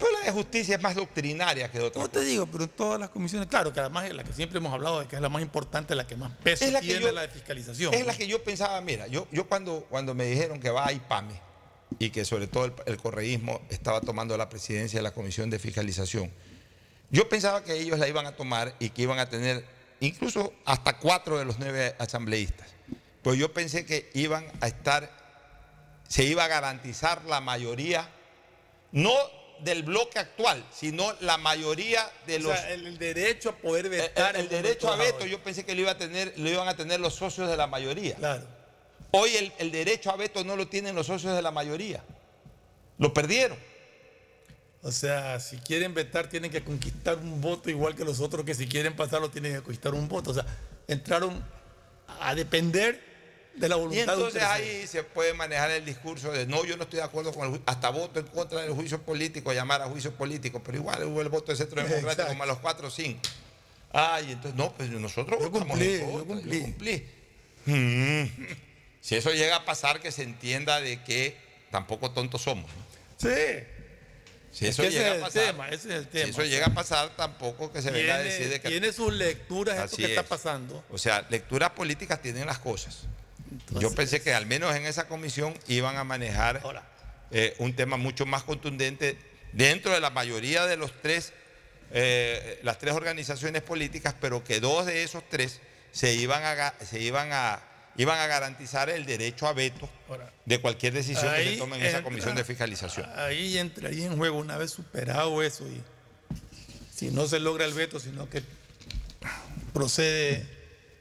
[0.00, 2.98] Pero la de justicia es más doctrinaria que de otra No te digo, pero todas
[2.98, 5.28] las comisiones, claro, que además es la que siempre hemos hablado de que es la
[5.28, 7.92] más importante, la que más peso Es la que tiene yo- la de fiscalización.
[7.94, 10.92] Es la que yo pensaba, mira, yo, yo cuando, cuando me dijeron que va a
[10.92, 11.34] IPAME
[11.98, 15.58] y que sobre todo el, el correísmo estaba tomando la presidencia de la Comisión de
[15.58, 16.32] Fiscalización,
[17.10, 19.64] yo pensaba que ellos la iban a tomar y que iban a tener
[20.00, 22.68] incluso hasta cuatro de los nueve asambleístas.
[23.22, 25.10] Pues yo pensé que iban a estar,
[26.08, 28.08] se iba a garantizar la mayoría,
[28.92, 29.12] no
[29.64, 32.52] del bloque actual, sino la mayoría de O los...
[32.52, 34.36] sea, el, el derecho a poder vetar.
[34.36, 37.00] el derecho a veto yo pensé que lo, iba a tener, lo iban a tener
[37.00, 38.16] los socios de la mayoría.
[38.16, 38.44] Claro.
[39.12, 42.02] Hoy el, el derecho a veto no lo tienen los socios de la mayoría.
[42.98, 43.58] Lo perdieron.
[44.82, 48.54] O sea, si quieren vetar tienen que conquistar un voto igual que los otros que
[48.54, 50.30] si quieren pasarlo tienen que conquistar un voto.
[50.30, 50.46] O sea,
[50.88, 51.44] entraron
[52.20, 53.09] a depender
[53.60, 56.84] de la Y voluntad entonces ahí se puede manejar el discurso de no, yo no
[56.84, 59.86] estoy de acuerdo con el juicio, hasta voto en contra del juicio político, llamar a
[59.86, 62.90] juicio político, pero igual hubo el voto del Centro Democrático como a los cuatro o
[62.90, 63.20] cinco.
[63.92, 66.60] Ay, entonces no, pues nosotros votamos cumplí, en yo contra, cumplí.
[66.60, 67.08] cumplí.
[67.66, 68.24] Mm.
[69.00, 71.36] Si eso llega a pasar, que se entienda de que
[71.70, 72.70] tampoco tontos somos.
[73.16, 73.28] Sí.
[74.52, 76.24] Si Es eso que llega a pasar, tema, ese es el tema.
[76.24, 79.12] si eso llega a pasar, tampoco que se venga a decir de que tiene sus
[79.12, 80.26] lecturas esto que está es.
[80.26, 80.84] pasando.
[80.90, 83.04] O sea, lecturas políticas tienen las cosas.
[83.80, 86.62] Yo pensé que al menos en esa comisión iban a manejar
[87.30, 89.18] eh, un tema mucho más contundente
[89.52, 91.32] dentro de la mayoría de los tres,
[91.92, 95.60] eh, las tres organizaciones políticas, pero que dos de esos tres
[95.92, 97.60] se iban a, se iban a,
[97.96, 101.82] iban a garantizar el derecho a veto Ahora, de cualquier decisión que se tome en
[101.82, 103.08] esa comisión de fiscalización.
[103.16, 105.82] Ahí entraría en juego una vez superado eso y
[106.94, 108.42] si no se logra el veto, sino que
[109.72, 110.46] procede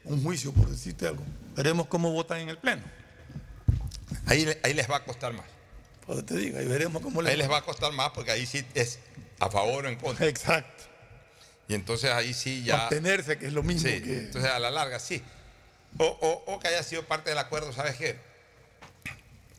[0.05, 1.23] un juicio, por decirte algo.
[1.59, 2.81] Veremos cómo votan en el Pleno.
[4.27, 5.45] Ahí, ahí les va a costar más.
[6.05, 8.65] Pues te digo, ahí veremos cómo Ahí les va a costar más porque ahí sí
[8.75, 8.99] es
[9.41, 10.25] a favor o en contra.
[10.25, 10.85] Exacto.
[11.67, 12.77] Y entonces ahí sí ya.
[12.77, 14.19] Mantenerse, que es lo mismo Sí, que.
[14.19, 15.21] entonces a la larga sí.
[15.97, 18.17] O, o- o que haya sido parte del acuerdo, ¿sabes qué?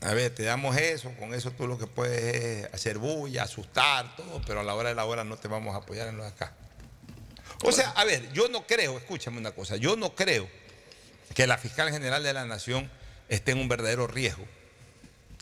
[0.01, 4.17] A ver, te damos eso, con eso tú lo que puedes es hacer bulla, asustar,
[4.17, 6.23] todo, pero a la hora de la hora no te vamos a apoyar en lo
[6.23, 6.55] de acá.
[7.63, 10.49] O sea, a ver, yo no creo, escúchame una cosa, yo no creo
[11.35, 12.91] que la fiscal general de la Nación
[13.29, 14.45] esté en un verdadero riesgo.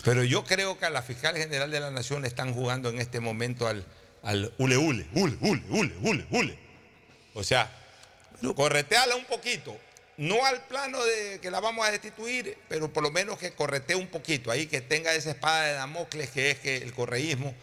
[0.05, 3.01] Pero yo creo que a la fiscal general de la Nación le están jugando en
[3.01, 3.85] este momento al,
[4.23, 6.59] al ule, ule, ule, ule, ule, ule, ule.
[7.35, 7.70] O sea,
[8.55, 9.77] correteala un poquito.
[10.16, 13.97] No al plano de que la vamos a destituir, pero por lo menos que corretee
[13.97, 14.51] un poquito.
[14.51, 17.55] Ahí que tenga esa espada de Damocles, que es que el correísmo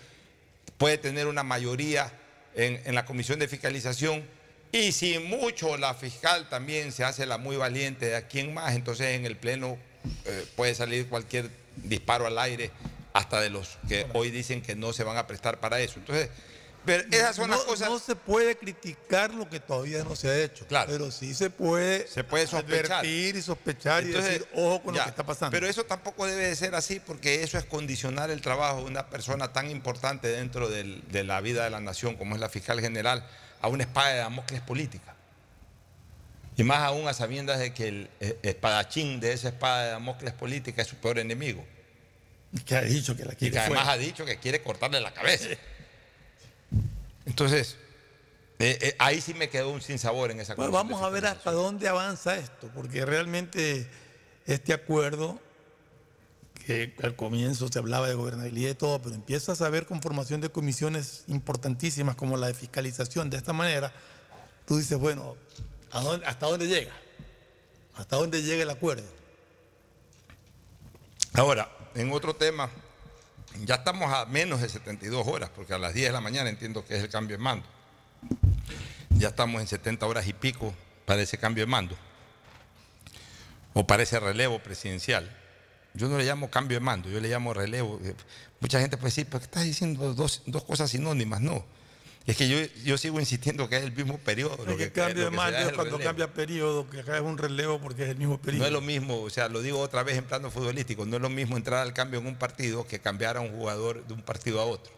[0.77, 2.11] puede tener una mayoría
[2.55, 4.25] en, en la comisión de fiscalización.
[4.75, 8.75] Y si mucho la fiscal también se hace la muy valiente de a quién más,
[8.75, 9.77] entonces en el pleno
[10.25, 12.71] eh, puede salir cualquier disparo al aire,
[13.13, 15.93] hasta de los que hoy dicen que no se van a prestar para eso.
[15.99, 16.29] Entonces,
[16.83, 17.89] pero esas son no, las cosas.
[17.89, 20.67] no se puede criticar lo que todavía no se ha hecho.
[20.67, 20.91] Claro.
[20.91, 22.91] Pero sí se puede, Se puede sospechar.
[22.99, 25.51] advertir y sospechar Entonces, y decir, ojo con ya, lo que está pasando.
[25.51, 29.09] Pero eso tampoco debe de ser así porque eso es condicionar el trabajo de una
[29.09, 32.81] persona tan importante dentro del- de la vida de la nación como es la fiscal
[32.81, 33.25] general
[33.65, 35.15] a una espada de Damocles política.
[36.55, 40.33] Y más aún a sabiendas de que el eh, espadachín de esa espada de Damocles
[40.33, 41.65] política es su peor enemigo.
[42.65, 43.91] Que ha dicho que la Y quiere que además fuera.
[43.93, 45.49] ha dicho que quiere cortarle la cabeza.
[47.25, 47.75] Entonces,
[48.59, 51.51] eh, eh, ahí sí me quedó un sinsabor en esa comisión vamos a ver hasta
[51.51, 53.89] dónde avanza esto, porque realmente
[54.45, 55.41] este acuerdo,
[57.03, 60.49] al comienzo se hablaba de gobernabilidad y todo, pero empiezas a ver con formación de
[60.49, 63.29] comisiones importantísimas como la de fiscalización.
[63.29, 63.91] De esta manera,
[64.65, 65.35] tú dices, bueno,
[65.91, 66.91] ¿a dónde- ¿hasta dónde llega?
[67.95, 69.05] ¿Hasta dónde llega el acuerdo?
[71.33, 72.69] Ahora, en otro tema,
[73.63, 76.85] ya estamos a menos de 72 horas, porque a las 10 de la mañana entiendo
[76.85, 77.65] que es el cambio de mando.
[79.11, 80.73] Ya estamos en 70 horas y pico
[81.05, 81.95] para ese cambio de mando.
[83.73, 85.29] O para ese relevo presidencial.
[85.95, 87.99] Yo no le llamo cambio de mando, yo le llamo relevo.
[88.03, 88.13] Eh,
[88.59, 91.41] Mucha gente puede decir, ¿pero qué estás diciendo dos, dos cosas sinónimas?
[91.41, 91.65] No.
[92.25, 94.53] Es que yo, yo sigo insistiendo que es el mismo periodo.
[94.61, 96.03] Es lo que que- cambio de mando es cuando relevo.
[96.03, 98.61] cambia periodo, que acá es un relevo porque es el mismo periodo.
[98.63, 101.21] No es lo mismo, o sea, lo digo otra vez en plano futbolístico, no es
[101.21, 104.21] lo mismo entrar al cambio en un partido que cambiar a un jugador de un
[104.23, 104.91] partido a otro.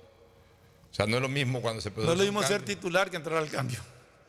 [0.90, 3.10] O sea, no es lo mismo cuando se produce No es lo mismo ser titular
[3.12, 3.80] que entrar al cambio.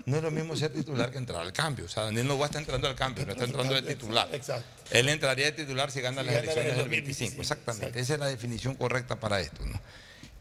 [0.09, 1.85] No es lo mismo ser titular que entrar al cambio.
[1.85, 4.29] O sea, Daniel Novoa está entrando al cambio, no está entrando de titular.
[4.33, 4.67] Exacto.
[4.91, 7.43] Él entraría de titular si gana Si las gana elecciones el del 25.
[7.43, 8.01] Exactamente.
[8.01, 9.65] Esa es la definición correcta para esto.
[9.67, 9.79] ¿no?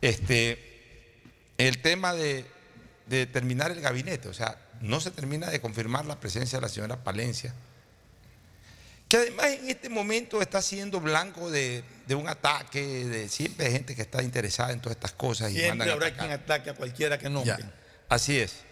[0.01, 0.57] Este,
[1.57, 2.45] el tema de,
[3.07, 6.69] de terminar el gabinete, o sea, no se termina de confirmar la presencia de la
[6.69, 7.53] señora Palencia,
[9.09, 13.71] que además en este momento está siendo blanco de, de un ataque, de siempre hay
[13.73, 16.73] gente que está interesada en todas estas cosas y Siempre mandan habrá quien ataque a
[16.73, 17.71] cualquiera que nombren.
[18.07, 18.66] así es.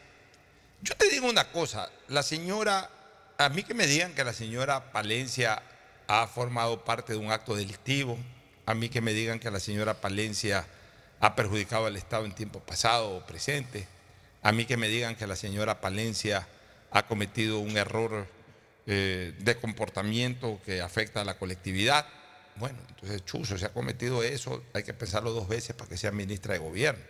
[0.86, 2.92] Yo te digo una cosa, la señora,
[3.40, 5.64] a mí que me digan que la señora Palencia
[6.08, 8.20] ha formado parte de un acto delictivo,
[8.68, 10.68] a mí que me digan que la señora Palencia
[11.22, 13.88] ha perjudicado al Estado en tiempo pasado o presente,
[14.44, 16.48] a mí que me digan que la señora Palencia
[16.92, 18.28] ha cometido un error
[18.86, 22.06] eh, de comportamiento que afecta a la colectividad.
[22.58, 26.12] Bueno, entonces Chuzo, se ha cometido eso, hay que pensarlo dos veces para que sea
[26.12, 27.04] ministra de gobierno.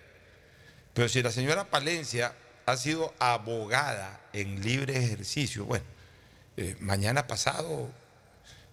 [0.94, 2.34] Pero si la señora Palencia
[2.66, 5.86] ha sido abogada en libre ejercicio, bueno,
[6.58, 7.92] eh, mañana pasado,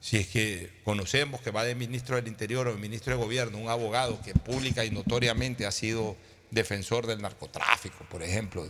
[0.00, 3.68] si es que conocemos que va de ministro del Interior o ministro de Gobierno, un
[3.68, 6.16] abogado que pública y notoriamente ha sido
[6.50, 8.68] defensor del narcotráfico, por ejemplo,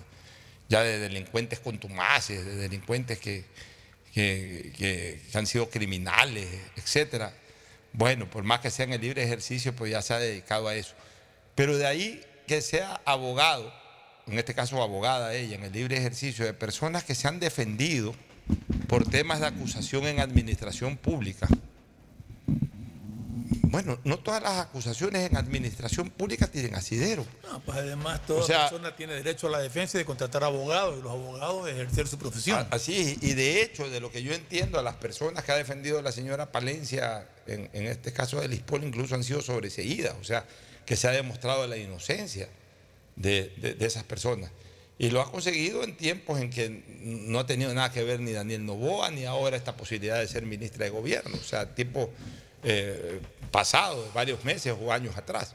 [0.68, 3.44] ya de delincuentes contumaces, de delincuentes que,
[4.12, 7.32] que- que- que han sido criminales, etcétera.
[7.92, 10.74] Bueno, por más que sea en el libre ejercicio, pues ya se ha dedicado a
[10.74, 10.94] eso.
[11.54, 13.72] Pero de ahí que sea abogado,
[14.32, 18.14] en este caso abogada ella, en el libre ejercicio, de personas que se han defendido
[18.88, 21.46] por temas de acusación en administración pública.
[23.64, 27.24] Bueno, no todas las acusaciones en administración pública tienen asidero.
[27.50, 30.44] No, pues además toda O sea- persona tiene derecho a la defensa y de contratar
[30.44, 32.66] abogados y los abogados de ejercer su profesión.
[32.70, 36.02] Así, y de hecho, de lo que yo entiendo, a las personas que ha defendido
[36.02, 40.44] la señora Palencia, en, en este caso del ISPOL, incluso han sido sobreseídas, o sea,
[40.84, 42.48] que se ha demostrado la inocencia
[43.16, 44.50] de, esas personas.
[44.98, 48.32] Y lo ha conseguido en tiempos en que no ha tenido nada que ver ni
[48.32, 52.10] Daniel Novoa, ni ahora esta posibilidad de ser ministra de gobierno, o sea, tiempo
[52.62, 53.20] eh,
[53.50, 55.54] pasado, varios meses o años atrás.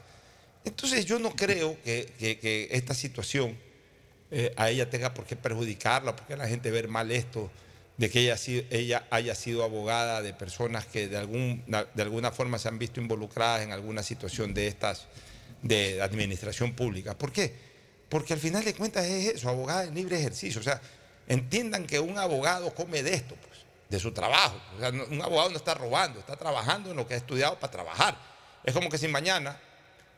[0.64, 3.56] Entonces yo no creo que, esta situación
[4.30, 7.50] eh, a ella tenga por qué perjudicarla, porque la gente ver mal esto,
[7.96, 8.36] de que ella,
[8.70, 13.00] ella haya sido abogada de personas que de, algún, de alguna forma se han visto
[13.00, 15.08] involucradas en alguna situación de estas
[15.62, 17.16] de administración pública.
[17.16, 17.52] ¿Por qué?
[18.08, 20.60] Porque al final de cuentas es eso, abogada en libre ejercicio.
[20.60, 20.80] O sea,
[21.26, 24.60] entiendan que un abogado come de esto, pues, de su trabajo.
[24.76, 27.70] O sea, un abogado no está robando, está trabajando en lo que ha estudiado para
[27.70, 28.16] trabajar.
[28.64, 29.58] Es como que si mañana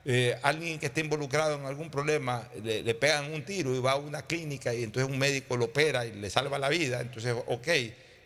[0.04, 3.92] eh, alguien que esté involucrado en algún problema le, le pegan un tiro y va
[3.92, 7.34] a una clínica y entonces un médico lo opera y le salva la vida, entonces,
[7.46, 7.68] ok,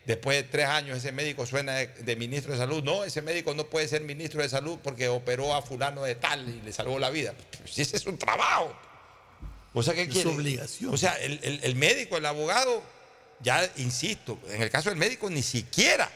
[0.05, 2.83] después de tres años ese médico suena de, de ministro de salud.
[2.83, 6.47] No, ese médico no puede ser ministro de salud porque operó a fulano de tal
[6.47, 7.33] y le salvó la vida.
[7.65, 8.75] Si ese es un trabajo.
[9.73, 10.29] O sea, ¿qué Es quiere?
[10.29, 10.93] obligación.
[10.93, 12.81] O sea, el, el- el médico, el abogado,
[13.41, 16.09] ya insisto, en el caso del médico ni siquiera.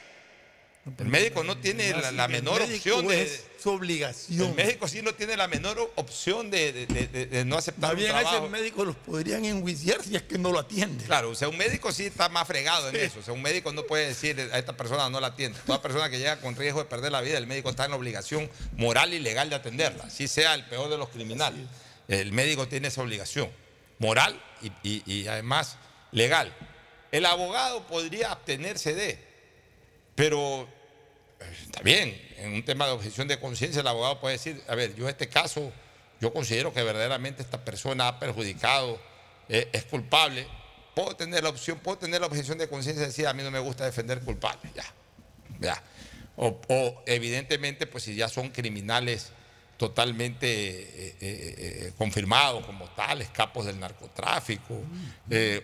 [0.98, 3.22] El médico no tiene la, menor opción de...
[3.24, 4.50] es su obligación.
[4.50, 7.82] El médico sí no tiene la menor opción de, de- de- de- de no aceptar
[7.90, 8.50] Más un bien a ese trabajo.
[8.50, 11.04] médico los podrían enjuiciar si es que no lo atiende.
[11.06, 13.20] Claro, o sea, un médico sí está más fregado en eso.
[13.20, 15.60] O sea, un médico no puede decir a esta persona no la atiende.
[15.66, 17.98] Toda persona que llega con riesgo de perder la vida, el médico está en la
[17.98, 21.62] obligación moral y legal de atenderla, así sea el peor de los criminales.
[22.08, 23.50] El médico tiene esa obligación
[24.00, 25.76] moral y, y- y además
[26.12, 26.56] legal.
[27.12, 29.20] El abogado podría abstenerse de,
[30.16, 30.68] pero
[31.64, 34.96] está bien, en un tema de objeción de conciencia el abogado puede decir, a ver,
[34.96, 35.72] yo este caso,
[36.20, 39.00] yo considero que verdaderamente esta persona ha perjudicado,
[39.48, 40.48] eh, es culpable,
[40.96, 43.52] puedo tener la opción, puedo tener la objeción de conciencia de decir, a mí no
[43.52, 44.86] me gusta defender culpables, ya,
[45.60, 45.84] ya.
[46.36, 49.32] O, o evidentemente, pues si ya son criminales
[49.78, 54.74] totalmente eh, eh, confirmados como tales, capos del narcotráfico,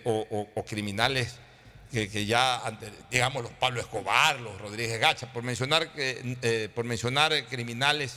[0.04, 1.36] o, o- o criminales
[2.04, 2.62] que, ya,
[3.10, 8.16] digamos, los Pablo Escobar, los Rodríguez Gacha, por mencionar, eh, por mencionar eh, criminales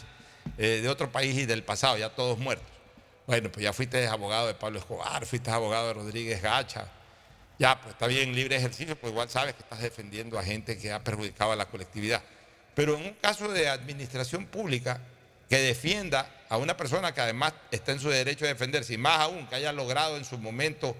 [0.57, 2.67] eh, de otro país y del pasado, ya todos muertos.
[3.25, 6.87] Bueno, pues ya fuiste abogado de Pablo Escobar, fuiste abogado de Rodríguez Gacha.
[7.57, 10.91] Ya, pues está bien, libre ejercicio, pues igual sabes que estás defendiendo a gente que
[10.91, 12.21] ha perjudicado a la colectividad.
[12.75, 14.99] Pero en un caso de administración pública
[15.49, 19.19] que defienda a una persona que además está en su derecho de defenderse, y más
[19.19, 20.95] aún que haya logrado en su momento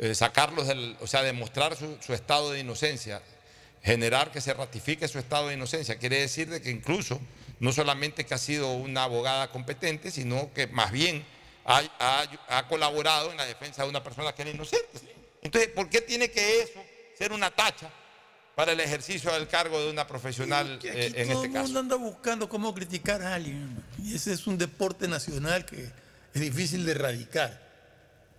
[0.00, 3.22] eh, sacarlos del, o sea, demostrar su, su estado de inocencia,
[3.82, 7.20] generar que se ratifique su estado de inocencia, quiere decir de que incluso
[7.60, 11.24] no solamente que ha sido una abogada competente, sino que más bien
[11.64, 14.88] ha, ha- ha colaborado en la defensa de una persona que era inocente.
[15.42, 16.80] Entonces, ¿por qué tiene que eso
[17.18, 17.90] ser una tacha
[18.54, 21.64] para el ejercicio del cargo de una profesional eh, aquí en todo este el caso?
[21.66, 23.76] mundo anda buscando cómo criticar a alguien.
[24.02, 25.84] Y ese es un deporte nacional que
[26.34, 27.69] es difícil de erradicar.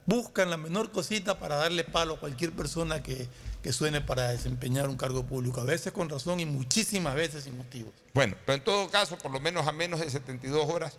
[0.05, 3.27] Buscan la menor cosita para darle palo a cualquier persona que,
[3.61, 5.61] que suene para desempeñar un cargo público.
[5.61, 7.93] A veces con razón y muchísimas veces sin motivos.
[8.13, 10.97] Bueno, pero en todo caso, por lo menos a menos de 72 horas,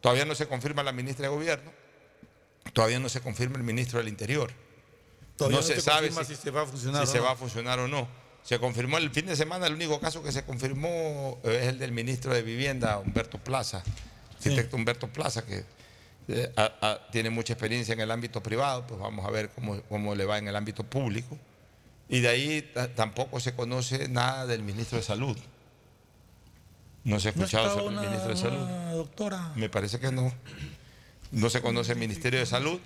[0.00, 1.70] todavía no se confirma la ministra de Gobierno,
[2.72, 4.50] todavía no se confirma el ministro del Interior.
[5.36, 7.24] Todavía no, no se se sabe si se va a funcionar si o se no.
[7.24, 8.08] va a funcionar o no.
[8.42, 11.78] Se confirmó el fin de semana, el único caso que se confirmó eh, es el
[11.78, 13.82] del ministro de Vivienda, Humberto Plaza,
[14.34, 15.64] arquitecto Humberto Plaza, que
[16.28, 19.80] eh, a- a- tiene mucha experiencia en el ámbito privado, pues vamos a ver cómo,
[19.88, 21.38] cómo le va en el ámbito público.
[22.08, 25.36] Y de ahí ta- tampoco se conoce nada del ministro de Salud.
[27.04, 28.66] No se ha ¿No escuchado sobre el ministro de Salud.
[28.92, 29.52] doctora?
[29.56, 30.32] Me parece que no.
[31.32, 32.78] No se conoce el Ministerio de Salud,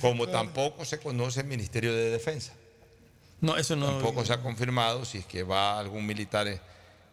[0.00, 2.52] como tampoco se conoce el Ministerio de Defensa.
[3.40, 3.86] No, eso no.
[3.86, 6.60] Tampoco se ha confirmado si es que va algún militar eh,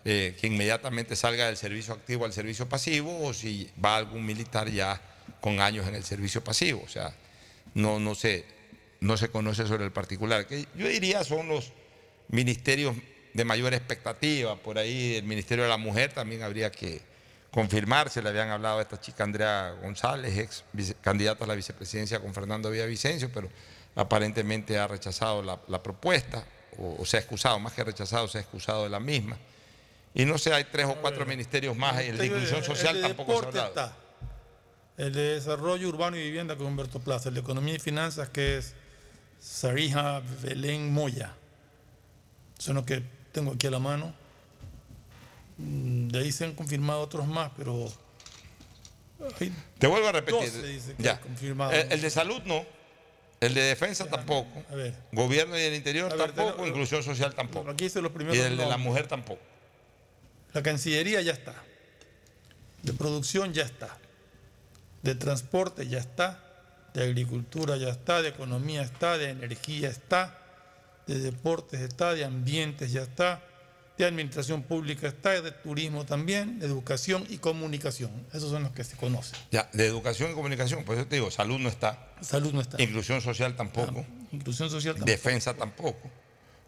[0.05, 4.69] eh, que inmediatamente salga del servicio activo al servicio pasivo o si va algún militar
[4.69, 5.01] ya
[5.41, 6.81] con años en el servicio pasivo.
[6.85, 7.13] O sea,
[7.73, 8.45] no, no, se,
[8.99, 10.47] no se conoce sobre el particular.
[10.47, 11.71] Que yo diría son los
[12.29, 12.95] ministerios
[13.33, 14.55] de mayor expectativa.
[14.55, 17.01] Por ahí el Ministerio de la Mujer también habría que
[17.51, 18.21] confirmarse.
[18.21, 22.33] Le habían hablado a esta chica Andrea González, ex vice- candidata a la vicepresidencia con
[22.33, 23.49] Fernando Villavicencio, pero
[23.95, 26.43] aparentemente ha rechazado la, la propuesta,
[26.77, 29.37] o, o se ha excusado, más que rechazado, se ha excusado de la misma.
[30.13, 33.01] Y no sé, hay tres o cuatro ministerios más, y el de inclusión social el
[33.01, 33.67] de tampoco se ha hablado.
[33.69, 33.97] está.
[34.97, 37.29] El de desarrollo urbano y vivienda con Humberto Plaza.
[37.29, 38.73] El de economía y finanzas que es
[39.41, 41.33] Sarija Belén Moya.
[42.57, 44.13] Son los que tengo aquí a la mano.
[45.57, 47.91] Mm, De ahí se han confirmado otros más, pero.
[49.79, 50.39] Te vuelvo a repetir.
[50.51, 51.19] 12 dice que Ya.
[51.71, 52.65] El, el de salud no.
[53.41, 54.63] El de defensa tampoco.
[54.71, 54.95] A ver.
[55.11, 56.63] Gobierno y el interior ver, tampoco.
[56.63, 57.69] te- inclusión social tampoco.
[57.69, 59.41] Aquí los primeros Y el de la mujer tampoco.
[60.53, 61.53] La Cancillería ya está.
[62.81, 63.97] De producción ya está.
[65.05, 66.41] De transporte ya está.
[66.95, 68.23] De agricultura ya está.
[68.23, 69.19] De economía está.
[69.19, 70.39] De energía está.
[71.05, 72.15] De deportes está.
[72.15, 73.43] De ambientes ya está.
[73.99, 75.39] De administración pública está.
[75.43, 76.57] De turismo también.
[76.57, 78.09] De educación y comunicación.
[78.33, 79.37] Esos son los que se conocen.
[79.51, 82.09] Ya, de educación y comunicación, por eso te digo, salud no está.
[82.21, 82.81] Salud no está.
[82.81, 84.03] Inclusión social tampoco.
[84.31, 85.11] Inclusión social tampoco.
[85.11, 86.09] Defensa tampoco.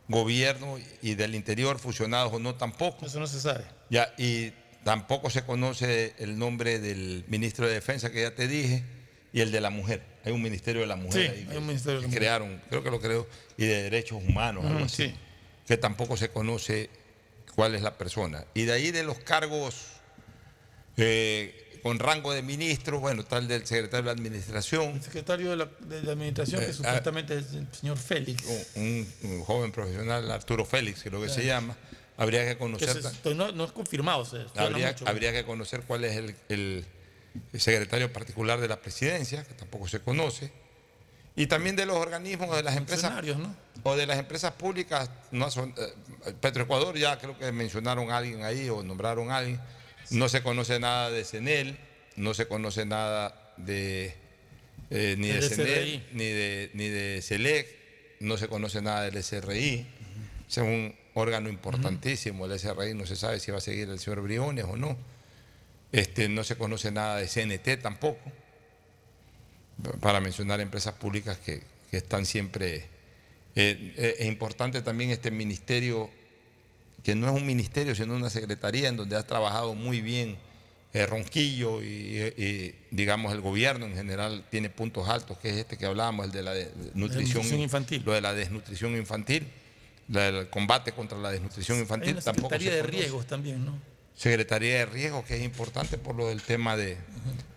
[0.08, 3.08] Gobierno y del interior, fusionados o no, tampoco.
[3.08, 3.66] Eso no se sabe.
[3.90, 4.54] Ya, y
[4.88, 8.86] tampoco se conoce el nombre del ministro de Defensa, que ya te dije,
[9.34, 10.02] y el de la mujer.
[10.24, 12.20] Hay un ministerio de la mujer Sí, ahí hay que- un ministerio de la mujer.
[12.22, 13.28] crearon, creo que lo creo,
[13.58, 15.16] y de derechos humanos, algo así, sí.
[15.68, 16.90] que tampoco se conoce
[17.54, 18.46] cuál es la persona.
[18.54, 19.76] Y de ahí de los cargos
[20.96, 24.96] eh, con rango de ministro, bueno, tal del secretario de la administración.
[24.96, 28.42] El secretario de la, de la administración, que Eh, supuestamente es el señor Félix.
[28.76, 31.76] Un, un joven profesional, Arturo Félix, creo que se llama.
[32.18, 32.90] Habría que Que conocer.
[33.02, 34.26] se- estoy- no, no es confirmado.
[34.26, 35.08] Se Habría, mucho.
[35.08, 36.86] habría que conocer cuál es el, el-
[37.54, 40.52] el secretario particular de la presidencia, que tampoco se conoce,
[41.36, 43.14] y también de los organismos de las empresas
[43.84, 45.12] o de las empresas públicas.
[45.32, 49.62] No son, eh, Petroecuador ya creo que mencionaron a alguien ahí o nombraron a alguien.
[50.10, 51.78] No se conoce nada de CENEL,
[52.16, 54.16] no se conoce nada de
[54.90, 55.42] eh, ni de.
[55.44, 57.68] CENEL, ni de, ni de SELEC,
[58.22, 59.86] no se conoce nada del SRI.
[60.58, 64.66] Un órgano importantísimo, el SRI no se sabe si va a seguir el señor Briones
[64.66, 64.98] o no.
[65.92, 68.20] Este, no se conoce nada de CNT tampoco,
[70.02, 71.62] para mencionar empresas públicas que,
[71.92, 72.86] que están siempre...
[73.56, 76.10] eh, eh, es importante también este ministerio,
[77.04, 80.38] que no es un ministerio, sino una secretaría en donde has trabajado muy bien
[80.94, 81.88] eh, Ronquillo y,
[82.38, 86.32] y, digamos el gobierno en general tiene puntos altos, que es este que hablábamos, el
[86.32, 88.04] de la de- nutrición, nutrición infantil.
[88.06, 89.48] Lo de la desnutrición infantil,
[90.10, 92.14] la del combate contra la desnutrición Hay infantil.
[92.14, 92.98] una tampoco Secretaría se de conoce.
[93.00, 93.78] Riesgos también, ¿no?
[94.16, 96.98] Secretaría de Riesgos, que es importante por lo del tema de,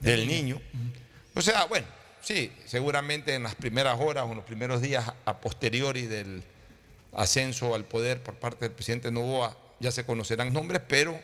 [0.00, 0.60] del niño.
[1.34, 1.86] O sea, bueno,
[2.20, 6.42] sí, seguramente en las primeras horas o en los primeros días a posteriori del
[7.14, 11.18] ascenso al poder por parte del presidente Novoa ya se conocerán nombres, pero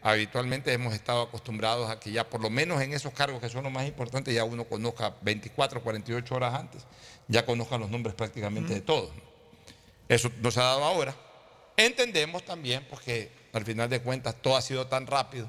[0.00, 3.64] habitualmente hemos estado acostumbrados a que ya por lo menos en esos cargos que son
[3.64, 6.82] los más importantes ya uno conozca 24, 48 horas antes,
[7.26, 9.14] ya conozca los nombres prácticamente de todos.
[9.16, 9.27] ¿no?
[10.08, 11.14] Eso no se ha dado ahora.
[11.76, 15.48] Entendemos también, porque al final de cuentas todo ha sido tan rápido,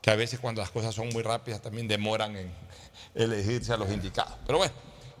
[0.00, 2.52] que a veces cuando las cosas son muy rápidas también demoran en
[3.14, 4.34] elegirse a los indicados.
[4.46, 4.72] Pero bueno,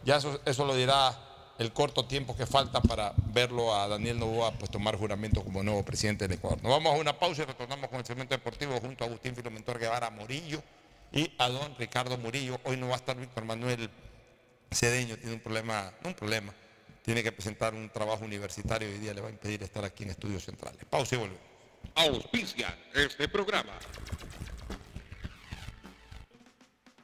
[0.04, 1.18] ya eso, eso lo dirá
[1.58, 5.84] el corto tiempo que falta para verlo a Daniel Novoa pues, tomar juramento como nuevo
[5.84, 6.62] presidente del Ecuador.
[6.62, 9.78] Nos vamos a una pausa y retornamos con el segmento deportivo junto a Agustín Filomentor
[9.78, 10.62] Guevara Murillo
[11.12, 12.58] y a don Ricardo Murillo.
[12.64, 13.90] Hoy no va a estar Víctor Manuel
[14.70, 16.54] Cedeño, tiene un problema, un problema,
[17.10, 20.04] tiene que presentar un trabajo universitario y hoy día le va a impedir estar aquí
[20.04, 20.84] en estudios centrales.
[20.88, 21.42] Pausa y volvemos.
[21.96, 23.72] Auspician este programa.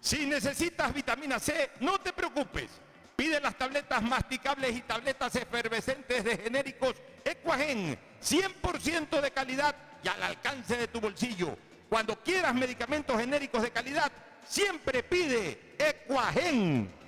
[0.00, 2.70] Si necesitas vitamina C, no te preocupes.
[3.16, 9.74] Pide las tabletas masticables y tabletas efervescentes de genéricos Equagen, 100% de calidad
[10.04, 11.58] y al alcance de tu bolsillo.
[11.88, 14.12] Cuando quieras medicamentos genéricos de calidad,
[14.46, 17.05] siempre pide Equagen.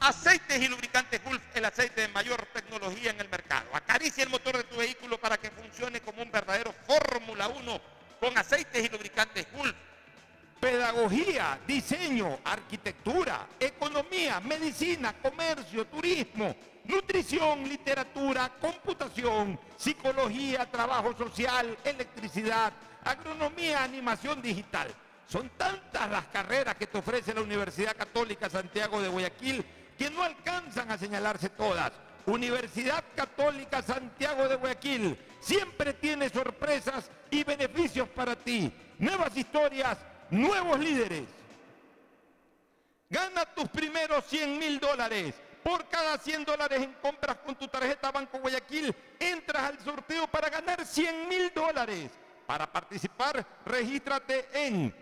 [0.00, 3.66] Aceites y lubricantes Gulf, el aceite de mayor tecnología en el mercado.
[3.72, 7.80] Acaricia el motor de tu vehículo para que funcione como un verdadero Fórmula 1
[8.20, 9.74] con aceites y lubricantes Gulf.
[10.60, 22.72] Pedagogía, diseño, arquitectura, economía, medicina, comercio, turismo, nutrición, literatura, computación, psicología, trabajo social, electricidad,
[23.04, 24.88] agronomía, animación digital.
[25.28, 29.64] Son tantas las carreras que te ofrece la Universidad Católica Santiago de Guayaquil
[29.96, 31.92] que no alcanzan a señalarse todas.
[32.26, 38.72] Universidad Católica Santiago de Guayaquil siempre tiene sorpresas y beneficios para ti.
[38.98, 39.98] Nuevas historias,
[40.30, 41.24] nuevos líderes.
[43.08, 45.34] Gana tus primeros 100 mil dólares.
[45.62, 50.48] Por cada 100 dólares en compras con tu tarjeta Banco Guayaquil, entras al sorteo para
[50.48, 52.10] ganar 100 mil dólares.
[52.46, 54.94] Para participar, regístrate en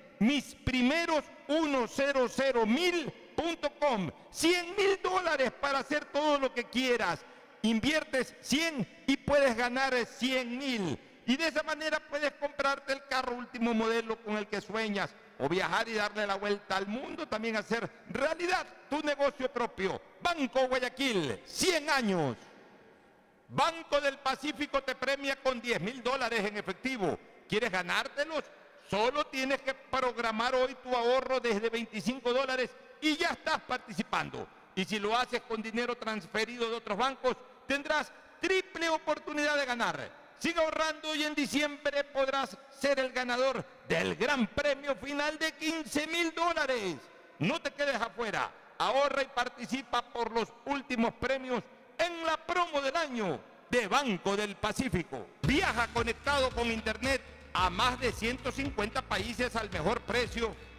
[3.36, 4.10] misprimeros100mil.com.
[4.30, 7.20] 100 mil dólares para hacer todo lo que quieras.
[7.62, 10.98] Inviertes 100 y puedes ganar 100 mil.
[11.26, 15.48] Y de esa manera puedes comprarte el carro último modelo con el que sueñas o
[15.48, 20.00] viajar y darle la vuelta al mundo, también hacer realidad tu negocio propio.
[20.20, 22.36] Banco Guayaquil, 100 años.
[23.48, 27.18] Banco del Pacífico te premia con 10 mil dólares en efectivo.
[27.48, 28.44] ¿Quieres ganártelos?
[28.90, 32.70] Solo tienes que programar hoy tu ahorro desde 25 dólares
[33.08, 34.46] y ya estás participando.
[34.74, 37.36] Y si lo haces con dinero transferido de otros bancos,
[37.66, 38.10] tendrás
[38.40, 40.10] triple oportunidad de ganar.
[40.38, 46.06] Sigue ahorrando y en diciembre podrás ser el ganador del gran premio final de 15
[46.08, 46.96] mil dólares.
[47.38, 48.50] No te quedes afuera.
[48.78, 51.62] Ahorra y participa por los últimos premios
[51.96, 53.40] en la promo del año
[53.70, 55.26] de Banco del Pacífico.
[55.42, 57.22] Viaja conectado con Internet
[57.52, 60.54] a más de 150 países al mejor precio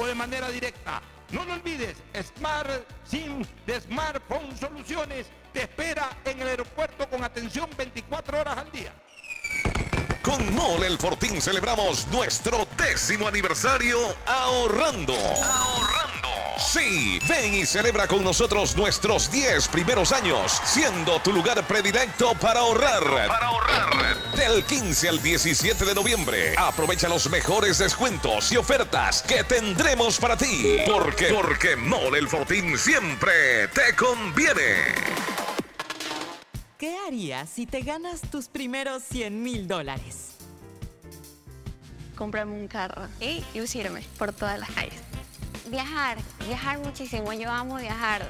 [0.00, 1.02] o de manera directa.
[1.30, 2.70] No lo olvides, Smart
[3.04, 8.92] SIM de Smartphone Soluciones te espera en el aeropuerto con atención 24 horas al día.
[10.22, 15.14] Con Mole El Fortín celebramos nuestro décimo aniversario ahorrando.
[15.14, 16.28] Ahorrando.
[16.58, 22.60] Sí, ven y celebra con nosotros nuestros 10 primeros años, siendo tu lugar predilecto para
[22.60, 23.02] ahorrar.
[23.02, 24.16] Para ahorrar.
[24.36, 30.36] Del 15 al 17 de noviembre, aprovecha los mejores descuentos y ofertas que tendremos para
[30.36, 30.80] ti.
[30.86, 34.94] Porque, porque Mole El Fortín siempre te conviene.
[36.80, 40.36] ¿Qué harías si te ganas tus primeros 100 mil dólares?
[42.16, 44.98] Comprarme un carro y lucirme por todas las calles.
[45.68, 46.16] Viajar,
[46.46, 47.34] viajar muchísimo.
[47.34, 48.26] Yo amo viajar.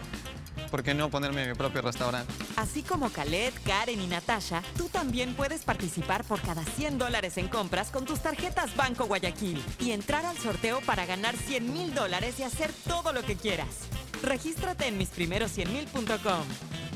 [0.69, 2.33] ¿Por qué no ponerme mi propio restaurante?
[2.57, 7.47] Así como Khaled, Karen y Natasha, tú también puedes participar por cada 100 dólares en
[7.47, 12.41] compras con tus tarjetas Banco Guayaquil y entrar al sorteo para ganar 100 mil dólares
[12.41, 13.87] y hacer todo lo que quieras.
[14.25, 16.45] Regístrate en misprimeros100mil.com.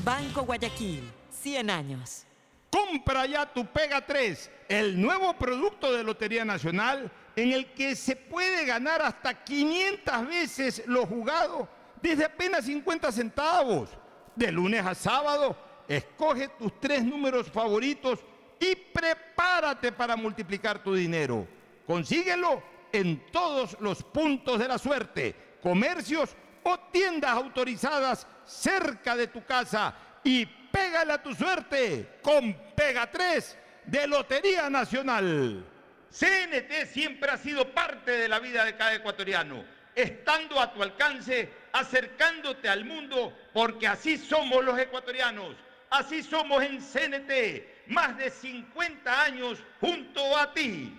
[0.03, 1.01] Banco Guayaquil,
[1.45, 2.25] 100 años.
[2.71, 8.15] Compra ya tu Pega 3, el nuevo producto de Lotería Nacional en el que se
[8.15, 11.69] puede ganar hasta 500 veces lo jugado
[12.01, 13.91] desde apenas 50 centavos.
[14.35, 15.55] De lunes a sábado,
[15.87, 18.25] escoge tus tres números favoritos
[18.59, 21.47] y prepárate para multiplicar tu dinero.
[21.85, 29.45] Consíguelo en todos los puntos de la suerte, comercios o tiendas autorizadas cerca de tu
[29.45, 35.63] casa y pégale a tu suerte con Pega 3 de Lotería Nacional.
[36.09, 39.63] CNT siempre ha sido parte de la vida de cada ecuatoriano,
[39.95, 45.55] estando a tu alcance, acercándote al mundo, porque así somos los ecuatorianos,
[45.89, 50.93] así somos en CNT, más de 50 años junto a ti.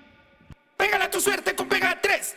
[0.77, 2.37] Pégale a tu suerte con Pega 3.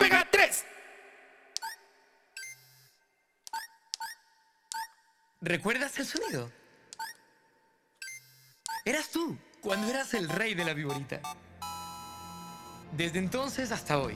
[5.43, 6.51] ¿Recuerdas el sonido?
[8.85, 11.19] Eras tú, cuando eras el rey de la viborita.
[12.91, 14.15] Desde entonces hasta hoy,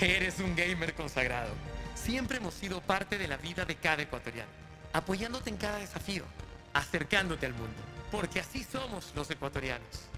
[0.00, 1.52] eres un gamer consagrado.
[1.94, 4.50] Siempre hemos sido parte de la vida de cada ecuatoriano,
[4.92, 6.24] apoyándote en cada desafío,
[6.72, 7.80] acercándote al mundo.
[8.10, 10.08] Porque así somos los ecuatorianos.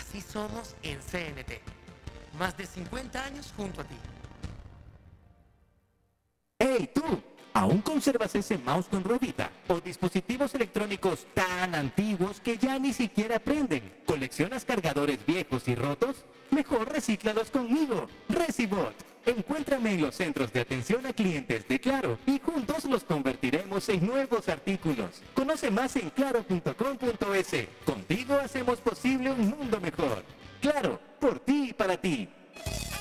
[0.00, 1.60] Así somos en CNT.
[2.40, 3.96] Más de 50 años junto a ti.
[6.58, 7.22] ¡Hey tú!
[7.54, 9.50] ¿Aún conservas ese mouse con ruedita?
[9.68, 13.92] ¿O dispositivos electrónicos tan antiguos que ya ni siquiera prenden?
[14.06, 16.24] ¿Coleccionas cargadores viejos y rotos?
[16.50, 18.94] Mejor recíclalos conmigo, Recibot.
[19.24, 24.06] Encuéntrame en los centros de atención a clientes de Claro y juntos los convertiremos en
[24.06, 25.22] nuevos artículos.
[25.34, 27.68] Conoce más en claro.com.es.
[27.84, 30.24] Contigo hacemos posible un mundo mejor.
[30.60, 32.28] Claro, por ti y para ti.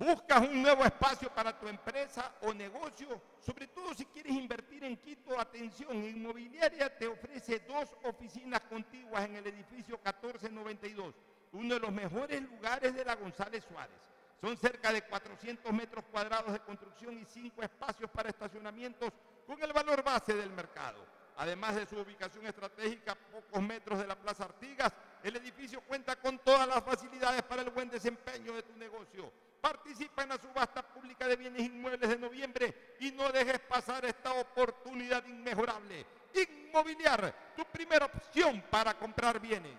[0.00, 3.20] ¿Buscas un nuevo espacio para tu empresa o negocio?
[3.38, 9.36] Sobre todo si quieres invertir en Quito, atención, Inmobiliaria te ofrece dos oficinas contiguas en
[9.36, 11.14] el edificio 1492,
[11.52, 13.98] uno de los mejores lugares de la González Suárez.
[14.40, 19.12] Son cerca de 400 metros cuadrados de construcción y cinco espacios para estacionamientos
[19.46, 21.04] con el valor base del mercado.
[21.36, 26.16] Además de su ubicación estratégica a pocos metros de la Plaza Artigas, el edificio cuenta
[26.16, 29.49] con todas las facilidades para el buen desempeño de tu negocio.
[29.60, 34.32] Participa en la subasta pública de bienes inmuebles de noviembre y no dejes pasar esta
[34.32, 36.06] oportunidad inmejorable.
[36.34, 39.72] Inmobiliar, tu primera opción para comprar bienes.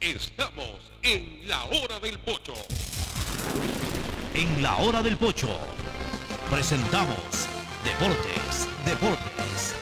[0.00, 2.54] Estamos en la hora del pocho.
[4.34, 5.48] En la hora del pocho
[6.50, 7.48] presentamos
[7.84, 9.81] Deportes, Deportes.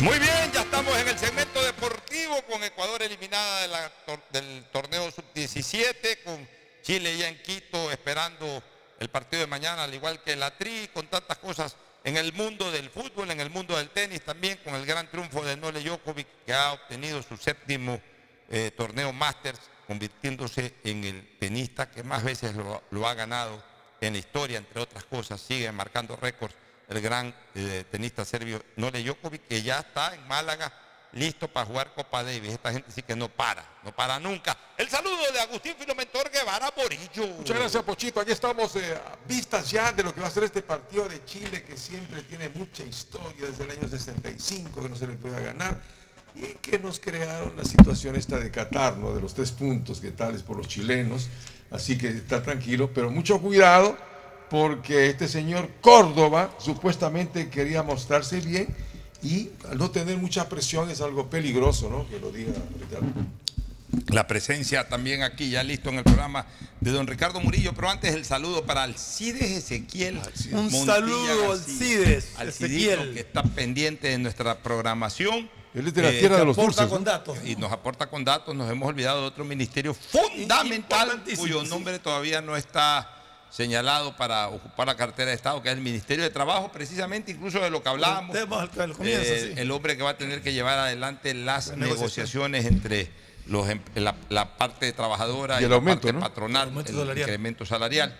[0.00, 3.90] Muy bien, ya estamos en el segmento deportivo con Ecuador eliminada
[4.32, 6.48] del torneo sub-17, con
[6.80, 8.62] Chile ya en Quito esperando
[8.98, 12.72] el partido de mañana, al igual que la Tri, con tantas cosas en el mundo
[12.72, 16.46] del fútbol, en el mundo del tenis también, con el gran triunfo de Nole Djokovic,
[16.46, 18.00] que ha obtenido su séptimo
[18.48, 23.62] eh, torneo Masters, convirtiéndose en el tenista que más veces lo ha ganado
[24.00, 26.54] en la historia, entre otras cosas, sigue marcando récords
[26.90, 30.72] el gran eh, tenista serbio Nole Djokovic, que ya está en Málaga
[31.12, 32.52] listo para jugar Copa Davis.
[32.52, 34.56] Esta gente sí que no para, no para nunca.
[34.76, 37.26] El saludo de Agustín Filomentor Guevara Morillo.
[37.38, 38.20] Muchas gracias, Pochito.
[38.20, 41.62] Aquí estamos eh, vistas ya de lo que va a ser este partido de Chile,
[41.62, 45.80] que siempre tiene mucha historia desde el año 65, que no se le puede ganar,
[46.34, 49.14] y que nos crearon la situación esta de Qatar, ¿no?
[49.14, 51.28] de los tres puntos, que tal es por los chilenos.
[51.70, 53.96] Así que está tranquilo, pero mucho cuidado,
[54.50, 58.68] porque este señor Córdoba supuestamente quería mostrarse bien
[59.22, 62.08] Y al no tener mucha presión es algo peligroso, ¿no?
[62.08, 63.06] Que lo diga Ricardo.
[64.08, 66.46] La presencia también aquí, ya listo en el programa,
[66.80, 67.72] de don Ricardo Murillo.
[67.74, 70.20] Pero antes el saludo para Alcides Ezequiel.
[70.52, 71.52] Un Montilla saludo.
[71.52, 73.12] Alcides Ezequiel.
[73.14, 75.50] que está pendiente de nuestra programación.
[75.74, 76.88] Él es de la Eh, tierra de los aporta dulces.
[76.96, 77.10] con ¿no?
[77.10, 77.38] datos.
[77.44, 78.54] Y nos aporta con datos.
[78.54, 83.19] Nos hemos olvidado de otro ministerio fundamental cuyo nombre todavía no está
[83.50, 87.60] señalado para ocupar la cartera de Estado, que es el Ministerio de Trabajo, precisamente incluso
[87.60, 88.34] de lo que hablábamos.
[88.34, 89.60] El tema al- al comienzo, Eh, sí.
[89.60, 93.10] el hombre que va a tener que llevar adelante las La negociaciones entre
[93.46, 96.20] los, em- la, la parte trabajadora Y la parte ¿no?
[96.20, 97.28] patronal, El aumento el salarial.
[97.28, 98.16] incremento salarial.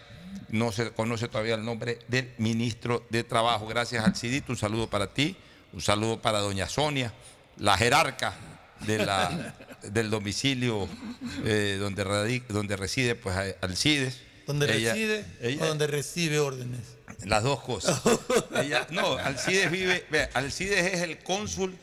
[0.49, 3.67] No se conoce todavía el nombre del ministro de Trabajo.
[3.67, 5.37] Gracias al CIDIT, un saludo para ti,
[5.73, 7.13] un saludo para doña Sonia,
[7.59, 8.35] la jerarca
[8.81, 10.89] de la, del domicilio
[11.45, 14.23] eh, donde, donde reside pues, Alcides.
[14.51, 16.81] Donde Ella- reside ella- o donde recibe órdenes.
[17.25, 18.01] las dos cosas.
[18.57, 21.77] Ella- no, Alcides vive, ve, Alcides es el cónsul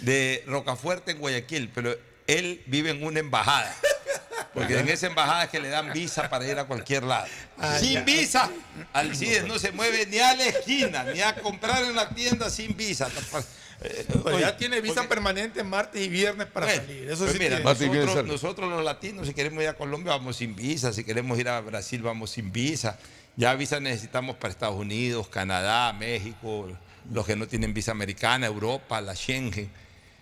[0.00, 1.94] de Rocafuerte en Guayaquil, pero
[2.26, 3.76] él vive en una embajada.
[4.54, 7.26] Porque en esa embajada es que le dan visa para ir a cualquier lado.
[7.58, 8.00] Ah, sin ya.
[8.04, 8.50] visa,
[8.94, 12.74] Alcides no se mueve ni a la esquina, ni a comprar en la tienda sin
[12.74, 13.10] visa.
[13.82, 17.08] Eh, Pues oye, ya tiene visa porque- permanente martes y viernes para salir.
[17.10, 17.64] Eso pues sí mira, tiene.
[17.64, 20.92] Martín, ¿quién nosotros, nosotros los latinos, si queremos ir a Colombia, vamos sin visa.
[20.92, 22.98] Si queremos ir a Brasil, vamos sin visa.
[23.36, 26.68] Ya visa necesitamos para Estados Unidos, Canadá, México,
[27.12, 29.70] los que no tienen visa americana, Europa, la Schengen.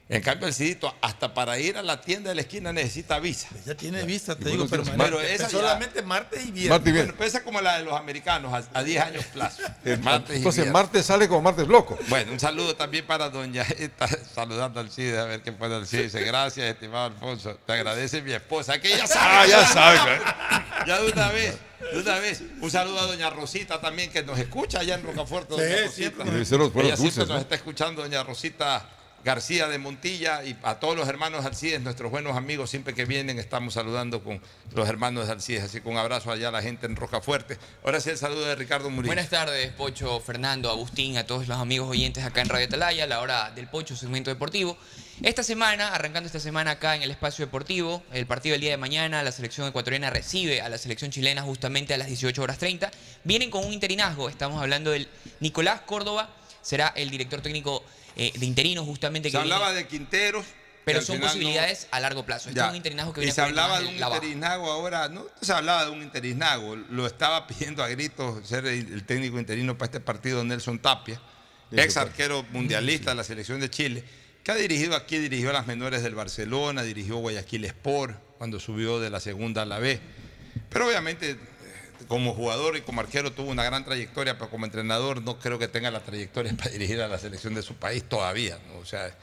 [0.06, 3.48] En cambio, el Cidito, hasta para ir a la tienda de la esquina necesita visa.
[3.64, 5.04] Ya tiene visa, te digo, bueno, permanente.
[5.16, 6.68] pero esa solamente martes y viernes.
[6.68, 7.14] Martes y Bueno, viernes.
[7.16, 9.62] pero esa es como la de los americanos, a, a 10 años plazo.
[10.02, 10.72] Martes Entonces viernes.
[10.72, 11.98] martes sale como martes loco.
[12.08, 16.02] Bueno, un saludo también para doña está saludando al CIDE, a ver qué puede decir.
[16.02, 17.58] Dice, gracias, estimado Alfonso.
[17.66, 19.24] Te agradece mi esposa, que ya sabe.
[19.26, 19.98] Ah, ya sabe,
[20.86, 21.56] Ya de una vez,
[21.94, 22.42] de una vez.
[22.60, 25.54] Un saludo a doña Rosita también, que nos escucha allá en Rocafuerte.
[25.54, 26.24] Doña Sí, Rosita.
[26.24, 27.38] siempre Ella siempre dulces, nos ¿no?
[27.38, 28.86] está escuchando, doña Rosita
[29.24, 33.38] García de Montilla, y a todos los hermanos Alcides, nuestros buenos amigos, siempre que vienen
[33.38, 34.38] estamos saludando con
[34.74, 35.64] los hermanos de Alcides.
[35.64, 37.56] Así que un abrazo allá a la gente en Rocafuerte.
[37.84, 39.08] Ahora sí el saludo de Ricardo Murillo.
[39.08, 43.06] Buenas tardes, Pocho, Fernando, Agustín, a todos los amigos oyentes acá en Radio Atalaya, a
[43.06, 44.76] la hora del Pocho, segmento deportivo.
[45.22, 48.76] Esta semana, arrancando esta semana acá en el espacio deportivo, el partido del día de
[48.76, 52.90] mañana, la selección ecuatoriana recibe a la selección chilena justamente a las 18 horas 30.
[53.24, 55.08] Vienen con un interinazgo, estamos hablando del
[55.40, 56.28] Nicolás Córdoba,
[56.60, 57.82] será el director técnico
[58.16, 60.44] eh, de interinos justamente Se que hablaba viene- de Quinteros.
[60.84, 62.48] pero son no- posibilidades a largo plazo.
[62.50, 62.66] Este Ya.
[62.66, 65.26] es un interinazgo que y viene se por el hablaba de un interinazgo ahora, no
[65.40, 69.76] se hablaba de un interinazgo, lo estaba pidiendo a gritos ser el, el técnico interino
[69.78, 71.20] para este partido Nelson Tapia,
[71.72, 74.04] ex arquero mundialista de la selección de Chile,
[74.44, 79.00] que ha dirigido aquí, dirigió a las menores del Barcelona, dirigió Guayaquil Sport cuando subió
[79.00, 79.98] de la segunda a la B.
[80.68, 81.36] Pero obviamente
[82.08, 85.68] como jugador y como arquero tuvo una gran trayectoria, pero como entrenador no creo que
[85.68, 88.58] tenga la trayectoria para dirigir a la selección de su país todavía.
[88.80, 89.14] O sea,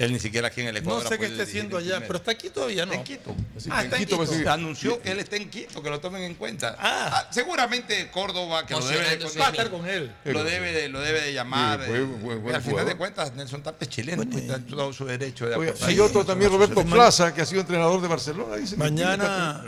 [0.00, 1.02] él ni siquiera aquí en el Ecuador.
[1.02, 2.92] No sé qué esté en allá, pero está aquí todavía, ¿no?
[2.92, 3.36] Está en Quito.
[3.70, 4.26] Ah, está en Quito.
[4.26, 6.74] Se anunció que él está en Quito, que lo tomen en cuenta.
[6.78, 9.24] Ah, seguramente Córdoba, que lo debe, de.
[9.38, 10.10] Va a estar con él.
[10.24, 11.84] lo debe de, lo debe de llamar.
[11.84, 14.66] Sí, eh, buen- buen al final de cuentas, Nelson Tapia es chileno, pues, está en
[14.66, 18.08] todo su derecho de Oiga, hay otro también, Roberto Plaza, que ha sido entrenador de
[18.08, 18.56] Barcelona.
[18.56, 19.62] dice Mañana,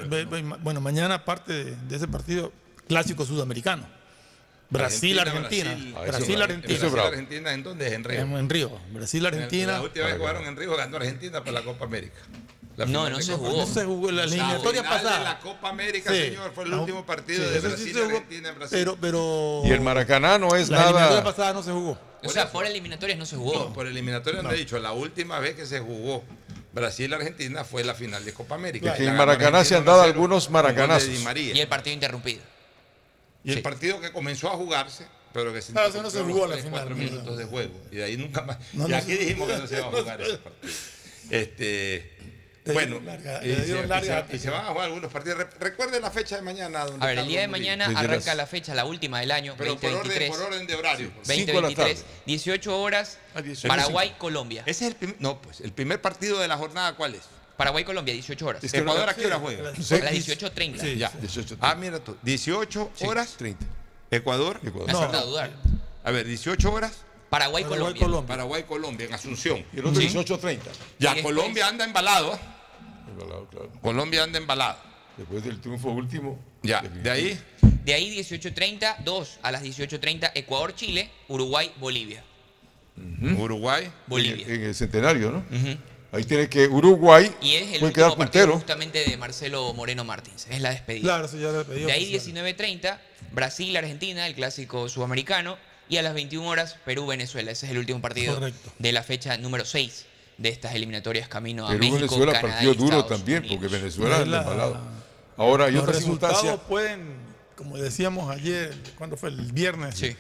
[0.63, 2.51] bueno, mañana aparte de, de ese partido
[2.89, 3.87] clásico sudamericano.
[4.73, 5.71] Brasil, Argentina.
[5.71, 7.03] Brasil, Ah, Brasil, Argentina.
[7.05, 7.93] Argentina, ¿en dónde es?
[7.93, 8.21] En Río.
[8.21, 8.79] En, en Río.
[8.93, 9.73] Brasil, Argentina.
[9.73, 12.21] La última vez que jugaron en Río ganó Argentina para la Copa América.
[12.77, 13.55] La No, no se jugó.
[13.59, 15.19] No se jugó la La eliminatoria pasada.
[15.19, 16.19] de la Copa América, Sí.
[16.23, 18.55] señor, fue el La- último partido sí, de sí Brasil se y jugó, Argentina en
[18.55, 18.79] Brasil.
[18.79, 19.63] Pero, pero.
[19.67, 21.23] Y el Maracaná no es la eliminatoria nada.
[21.25, 21.99] pasada no se jugó.
[22.25, 23.53] O sea, por eliminatorias no se jugó.
[23.69, 26.25] No, por eliminatoria no he dicho, la última vez que se jugó
[26.73, 28.95] Brasil-Argentina fue la final de Copa América.
[28.99, 31.09] La en Maracaná se han Argentina dado 1-0 algunos maracanazos.
[31.37, 32.41] Y el partido interrumpido.
[33.45, 33.63] Y el Sí.
[33.63, 36.65] partido que comenzó a jugarse, pero que se eso no se jugó los la tres,
[36.65, 37.03] final, cuatro ¿no?
[37.03, 37.81] minutos de juego.
[37.91, 38.59] Y de ahí nunca más.
[38.73, 40.73] No, y no aquí se- dijimos que no se iba a jugar ese partido.
[41.31, 42.13] Este,
[42.67, 45.39] bueno, larga- y, se, dieron y larga- se- y se van a jugar algunos partidos.
[45.39, 46.85] Re- Recuerde la fecha de mañana.
[46.85, 49.77] don A ver, el día de mañana arranca la fecha, la última del año, Pero
[49.77, 50.31] por orden, 2023.
[50.31, 51.09] por orden de horario.
[51.09, 52.13] La 2023, tarde.
[52.27, 53.69] 18 horas, Ah, 18.
[53.69, 54.63] Paraguay, Colombia.
[54.67, 57.23] Ese es el primer, no, pues el primer partido de la jornada, ¿cuál es?
[57.57, 58.65] Paraguay, Colombia, 18 horas.
[58.65, 59.61] Es que Ecuador a qué hora juega?
[59.69, 60.81] A las 18.30.
[60.81, 60.97] Sí.
[60.97, 61.11] Ya.
[61.11, 61.19] Sí.
[61.21, 62.17] 18, Ah, mira tú.
[62.23, 63.35] 18 horas.
[63.37, 63.65] 30.
[64.11, 64.61] Ecuador.
[64.65, 64.93] Ecuador.
[64.93, 64.99] No.
[65.01, 65.51] falta dudar.
[66.05, 67.05] A ver, 18 horas.
[67.31, 68.03] Paraguay, Paraguay, Colombia.
[68.07, 68.29] Colombia.
[68.29, 69.65] Paraguay, Colombia, en Asunción.
[69.73, 70.59] Y el otro 18.30.
[70.99, 72.35] Ya, Y Colombia anda embalado.
[72.35, 72.39] ¿eh?
[73.17, 73.71] Claro, claro.
[73.81, 74.79] Colombia anda embalado.
[75.17, 76.39] Después del triunfo último.
[76.63, 77.41] Ya, de ahí.
[77.85, 82.23] De ahí 18.30, 2 a las 18.30, Ecuador, Chile, Uruguay, Bolivia.
[83.39, 83.91] Uruguay.
[84.07, 84.47] Bolivia.
[84.47, 85.39] En, en el centenario, ¿no?
[85.39, 85.79] Ujú.
[86.13, 88.53] Ahí tiene que Uruguay Y es el puede quedar último partido puntero.
[88.53, 90.47] justamente de Marcelo Moreno Martins.
[90.51, 91.03] Es la despedida.
[91.05, 91.87] Claro, eso ya lo he pedido.
[91.87, 92.37] De ahí oficial.
[92.45, 92.99] 19.30,
[93.33, 95.57] Brasil, Argentina, el clásico sudamericano.
[95.89, 97.51] Y a las 21 horas, Perú-Venezuela.
[97.51, 98.73] Ese es el último partido Correcto.
[98.79, 100.07] de la fecha número 6
[100.39, 103.59] de estas eliminatorias camino a Pero México, Venezuela Canadá partido y duro Estados también, Unidos.
[103.61, 104.81] porque Venezuela es La- embalado.
[105.37, 106.69] Ahora, hay los otra resultados circunstancia.
[106.69, 107.17] pueden,
[107.57, 110.07] como decíamos ayer, cuando fue el viernes, Sí.
[110.07, 110.17] eh,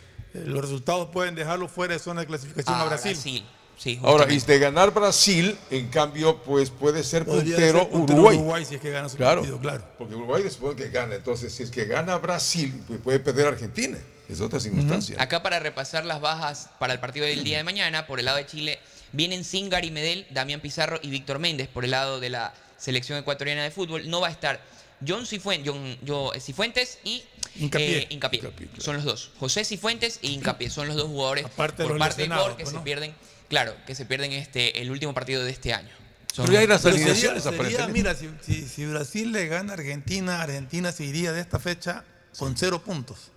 [0.47, 3.45] los resultados pueden dejarlo fuera de zona de clasificación a Ah, Brasil.
[3.79, 8.37] Sí, Ahora, y de ganar Brasil, en cambio, pues puede ser puntero ser puntero Uruguay.
[8.37, 9.85] Uruguay si es que gana su claro, partido, claro.
[9.99, 11.17] Porque Uruguay después que gana.
[11.17, 13.99] Entonces, si es que gana Brasil, pues puede perder Argentina.
[14.29, 15.17] Es otra circunstancia.
[15.21, 18.39] Acá para repasar las bajas para el partido del día de mañana, por el lado
[18.39, 18.79] de Chile,
[19.13, 23.19] vienen sin Gary Medel, Damián Pizarro y Víctor Méndez por el lado de la selección
[23.19, 24.09] ecuatoriana de fútbol.
[24.09, 24.61] No va a estar
[25.07, 27.25] John, Cifuen- John- Yo- Cifuentes y
[27.57, 27.99] Hincapié.
[27.99, 28.43] eh, Hincapié.
[28.79, 29.33] Son los dos.
[29.41, 32.57] José Cifuentes y Hincapié son los dos jugadores Aparte de por los parte de Ecuador
[32.57, 33.13] que se pierden,
[33.53, 35.91] claro, que se pierden este el último partido de este año.
[36.33, 37.45] Son- Pero ya hay las alineaciones,
[37.93, 42.03] mira, si, si- si Brasil le gana a Argentina, Argentina se iría de esta fecha
[42.39, 43.31] con cero puntos.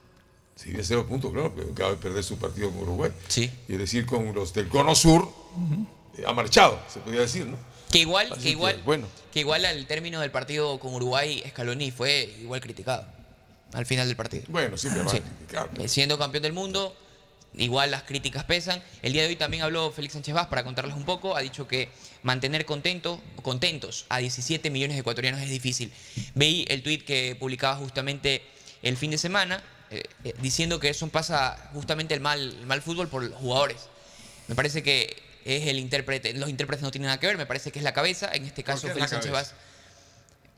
[0.55, 3.11] Sí, de cero puntos, claro, pero acaba de perder su partido con Uruguay.
[3.27, 3.51] Sí.
[3.67, 5.27] Y es decir, con los del Cono Sur,
[6.17, 7.57] eh, ha marchado, se podría decir, ¿no?
[7.91, 9.07] Que igual, Así que que, igual, bueno.
[9.33, 13.05] que igual al término del partido con Uruguay, Scaloni fue igual criticado
[13.73, 14.45] al final del partido.
[14.47, 15.19] Bueno, siempre van a Sí.
[15.19, 15.69] criticar.
[15.77, 16.95] Eh, Siendo campeón del mundo,
[17.57, 18.81] igual las críticas pesan.
[19.01, 21.35] El día de hoy también habló Félix Sánchez Vaz para contarles un poco.
[21.35, 21.89] Ha dicho que
[22.23, 25.91] mantener contento, contentos a 17 millones de ecuatorianos es difícil.
[26.33, 28.41] Veí el tuit que publicaba justamente
[28.81, 32.81] el fin de semana eh, eh, diciendo que eso pasa justamente el mal, el mal
[32.81, 33.87] fútbol por los jugadores.
[34.47, 35.15] Me parece que
[35.45, 37.93] es el intérprete, los intérpretes no tienen nada que ver, me parece que es la
[37.93, 39.31] cabeza, en este caso Félix Sánchez?
[39.31, 39.53] Vaz.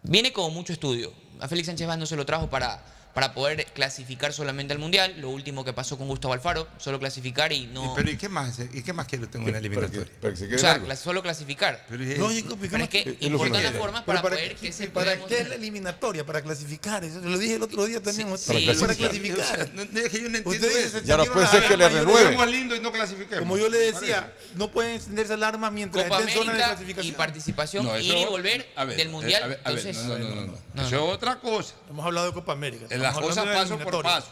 [0.03, 1.13] Viene con mucho estudio.
[1.39, 2.83] A Félix Sánchez Vaz no se lo trajo para,
[3.17, 5.15] para poder clasificar solamente al Mundial.
[5.17, 7.95] Lo último que pasó con Gustavo Alfaro, solo clasificar y no...
[7.95, 8.59] Pero ¿y qué más?
[8.59, 10.05] ¿Y qué más quiere usted en una eliminatoria?
[10.21, 10.95] Para que se quede o sea, largo.
[10.95, 11.83] solo clasificar.
[11.89, 14.71] Pero es- Lógico, Pero es que que importan las formas Pero para, poder qué- que
[14.71, 16.27] se ¿Para qué es la eliminatoria?
[16.27, 17.03] Para clasificar.
[17.03, 18.37] Eso lo dije el otro día también.
[18.37, 19.69] Sí, para, sí, para clasificar.
[19.73, 21.03] No- es que yo no entiendo Ustedes eso.
[21.03, 22.33] Ya no puede ser que le renueven.
[22.77, 23.39] Y no clasifiquemos.
[23.39, 26.73] Como yo le decía, no pueden encenderse alarmas mientras Copa esté en zona de América
[26.73, 27.15] y clasificación.
[27.15, 29.41] participación, No, ir eso- y volver ver, del eh, Mundial.
[29.43, 30.35] a ver, a ver, Entonces, no, no,
[30.75, 30.83] no.
[30.83, 31.73] Eso es otra cosa.
[31.89, 32.85] Hemos hablado de Copa América.
[33.07, 34.31] Las cosas paso por paso.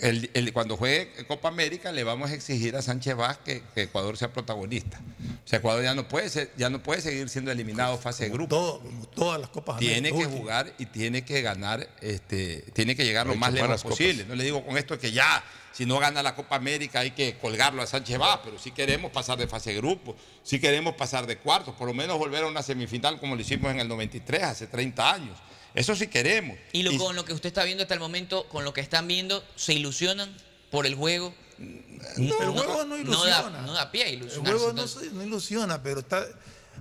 [0.00, 3.82] El- el- cuando juegue Copa América le vamos a exigir a Sánchez Vaz que, que
[3.82, 4.98] Ecuador sea protagonista.
[5.44, 8.30] O sea, Ecuador ya no puede ser, ya no puede seguir siendo eliminado fase de
[8.30, 8.48] grupo.
[8.56, 10.30] Todo, como todas las Copas Tiene América.
[10.30, 14.22] que jugar y tiene que ganar, este, tiene que llegar lo más lejos posible.
[14.22, 14.28] copas.
[14.28, 17.36] No le digo con esto que ya, si no gana la Copa América hay que
[17.36, 21.26] colgarlo a Sánchez Vaz, pero sí queremos pasar de fase de grupo, sí queremos pasar
[21.26, 24.42] de cuartos, por lo menos volver a una semifinal como lo hicimos en el 93,
[24.44, 25.36] hace 30 años.
[25.74, 26.56] Eso sí queremos.
[26.72, 29.08] Y lo, con lo que usted está viendo hasta el momento, con lo que están
[29.08, 30.34] viendo, ¿se ilusionan
[30.70, 31.34] por el juego?
[31.58, 33.42] el juego no ilusiona.
[33.50, 34.50] da, no da pie a El ilusionarse.
[34.52, 35.08] juego no, entonces.
[35.10, 36.24] se- no ilusiona, pero está.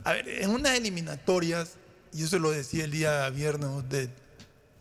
[0.03, 1.74] A ver, en unas eliminatorias,
[2.11, 4.10] y yo se lo decía el día viernes a usted,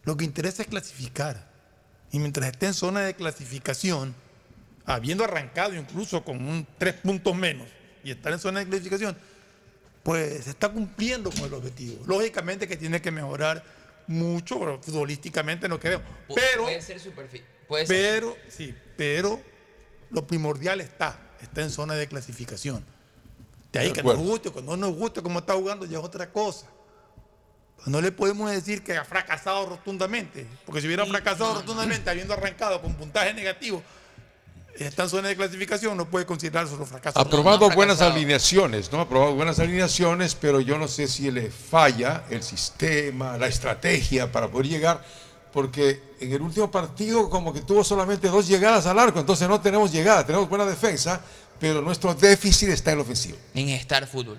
[0.05, 1.51] lo que interesa es clasificar.
[2.11, 4.15] Y mientras esté en zona de clasificación,
[4.85, 7.69] habiendo arrancado incluso con un tres puntos menos
[8.05, 9.17] y estar en zona de clasificación,
[10.03, 12.03] pues está cumpliendo con el objetivo.
[12.07, 13.63] Lógicamente que tiene que mejorar
[14.07, 16.07] mucho, pero futbolísticamente no queremos.
[16.29, 19.41] Pu- Pero puede ser superfi- puede ser- pero, sí, pero
[20.11, 22.85] lo primordial está, está en zona de clasificación.
[23.73, 26.05] De ahí De que nos guste, cuando no nos guste cómo está jugando ya es
[26.05, 26.67] otra cosa.
[27.87, 32.81] No le podemos decir que ha fracasado rotundamente, porque si hubiera fracasado rotundamente habiendo arrancado
[32.81, 33.83] con puntaje negativo,
[34.79, 37.21] está en zona de clasificación, no puede considerarse los fracasos.
[37.21, 39.01] Ha probado buenas alineaciones, ¿no?
[39.01, 44.31] Ha probado buenas alineaciones, pero yo no sé si le falla el sistema, la estrategia
[44.31, 45.05] para poder llegar,
[45.53, 49.61] porque en el último partido como que tuvo solamente dos llegadas al arco, entonces no
[49.61, 51.21] tenemos llegada, tenemos buena defensa,
[51.61, 53.39] pero nuestro déficit está en el ofensivo.
[53.55, 54.39] en Star Fútbol.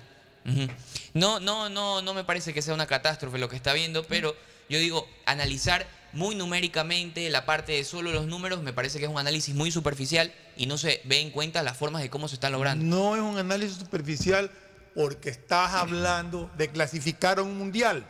[1.14, 4.34] No, no, no, no me parece que sea una catástrofe lo que está viendo, pero
[4.68, 9.10] yo digo, analizar muy numéricamente la parte de solo los números me parece que es
[9.10, 12.36] un análisis muy superficial y no se ve en cuenta las formas de cómo se
[12.36, 12.84] están logrando.
[12.84, 14.50] No es un análisis superficial
[14.94, 18.06] porque estás hablando de clasificar a un mundial.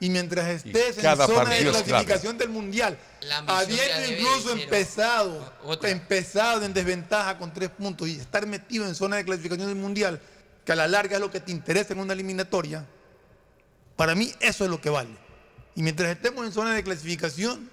[0.00, 2.98] Y mientras estés en zona de clasificación del mundial,
[3.46, 5.90] habiendo incluso empezado, otra.
[5.90, 10.20] empezado en desventaja con tres puntos y estar metido en zona de clasificación del mundial,
[10.64, 12.84] que a la larga es lo que te interesa en una eliminatoria,
[13.96, 15.23] para mí eso es lo que vale.
[15.74, 17.70] Y mientras estemos en zona de clasificación,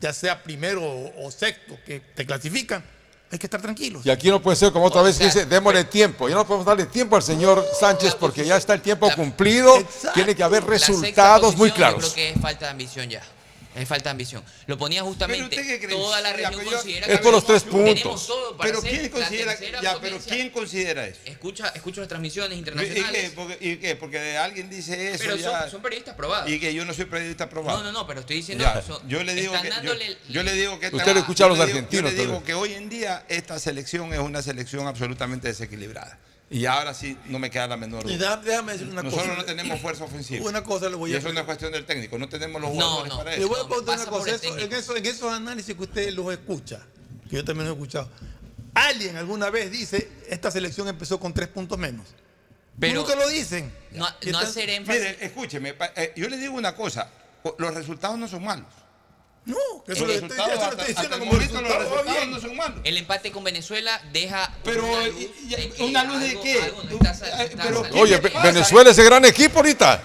[0.00, 2.82] ya sea primero o, o sexto que te clasifican,
[3.32, 4.04] hay que estar tranquilos.
[4.04, 6.28] Y aquí no puede ser como otra O vez que dice, démosle tiempo.
[6.28, 9.72] Ya no podemos darle tiempo al señor Sánchez porque ya está el tiempo cumplido.
[10.14, 12.02] Tiene que haber resultados muy claros.
[12.02, 13.22] Yo creo que es falta de ambición ya.
[13.80, 14.44] Es falta de ambición.
[14.66, 15.46] Lo ponía justamente.
[15.48, 15.96] ¿Pero usted qué cree?
[15.96, 18.26] Toda la Ya, región pero yo- considera Es que por los tres tenemos puntos.
[18.26, 20.18] todo para Pero ¿quién considera, ya, pero.
[20.18, 21.20] ¿quién considera eso?
[21.24, 23.22] Escucha, escucho las transmisiones ¿Y internacionales.
[23.22, 23.30] qué?
[23.30, 23.96] Porque, ¿Y qué?
[23.96, 25.62] Porque alguien dice eso Pero ya.
[25.62, 26.50] son, son periodistas probados.
[26.50, 27.78] Y que yo no soy periodista probado.
[27.78, 29.94] No, no, no, pero estoy diciendo Ya, que son- yo le digo que yo,
[30.28, 32.16] yo le digo que esta- Usted lo escucha a yo los le digo- argentinos, Yo
[32.18, 36.18] le digo que hoy en día esta selección es una selección absolutamente desequilibrada.
[36.52, 38.36] Y ahora sí no me queda la menor Y duda.
[38.38, 39.38] déjame, déjame decir una Nosotros cosa.
[39.38, 40.48] no tenemos fuerza ofensiva.
[40.48, 42.74] Una cosa le voy y a eso no es cuestión del técnico, no tenemos los
[42.74, 43.18] No, jugadores no.
[43.18, 43.48] para Le eso.
[43.48, 44.30] voy a preguntar una cosa.
[44.34, 44.74] eso- en, técnico.
[44.76, 46.80] eso- en esos análisis que usted los escucha,
[47.28, 48.10] que yo también los he escuchado,
[48.74, 52.06] alguien alguna vez dice, esta selección empezó con tres puntos menos.
[52.80, 53.72] Pero- Nunca lo dicen.
[53.92, 55.00] No, Y no hacer énfasis.
[55.02, 57.10] Mire, escúcheme, eh, yo le digo una cosa,
[57.58, 58.66] los resultados no son malos.
[59.46, 59.56] No,
[59.86, 62.30] que eso lo estoy, hasta, estoy diciendo hasta el como momento los resultados bien.
[62.30, 62.80] no son malos.
[62.84, 64.54] El empate con Venezuela deja.
[64.62, 66.62] Pero, una luz y- y- de ¿una luz de algo- qué?
[66.62, 68.42] algo está Eh, está pero- Oye, ¿Qué Ve- le?
[68.52, 70.02] Venezuela es ese gran equipo ahorita.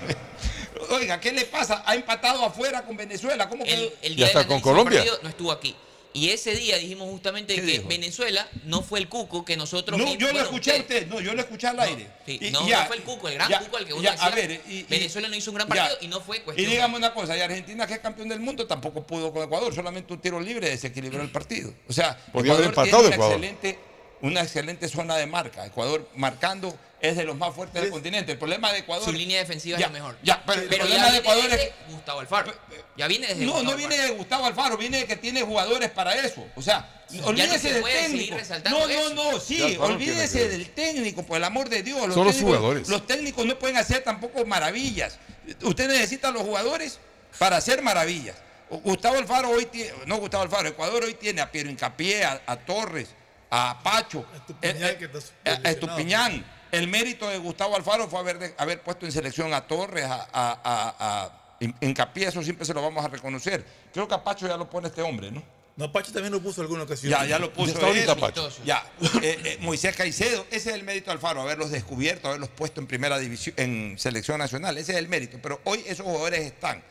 [0.90, 1.84] Oiga, ¿qué le pasa?
[1.86, 3.50] Ha empatado afuera con Venezuela.
[3.50, 5.04] ¿Cómo que El, el Y día hasta del con Colombia.
[5.22, 5.76] no estuvo aquí.
[6.16, 7.88] Y ese día dijimos justamente ¿Qué que dijo?
[7.90, 10.00] Venezuela no fue el cuco que nosotros.
[10.00, 12.08] No, vi- yo lo bueno, escuché a usted, no, yo lo escuché al aire.
[12.26, 14.02] Sí, Y- no, ya, no fue el cuco, el gran ya, cuco al que uno
[14.02, 14.26] ya, decía.
[14.28, 15.76] a ver, y- y- Venezuela no hizo un gran ya.
[15.76, 16.72] partido y no fue Y cuestión.
[16.72, 20.14] dígame una cosa, y Argentina, que es campeón del mundo, tampoco pudo con Ecuador, solamente
[20.14, 21.74] un tiro libre desequilibró el partido.
[21.90, 23.34] O sea, Podía haber Ecuador empatado tiene una Ecuador.
[23.44, 23.80] excelente,
[24.22, 25.66] una excelente zona de marca.
[25.66, 28.32] Ecuador marcando es de los más fuertes del continente.
[28.32, 29.06] El problema de Ecuador.
[29.06, 30.18] Su línea defensiva Ya, es la mejor.
[30.24, 32.54] ya, pero el pero problema ya de viene Ecuador es- Gustavo Alfaro.
[32.98, 34.12] Ya viene desde No, Gustavo no viene Alfaro.
[34.14, 36.46] de Gustavo Alfaro, viene de que tiene jugadores para eso.
[36.56, 38.38] O sea, no olvídese se del puede seguir técnico.
[38.38, 42.14] resaltando No, no, no, sí, olvídese del técnico, por el amor de Dios.
[42.14, 42.88] Son los jugadores.
[42.90, 45.20] Los técnicos no pueden hacer tampoco maravillas.
[45.62, 47.00] Usted necesita a los jugadores
[47.38, 48.36] para hacer maravillas.
[48.70, 52.56] Gustavo Alfaro hoy tiene, no Gustavo Alfaro, Ecuador hoy tiene a Piero Incapié, a, a
[52.58, 53.10] Torres,
[53.52, 55.72] a Pacho, Estupiñán, eh, eh, que está a- a.
[55.72, 56.55] Estupiñán.
[56.76, 60.28] El mérito de Gustavo Alfaro fue haber, de- haber puesto en selección a Torres, a,
[60.32, 63.66] a, a- a In- Hincapié, eso siempre se lo vamos a reconocer.
[63.94, 65.42] Creo que a Pacho ya lo pone este hombre, ¿no?
[65.78, 67.12] No, Pachi también lo puso alguna ocasión.
[67.12, 67.68] Ya, ya lo puso.
[67.68, 68.20] Ya está ahorita, eso.
[68.22, 68.50] Pacho.
[68.64, 68.86] Ya.
[69.22, 72.88] Eh, eh, Moisés Caicedo, ese es el mérito de Alfaro, haberlos descubierto, haberlos puesto en
[72.88, 74.78] primera división, en selección nacional.
[74.78, 75.38] Ese es el mérito.
[75.44, 76.82] Pero hoy esos jugadores están.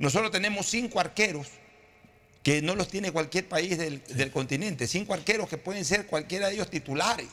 [0.00, 1.46] Nosotros tenemos cinco arqueros
[2.42, 4.88] que no los tiene cualquier país del, del continente.
[4.88, 7.28] Cinco arqueros que pueden ser cualquiera de ellos titulares.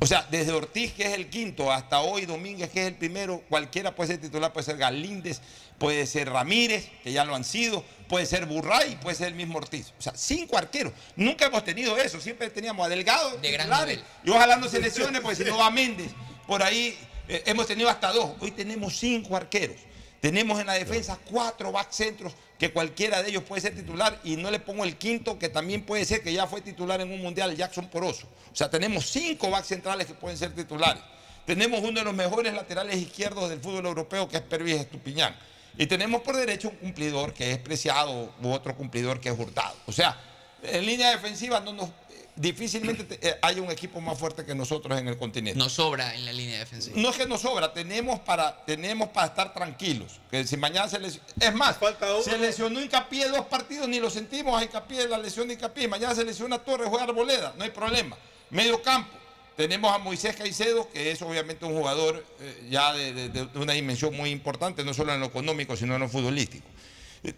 [0.00, 3.42] O sea, desde Ortiz, que es el quinto, hasta hoy Domínguez, que es el primero,
[3.48, 5.40] cualquiera puede ser titular, puede ser Galíndez,
[5.78, 9.58] puede ser Ramírez, que ya lo han sido, puede ser Burray, puede ser el mismo
[9.58, 9.92] Ortiz.
[9.98, 10.92] O sea, cinco arqueros.
[11.14, 14.00] Nunca hemos tenido eso, siempre teníamos a Delgado, De titulares.
[14.24, 16.10] y ojalá no se lesione, porque si no va Méndez.
[16.46, 16.98] Por ahí
[17.28, 18.32] eh, hemos tenido hasta dos.
[18.40, 19.76] Hoy tenemos cinco arqueros.
[20.20, 22.32] Tenemos en la defensa cuatro back centros
[22.62, 25.84] que cualquiera de ellos puede ser titular y no le pongo el quinto que también
[25.84, 28.28] puede ser que ya fue titular en un mundial, Jackson Poroso.
[28.52, 31.02] O sea, tenemos cinco back centrales que pueden ser titulares.
[31.44, 35.34] Tenemos uno de los mejores laterales izquierdos del fútbol europeo que es Pervis Estupiñán.
[35.76, 39.74] Y tenemos por derecho un cumplidor que es Preciado u otro cumplidor que es Hurtado.
[39.86, 40.16] O sea,
[40.62, 41.90] en línea defensiva no nos,
[42.36, 45.58] difícilmente te- eh, hay un equipo más fuerte que nosotros en el continente.
[45.58, 46.96] Nos sobra en la línea defensiva.
[46.98, 50.20] No es que nos sobra, tenemos para, tenemos para estar tranquilos.
[50.30, 51.26] Que si mañana se lesionó.
[51.38, 51.76] Es más,
[52.24, 55.88] se lesionó Hincapié dos partidos, ni lo sentimos a Hincapié, la lesión de Hincapié.
[55.88, 58.16] Mañana se lesiona Torres, juega Arboleda, no hay problema.
[58.50, 59.10] Medio campo.
[59.56, 63.74] Tenemos a Moisés Caicedo, que es obviamente un jugador eh, ya de, de- de una
[63.74, 66.66] dimensión muy importante, no solo en lo económico, sino en lo futbolístico.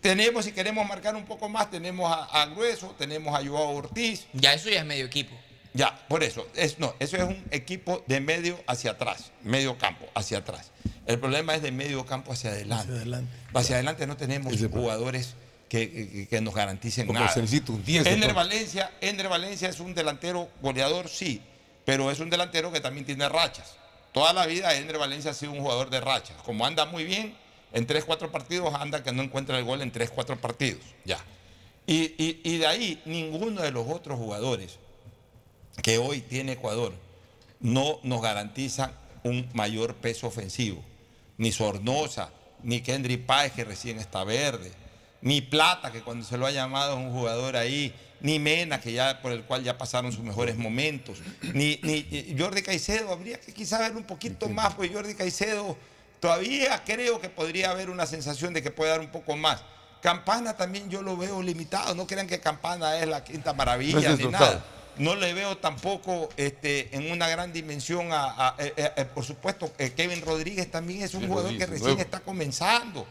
[0.01, 4.27] Tenemos, si queremos marcar un poco más, tenemos a, a Grueso, tenemos a Joao Ortiz,
[4.32, 5.35] Ya eso ya es medio equipo.
[5.74, 6.47] ya, por eso.
[6.55, 10.70] Es, no, eso es un equipo de medio hacia atrás, medio campo hacia atrás.
[11.06, 12.85] El problema es de medio campo hacia adelante.
[12.85, 13.36] Hacia adelante.
[13.52, 15.35] Hacia adelante no tenemos jugadores
[15.69, 17.31] que, que- que nos garanticen Como nada.
[17.32, 18.32] se necesita un 10 Ender.
[18.32, 21.43] Valencia, Ender Valencia es un delantero goleador, sí,
[21.85, 23.77] pero es un delantero que también tiene rachas.
[24.12, 26.36] Toda la vida Ender Valencia ha sido un jugador de rachas.
[26.44, 27.36] Como anda muy bien,
[27.74, 30.80] en 3, 4 partidos anda que no encuentra el gol en 3, 4 partidos.
[31.05, 31.18] Ya.
[31.86, 34.78] Y, y- y de ahí ninguno de los otros jugadores
[35.82, 36.94] que hoy tiene Ecuador
[37.60, 38.92] no nos garantizan
[39.22, 40.82] un mayor peso ofensivo.
[41.36, 42.30] Ni Sornosa,
[42.62, 44.72] ni Kendry Páez, que recién está verde,
[45.20, 48.92] ni Plata, que cuando se lo ha llamado es un jugador ahí, ni Mena, que
[48.92, 51.18] ya por el cual ya pasaron sus mejores momentos,
[51.55, 55.76] ni, ni Jordi Caicedo, habría que quizá ver un poquito más, porque Jordi Caicedo
[56.28, 59.60] todavía creo que podría haber una sensación de que puede dar un poco más.
[60.01, 64.16] Campana también yo lo veo limitado, no crean que Campana es la quinta maravilla No
[64.16, 64.64] ni nada.
[64.96, 69.22] No le veo tampoco este, en una gran dimensión a, a- eh, eh, eh, por
[69.24, 72.01] supuesto, Kevin Rodríguez también es un Sí, jugador que recién nuevo.
[72.01, 73.06] está comenzando.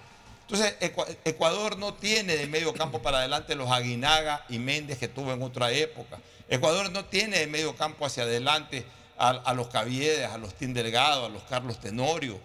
[0.47, 5.07] Entonces, Ecua- Ecuador no tiene de medio campo para adelante los Aguinaga y Méndez que
[5.07, 6.17] tuvo en otra época.
[6.49, 8.85] Ecuador no tiene de medio campo hacia adelante
[9.19, 12.39] a, a los Caviedes, a los Tim Delgado, a los Carlos Tenorio.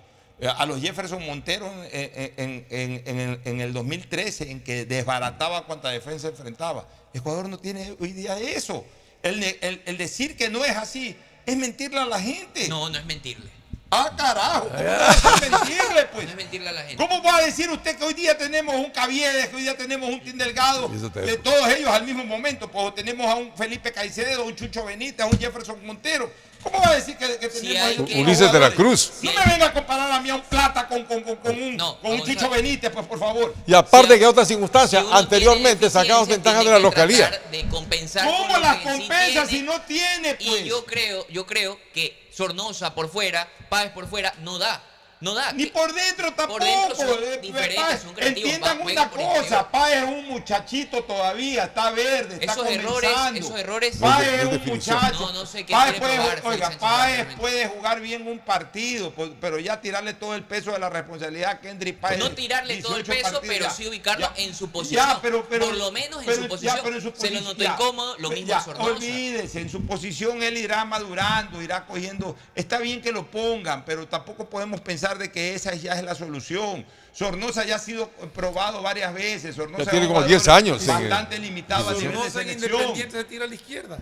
[0.46, 5.64] A los Jefferson Montero en, en- en- en el, en el 2013, en que desbarataba
[5.66, 6.86] cuanta defensa enfrentaba.
[7.12, 8.84] Ecuador no tiene hoy día eso.
[9.22, 12.68] El, ne- el- el decir que no es así es mentirle a la gente.
[12.68, 13.50] No, no es mentirle.
[13.90, 14.68] Ah, carajo.
[14.68, 16.24] ¿Cómo va a ser mentirle, pues?
[16.26, 16.96] No es mentirle a la gente.
[16.98, 20.10] ¿Cómo va a decir usted que hoy día tenemos un Caviedes, que hoy día tenemos
[20.10, 22.70] un Tim Delgado, de todos ellos al mismo momento?
[22.70, 26.30] Pues tenemos a un Felipe Caicedo, a un Chucho Benítez, a un Jefferson Montero.
[26.62, 28.70] ¿Cómo va a decir que, que tenemos que- Ulises de la?
[28.70, 29.12] Cruz.
[29.22, 31.76] No me venga a comparar a mí a un plata con, con, con, con un,
[31.78, 33.54] con un Chucho Benítez, pues por favor.
[33.66, 37.30] Y aparte que otras circunstancias, anteriormente sacamos ventajas de la localía.
[37.50, 40.60] de compensar con ¿Cómo las sí compensa si no tiene, pues?
[40.62, 44.82] Y yo creo, yo creo que Sornosa por fuera, Páez por fuera, no da.
[45.20, 45.52] No da.
[45.52, 46.58] Ni por dentro tampoco.
[46.60, 48.44] Por dentro son eh, diferentes, Páez, son creativos.
[48.52, 53.10] Entiendan va, una por cosa, Páez es un muchachito todavía, está verde, está Esos errores,
[53.10, 53.40] comenzando.
[53.40, 53.96] esos errores.
[53.96, 55.20] Páez es un muchacho.
[55.20, 59.30] No, no sé qué Páez puede, probar, oiga, Páez puede jugar bien un partido, pues,
[59.40, 62.18] pero ya tirarle todo el peso de la responsabilidad a Kendrick Páez.
[62.20, 64.42] No tirarle todo el 18 peso, partidos, pero sí ubicarlo ya.
[64.42, 65.04] en su posición.
[65.04, 66.80] Ya, pero, pero, Por lo menos en pero- su ya, posición.
[66.84, 68.64] pero en su Se lo notó ya, incómodo, lo mismo ya.
[68.78, 72.36] Olvídese, en su posición él irá madurando, irá cogiendo.
[72.54, 76.14] Está bien que lo pongan, pero tampoco podemos pensar de que esa ya es la
[76.14, 76.84] solución.
[77.14, 79.56] Sornosa ya ha sido probado varias veces.
[79.56, 82.50] Sornosa Ya tiene como 10 jugador años Bastante limitado a nivel de Sornosa en.
[82.50, 83.98] Independiente se tira a la izquierda.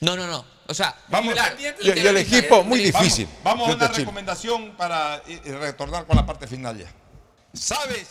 [0.00, 0.44] No, no, no.
[0.66, 3.28] O sea, Vamos, Y, y el equipo muy Vamos, difícil.
[3.42, 6.86] Vamos, a frente una recomendación para eh, eh, retornar con la parte final ya.
[7.52, 8.08] Sabes,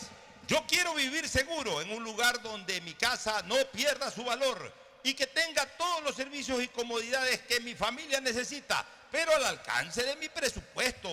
[0.48, 4.72] yo quiero vivir seguro en un lugar donde mi casa no pierda su valor
[5.04, 10.02] y que tenga todos los servicios y comodidades que mi familia necesita, pero al alcance
[10.02, 11.08] de mi presupuesto.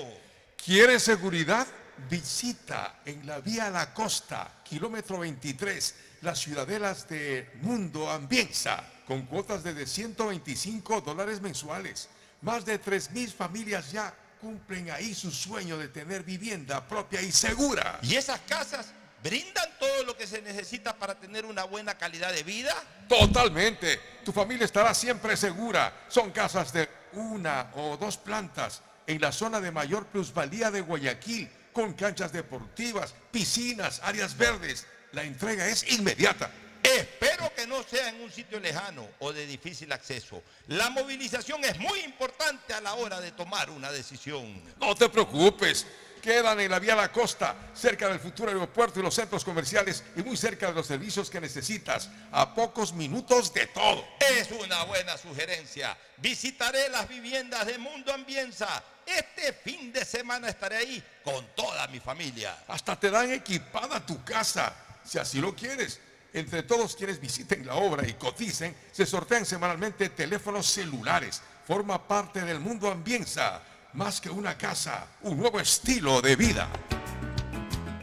[0.65, 1.67] ¿Quieres seguridad?
[2.09, 9.63] Visita en la vía La Costa, kilómetro 23, las ciudadelas de Mundo Ambienza, con cuotas
[9.63, 12.09] de 125 dólares mensuales.
[12.41, 14.11] Más de 3.000 familias ya
[14.41, 17.99] cumplen ahí su sueño de tener vivienda propia y segura.
[18.01, 18.87] ¿Y esas casas
[19.23, 22.73] brindan todo lo que se necesita para tener una buena calidad de vida?
[23.07, 23.99] Totalmente.
[24.25, 26.05] Tu familia estará siempre segura.
[26.07, 31.49] Son casas de una o dos plantas en la zona de mayor plusvalía de Guayaquil,
[31.73, 34.87] con canchas deportivas, piscinas, áreas verdes.
[35.11, 36.49] La entrega es inmediata.
[36.81, 40.43] Espero que no sea en un sitio lejano o de difícil acceso.
[40.67, 44.61] La movilización es muy importante a la hora de tomar una decisión.
[44.79, 45.85] No te preocupes.
[46.21, 50.23] Quedan en la vía La Costa, cerca del futuro aeropuerto y los centros comerciales y
[50.23, 54.03] muy cerca de los servicios que necesitas, a pocos minutos de todo.
[54.19, 55.95] Es una buena sugerencia.
[56.17, 58.83] Visitaré las viviendas de Mundo Ambienza.
[59.05, 62.63] Este fin de semana estaré ahí con toda mi familia.
[62.67, 64.73] Hasta te dan equipada tu casa,
[65.03, 65.99] si así lo quieres.
[66.33, 71.41] Entre todos quienes visiten la obra y coticen, se sortean semanalmente teléfonos celulares.
[71.65, 73.61] Forma parte del mundo Ambienza.
[73.93, 76.67] Más que una casa, un nuevo estilo de vida.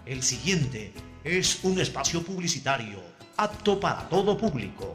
[0.07, 3.03] El siguiente es un espacio publicitario
[3.37, 4.95] apto para todo público.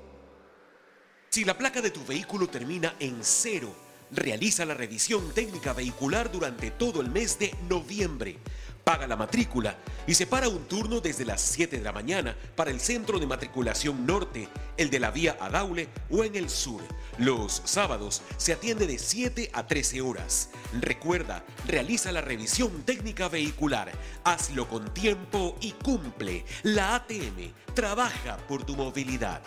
[1.33, 3.73] Si la placa de tu vehículo termina en cero,
[4.11, 8.37] realiza la revisión técnica vehicular durante todo el mes de noviembre.
[8.83, 12.81] Paga la matrícula y separa un turno desde las 7 de la mañana para el
[12.81, 16.81] centro de matriculación norte, el de la vía Adaule o en el sur.
[17.17, 20.49] Los sábados se atiende de 7 a 13 horas.
[20.81, 23.89] Recuerda, realiza la revisión técnica vehicular.
[24.25, 26.43] Hazlo con tiempo y cumple.
[26.63, 29.41] La ATM trabaja por tu movilidad.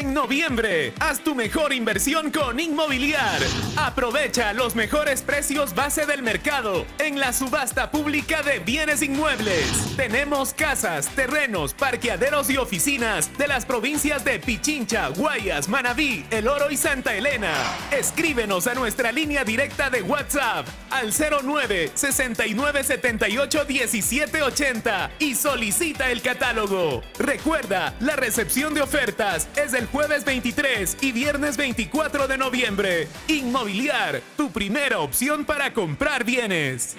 [0.00, 3.42] En noviembre, haz tu mejor inversión con Inmobiliar.
[3.76, 9.94] Aprovecha los mejores precios base del mercado en la subasta pública de bienes inmuebles.
[9.94, 16.70] Tenemos casas, terrenos, parqueaderos y oficinas de las provincias de Pichincha, Guayas, Manabí, El Oro
[16.70, 17.52] y Santa Elena.
[17.90, 26.10] Escríbenos a nuestra línea directa de WhatsApp al 09 69 78 17 80 y solicita
[26.10, 27.02] el catálogo.
[27.18, 33.08] Recuerda, la recepción de ofertas es el jueves 23 y viernes 24 de noviembre.
[33.28, 36.96] Inmobiliar, tu primera opción para comprar bienes.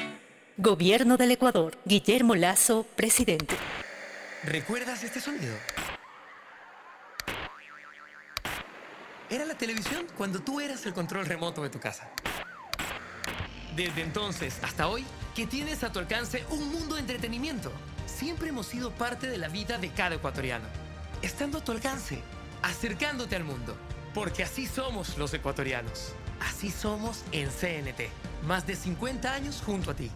[0.57, 1.77] Gobierno del Ecuador.
[1.85, 3.55] Guillermo Lazo, presidente.
[4.43, 5.55] ¿Recuerdas este sonido?
[9.29, 12.07] Era la televisión cuando tú eras el control remoto de tu casa.
[13.75, 15.03] Desde entonces hasta hoy,
[15.35, 17.71] que tienes a tu alcance un mundo de entretenimiento.
[18.05, 20.65] Siempre hemos sido parte de la vida de cada ecuatoriano.
[21.23, 22.19] Estando a tu alcance,
[22.63, 23.75] acercándote al mundo.
[24.13, 26.13] Porque así somos los ecuatorianos.
[26.39, 28.09] Así somos en CNT.
[28.43, 30.09] Más de 50 años junto a ti.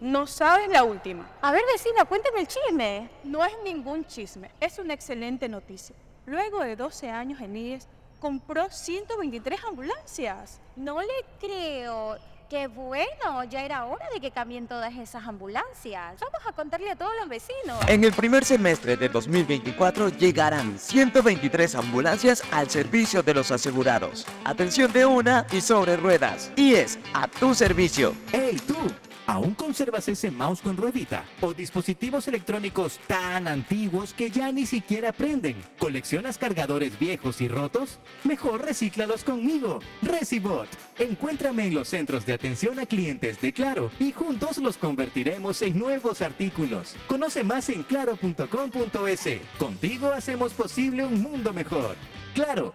[0.00, 1.30] No sabes la última.
[1.42, 3.10] A ver, vecina, cuéntame el chisme.
[3.22, 5.94] No es ningún chisme, es una excelente noticia.
[6.24, 7.86] Luego de 12 años en IES,
[8.18, 10.60] compró 123 ambulancias.
[10.76, 12.16] No le creo.
[12.50, 16.18] Qué bueno, ya era hora de que cambien todas esas ambulancias.
[16.20, 17.78] Vamos a contarle a todos los vecinos.
[17.86, 24.26] En el primer semestre de 2024 llegarán 123 ambulancias al servicio de los asegurados.
[24.44, 26.50] Atención de una y sobre ruedas.
[26.56, 28.16] Y es a tu servicio.
[28.32, 29.09] ¡Hey tú!
[29.30, 31.24] ¿Aún conservas ese mouse con ruedita?
[31.40, 35.54] ¿O dispositivos electrónicos tan antiguos que ya ni siquiera prenden?
[35.78, 38.00] ¿Coleccionas cargadores viejos y rotos?
[38.24, 39.78] Mejor recíclalos conmigo.
[40.02, 40.66] Recibot.
[40.98, 45.78] Encuéntrame en los centros de atención a clientes de Claro y juntos los convertiremos en
[45.78, 46.96] nuevos artículos.
[47.06, 49.28] Conoce más en claro.com.es.
[49.60, 51.94] Contigo hacemos posible un mundo mejor.
[52.34, 52.74] Claro,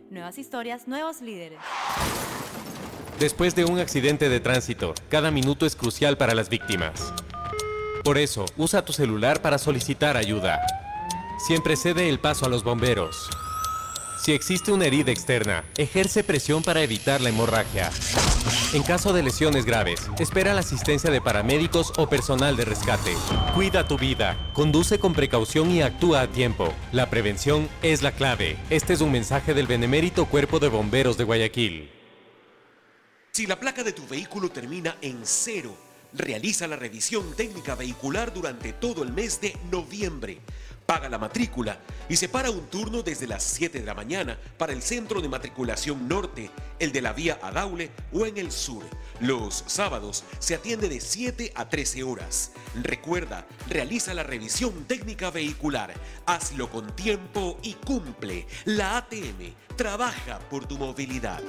[0.11, 1.57] Nuevas historias, nuevos líderes.
[3.17, 7.13] Después de un accidente de tránsito, cada minuto es crucial para las víctimas.
[8.03, 10.59] Por eso, usa tu celular para solicitar ayuda.
[11.47, 13.29] Siempre cede el paso a los bomberos.
[14.21, 17.89] Si existe una herida externa, ejerce presión para evitar la hemorragia.
[18.71, 23.15] En caso de lesiones graves, espera la asistencia de paramédicos o personal de rescate.
[23.55, 26.71] Cuida tu vida, conduce con precaución y actúa a tiempo.
[26.91, 28.57] La prevención es la clave.
[28.69, 31.89] Este es un mensaje del Benemérito Cuerpo de Bomberos de Guayaquil.
[33.31, 35.75] Si la placa de tu vehículo termina en cero,
[36.13, 40.41] realiza la revisión técnica vehicular durante todo el mes de noviembre.
[40.91, 41.77] Paga la matrícula
[42.09, 46.05] y separa un turno desde las 7 de la mañana para el centro de matriculación
[46.05, 48.83] norte, el de la vía Adaule o en el sur.
[49.21, 52.51] Los sábados se atiende de 7 a 13 horas.
[52.75, 55.93] Recuerda, realiza la revisión técnica vehicular.
[56.25, 58.45] Hazlo con tiempo y cumple.
[58.65, 61.41] La ATM trabaja por tu movilidad.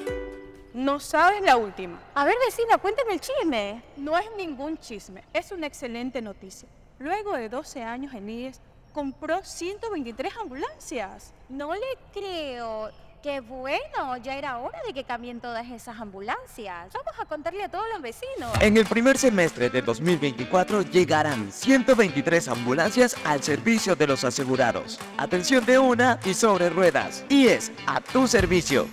[0.73, 2.01] No sabes la última.
[2.15, 3.83] A ver, vecina, cuéntame el chisme.
[3.97, 6.69] No es ningún chisme, es una excelente noticia.
[7.01, 8.61] Luego de 12 años en IES,
[8.93, 11.33] compró 123 ambulancias.
[11.49, 12.91] No le creo.
[13.23, 16.93] Qué bueno, ya era hora de que cambien todas esas ambulancias.
[16.93, 18.51] Vamos a contarle a todos los vecinos.
[18.61, 24.99] En el primer semestre de 2024 llegarán 123 ambulancias al servicio de los asegurados.
[25.19, 27.25] Atención de una y sobre ruedas.
[27.29, 28.89] Y es a tu servicio.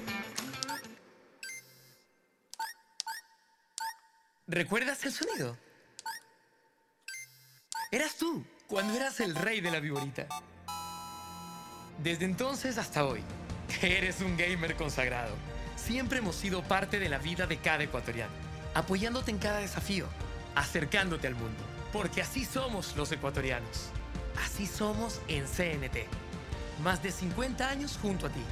[4.46, 5.58] ¿Recuerdas el sonido?
[7.92, 10.28] Eras tú, cuando eras el rey de la viborita.
[12.04, 13.22] Desde entonces hasta hoy,
[13.82, 15.34] eres un gamer consagrado.
[15.76, 18.32] Siempre hemos sido parte de la vida de cada ecuatoriano,
[18.76, 20.06] apoyándote en cada desafío,
[20.54, 21.64] acercándote al mundo.
[21.92, 23.90] Porque así somos los ecuatorianos.
[24.46, 26.06] Así somos en CNT.
[26.84, 28.44] Más de 50 años junto a ti.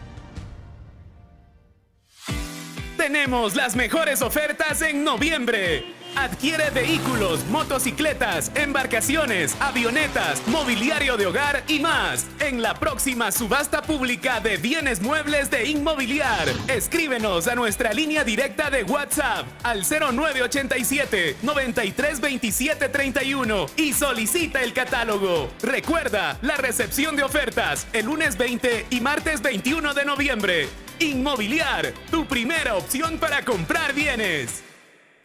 [2.98, 5.97] Tenemos las mejores ofertas en noviembre.
[6.18, 14.40] Adquiere vehículos, motocicletas, embarcaciones, avionetas, mobiliario de hogar y más en la próxima subasta pública
[14.40, 16.48] de bienes muebles de Inmobiliar.
[16.70, 25.52] Escríbenos a nuestra línea directa de WhatsApp al 0987 932731 y solicita el catálogo.
[25.62, 30.68] Recuerda la recepción de ofertas el lunes 20 y martes 21 de noviembre.
[30.98, 34.64] Inmobiliar, tu primera opción para comprar bienes.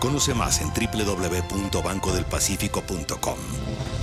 [0.00, 3.38] Conoce más en www.bancodelpacifico.com.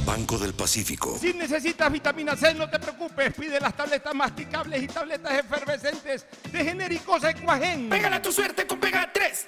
[0.05, 1.17] Banco del Pacífico.
[1.19, 3.33] Si necesitas vitamina C, no te preocupes.
[3.33, 7.89] Pide las tabletas masticables y tabletas efervescentes de genéricos Equagen.
[7.89, 9.47] Pégala tu suerte con Pega 3.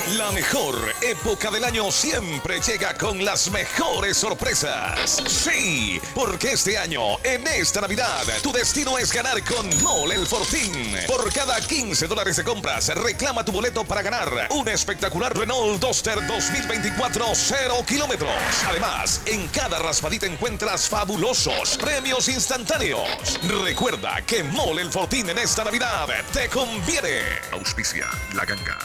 [0.17, 5.21] La mejor época del año siempre llega con las mejores sorpresas.
[5.27, 10.97] Sí, porque este año, en esta Navidad, tu destino es ganar con Mole el Fortín.
[11.07, 16.25] Por cada 15 dólares de compras, reclama tu boleto para ganar un espectacular Renault Duster
[16.27, 18.31] 2024 0 kilómetros.
[18.67, 23.39] Además, en cada raspadita encuentras fabulosos premios instantáneos.
[23.63, 27.21] Recuerda que Mole el Fortín en esta Navidad te conviene.
[27.51, 28.77] Auspicia la ganga.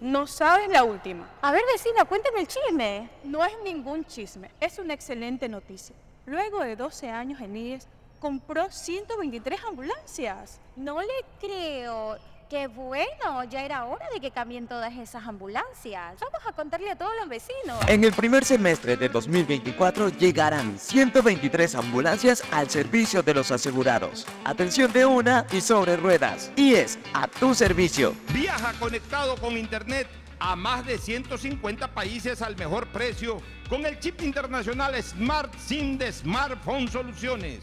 [0.00, 1.28] No sabes la última.
[1.40, 3.08] A ver, vecina, cuéntame el chisme.
[3.24, 5.94] No es ningún chisme, es una excelente noticia.
[6.26, 7.86] Luego de 12 años en IES,
[8.20, 10.60] compró 123 ambulancias.
[10.76, 12.16] No le creo.
[12.52, 16.20] Qué bueno, ya era hora de que cambien todas esas ambulancias.
[16.20, 17.80] Vamos a contarle a todos los vecinos.
[17.88, 24.26] En el primer semestre de 2024 llegarán 123 ambulancias al servicio de los asegurados.
[24.44, 26.52] Atención de una y sobre ruedas.
[26.54, 28.14] Y es a tu servicio.
[28.34, 30.06] Viaja conectado con Internet
[30.38, 36.12] a más de 150 países al mejor precio con el chip internacional Smart SIM de
[36.12, 37.62] Smartphone Soluciones.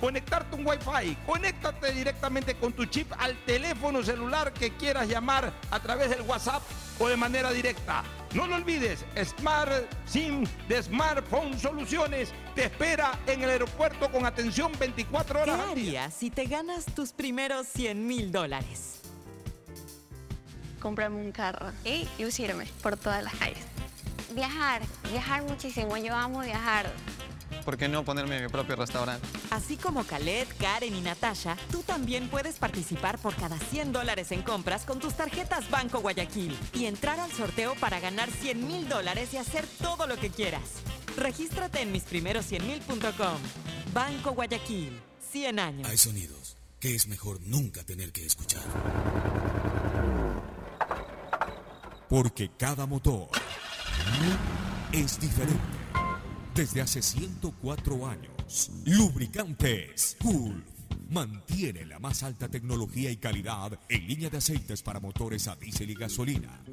[0.00, 1.16] conectarte un Wi-Fi.
[1.26, 6.62] Conéctate directamente con tu chip al teléfono celular que quieras llamar a través del WhatsApp
[6.98, 8.04] o de manera directa.
[8.34, 9.72] No lo olvides, Smart
[10.06, 15.74] SIM de Smartphone Soluciones te espera en el aeropuerto con atención 24 horas ¿Qué al
[15.74, 16.04] día.
[16.04, 19.00] harías si te ganas tus primeros 100 mil dólares?
[20.80, 23.64] comprarme un carro y lucirme por todas las calles.
[24.34, 25.96] Viajar, viajar muchísimo.
[25.96, 26.92] Yo amo viajar.
[27.64, 29.26] ¿Por qué no ponerme mi propio restaurante?
[29.50, 34.42] Así como Khaled, Karen y Natasha, tú también puedes participar por cada 100 dólares en
[34.42, 39.32] compras con tus tarjetas Banco Guayaquil y entrar al sorteo para ganar 100 mil dólares
[39.32, 40.62] y hacer todo lo que quieras.
[41.16, 43.38] Regístrate en misprimeros100mil.com.
[43.92, 45.00] Banco Guayaquil,
[45.32, 45.88] 100 años.
[45.88, 48.62] Hay sonidos que es mejor nunca tener que escuchar.
[52.10, 53.28] Porque cada motor
[54.92, 55.73] es diferente.
[56.54, 60.64] Desde hace 104 años, Lubricantes Gulf
[61.10, 65.90] mantiene la más alta tecnología y calidad en línea de aceites para motores a diésel
[65.90, 66.63] y gasolina.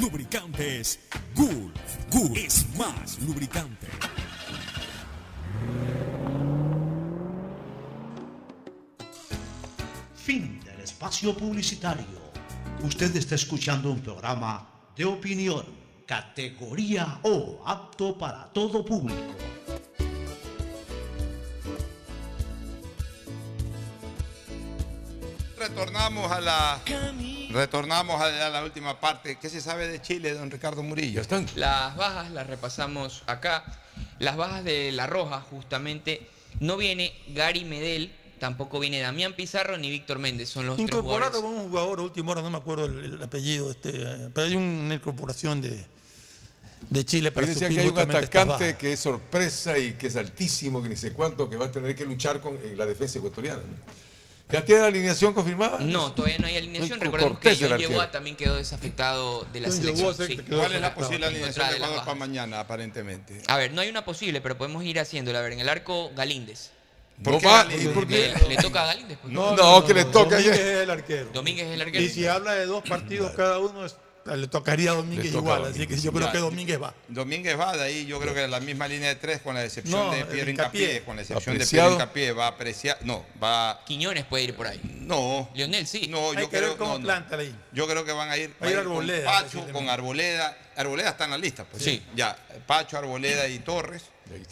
[0.00, 0.98] Lubricantes
[1.34, 1.72] Gulf.
[2.10, 3.86] Gulf es más lubricante.
[10.16, 12.24] Fin del espacio publicitario.
[12.82, 15.64] Usted está escuchando un programa de opinión,
[16.06, 19.34] categoría O, apto para todo público.
[25.56, 26.82] Retornamos a la
[27.54, 29.36] retornamos a, a la última parte.
[29.40, 31.22] ¿Qué se sabe de Chile, don Ricardo Murillo?
[31.54, 33.64] Las bajas las repasamos acá.
[34.18, 36.28] Las bajas de La Roja, justamente,
[36.60, 40.48] no viene Gary Medel, tampoco viene Damián Pizarro ni Víctor Méndez.
[40.50, 41.54] Son los tres Incorporado jugadores.
[41.54, 43.92] con un jugador a última hora, no me acuerdo el, el apellido, este,
[44.34, 45.84] pero hay una incorporación de,
[46.90, 50.82] de Chile para decía que hay un atacante que es sorpresa y que es altísimo,
[50.82, 53.58] que ni sé cuánto, que va a tener que luchar con eh, la defensa ecuatoriana.
[53.62, 54.13] ¿no?
[54.50, 55.78] ¿Ya tiene la alineación confirmada?
[55.80, 57.00] No, todavía no hay alineación.
[57.00, 57.78] Recordemos que John.
[57.78, 60.14] Yegoa también quedó desafectado de la John selección.
[60.14, 60.36] Se sí.
[60.36, 63.40] ¿Cuál es la posible alineación de Ecuador para mañana, aparentemente?
[63.48, 65.38] A ver, no hay una posible, pero podemos ir haciéndola.
[65.38, 66.70] A ver, en el arco, Galíndez.
[67.22, 67.66] ¿Por No qué va?
[67.94, 68.34] ¿por qué?
[68.48, 69.18] Le, le toca a Galíndez.
[69.24, 70.66] No, no, que le toca Domínguez ayer.
[70.76, 71.30] es el arquero.
[71.32, 72.04] Domínguez es el arquero.
[72.04, 75.64] Y si habla de dos partidos cada uno, es- le tocaría a Domínguez toca igual.
[75.64, 76.32] a Así que yo creo Ya.
[76.32, 76.94] que Domínguez va.
[77.08, 79.98] Domínguez va, de ahí yo creo que la misma línea de tres, con la excepción
[80.00, 80.50] No, de Hincapié.
[80.50, 81.90] Incapié, con la excepción Apreciado.
[81.90, 84.80] de Piero Incapié, va a apreciar, no, va, Quiñones puede ir por ahí.
[85.00, 86.06] no, Lionel sí.
[86.08, 87.04] no, Hay yo que creo ver cómo no, no.
[87.04, 87.54] planta ahí.
[87.72, 91.10] Yo creo que van a ir, Va a ir con Arboleda, Pacho, con Arboleda, Arboleda
[91.10, 92.02] está en la lista, pues Sí.
[92.16, 92.36] ya,
[92.66, 94.04] Pacho, Arboleda y Torres,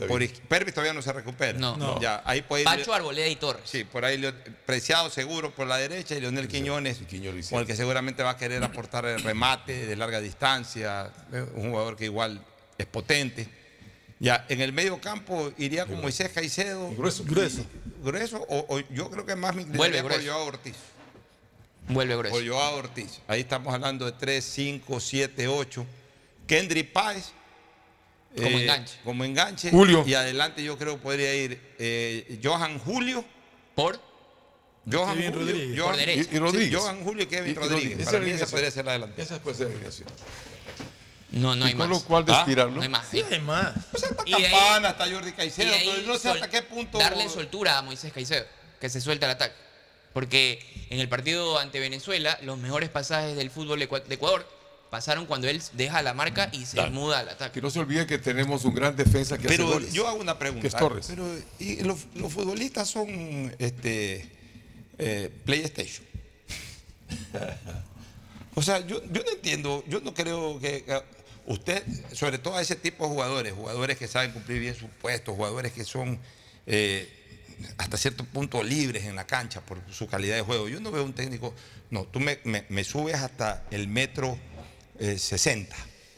[0.07, 1.77] por Pervis todavía no se recupera, No.
[1.77, 2.01] No.
[2.01, 3.63] ya, ahí puede ir, Pacho, Arboleda y Torres.
[3.65, 4.23] sí, por ahí
[4.67, 7.53] Preciado seguro por la derecha y Leonel Quiñones, Quiñones, sí.
[7.53, 11.71] con el que seguramente va a querer aportar el remate de larga distancia, eh, un
[11.71, 12.45] jugador que igual
[12.79, 13.49] es potente.
[14.21, 16.91] Ya, en el medio campo iría con Moisés Caicedo.
[16.95, 17.25] Grueso.
[17.25, 17.65] Grueso.
[18.05, 20.31] Grueso, o, o yo creo que más me Vuelve por grueso.
[20.33, 20.77] Joao Ortiz.
[21.89, 22.37] Vuelve grueso.
[22.37, 23.21] Por Joao Ortiz.
[23.27, 25.87] Ahí estamos hablando de 3, 5, 7, 8.
[26.47, 27.33] Kendry Páez.
[28.37, 28.95] Como eh, enganche.
[29.05, 29.71] Como enganche.
[29.71, 30.05] Julio.
[30.07, 33.25] Y adelante yo creo podría ir eh, Johan Julio.
[33.75, 34.01] Por
[34.91, 35.47] Johan Kevin Julio.
[35.55, 35.79] Rodríguez.
[35.79, 36.31] Johan- Por derecha.
[36.33, 36.69] Y- y Rodríguez.
[36.71, 38.05] Sí, Johan Julio y Kevin Y- y Rodríguez.
[38.05, 39.23] Para Esa mí esa podría ser la delantera.
[39.23, 40.09] Esa puede ser la alineación.
[41.31, 41.99] No, no hay y con más.
[41.99, 42.37] lo cual ¿Ah?
[42.37, 42.75] destirarlo.
[42.77, 43.07] No hay más.
[43.11, 43.73] Sí, hay más.
[43.91, 46.63] Pues hasta Y de ahí- Campana, hasta Jordi Caicedo, ahí pero no sé hasta qué
[46.63, 46.99] punto.
[46.99, 48.45] Darle soltura a Moisés Caicedo,
[48.81, 49.55] que se suelta el ataque.
[50.13, 50.59] Porque
[50.91, 54.47] en el partido ante Venezuela, los mejores pasajes del fútbol de Ecuador
[54.93, 56.91] pasaron cuando él deja la marca y se Dale.
[56.91, 57.55] muda al ataque.
[57.55, 59.91] Que no se olvide que tenemos un gran defensa que hace Pero goles.
[59.95, 60.61] yo hago una pregunta.
[60.61, 61.07] Que es Torres.
[61.09, 61.27] Pero
[61.59, 63.09] ¿y los, los futbolistas son
[63.59, 64.29] este,
[64.99, 66.05] eh, PlayStation.
[68.55, 71.03] o sea, yo, yo no entiendo, yo no creo que que
[71.47, 75.35] usted, sobre todo a ese tipo de jugadores, jugadores que saben cumplir bien sus puestos,
[75.35, 76.19] jugadores que son
[76.67, 77.09] eh,
[77.79, 80.69] hasta cierto punto libres en la cancha por su calidad de juego.
[80.69, 81.55] Yo no veo un técnico,
[81.91, 84.39] no, tú me, me- me subes hasta el metro
[85.03, 85.75] eh, 60.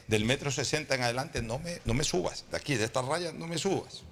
[0.08, 2.44] Del metro 60 en adelante no me, no me subas.
[2.50, 4.02] De aquí, de esta raya, no me subas.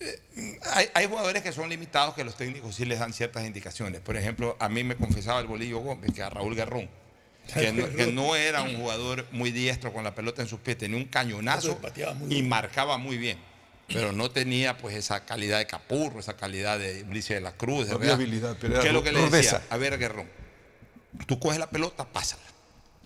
[0.00, 4.00] Eh, hay, hay jugadores que son limitados que los técnicos sí les dan ciertas indicaciones.
[4.00, 6.90] Por ejemplo, a mí me confesaba el Bolillo Gómez que a Raúl Garrón,
[7.54, 10.78] que no, que no era un jugador muy diestro con la pelota en sus pies,
[10.78, 11.78] tenía un cañonazo
[12.28, 13.38] y marcaba muy bien.
[13.86, 17.80] Pero no tenía pues esa calidad de Capurro, esa calidad de Ulises de la Cruz.
[17.80, 18.14] No de había Real.
[18.14, 19.62] habilidad, pero era ¿Qué es lo que le decía?
[19.70, 20.28] A ver, Guerrón,
[21.26, 22.42] tú coges la pelota, pásala.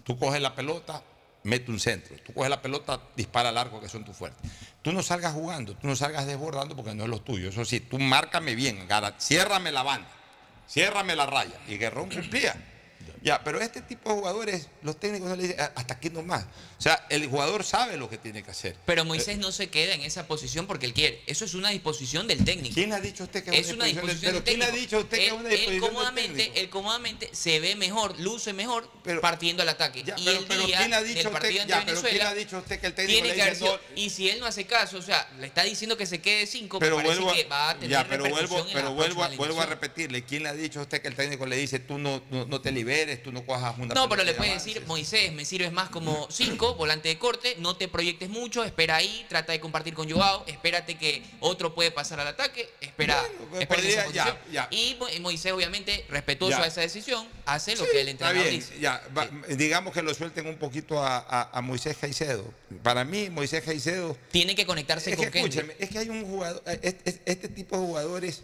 [0.07, 1.03] Tú coges la pelota,
[1.43, 2.15] mete un centro.
[2.25, 4.49] Tú coges la pelota, dispara al arco, que son tus fuertes.
[4.81, 7.49] Tú no salgas jugando, tú no salgas desbordando porque no es lo tuyo.
[7.49, 8.87] Eso sí, tú márcame bien,
[9.19, 10.09] ciérrame la banda,
[10.69, 11.59] ciérrame la raya.
[11.67, 12.55] Y Guerrón cumplía.
[13.27, 16.45] Ya, pero este tipo de jugadores, los técnicos no le dicen "Ah, hasta aquí nomás.
[16.79, 18.77] O sea, el jugador sabe lo que tiene que hacer.
[18.87, 21.21] Pero Moisés no se queda en esa posición porque él quiere.
[21.27, 22.73] Eso es una disposición del técnico.
[22.77, 24.73] ¿Quién ha dicho usted que es una disposición del quién técnico.
[24.73, 26.61] ha dicho usted que es Él- una él disposición del cómodamente, técnico?
[26.61, 28.89] él cómodamente se ve mejor, luce mejor
[29.21, 30.05] partiendo al ataque.
[30.05, 32.59] Ya, y pero- el día ¿quién ha dicho del usted- ya, pero ¿quién ha dicho
[32.59, 34.01] usted que el técnico tiene le que dice sido- no?
[34.01, 36.79] y si él no hace caso, o sea, le está diciendo que se quede cinco,
[36.79, 39.67] Pero parece vuelvo, que va a tener ya, pero vuelvo, pero la vuelvo, vuelvo a
[39.67, 40.23] repetirle.
[40.25, 42.61] ¿Quién le ha dicho a usted que el técnico le dice tú no, no, no
[42.61, 44.75] te liberes, tú no cojas una No, pero le y puede avances"?
[44.75, 48.97] decir, Moisés, me sirves más como 5, volante de corte, no te proyectes mucho, espera
[48.97, 53.63] ahí, trata de compartir con Joao, espérate que otro puede pasar al ataque, espera, pues
[53.63, 54.69] espera esa ya, ya.
[54.71, 56.65] Y Mo- Moisés, obviamente, respetuoso Ya.
[56.65, 58.81] a esa decisión, hace lo Sí, que el está entrenador bien, dice.
[58.81, 62.53] ya, va- digamos que lo suelten un poquito a, a- a Moisés Caicedo.
[62.83, 64.17] Para mí, Moisés Caicedo.
[64.31, 67.21] Tiene que conectarse es con que, escúcheme, es que hay un jugador, eh, es- es-
[67.25, 68.43] este tipo de jugadores,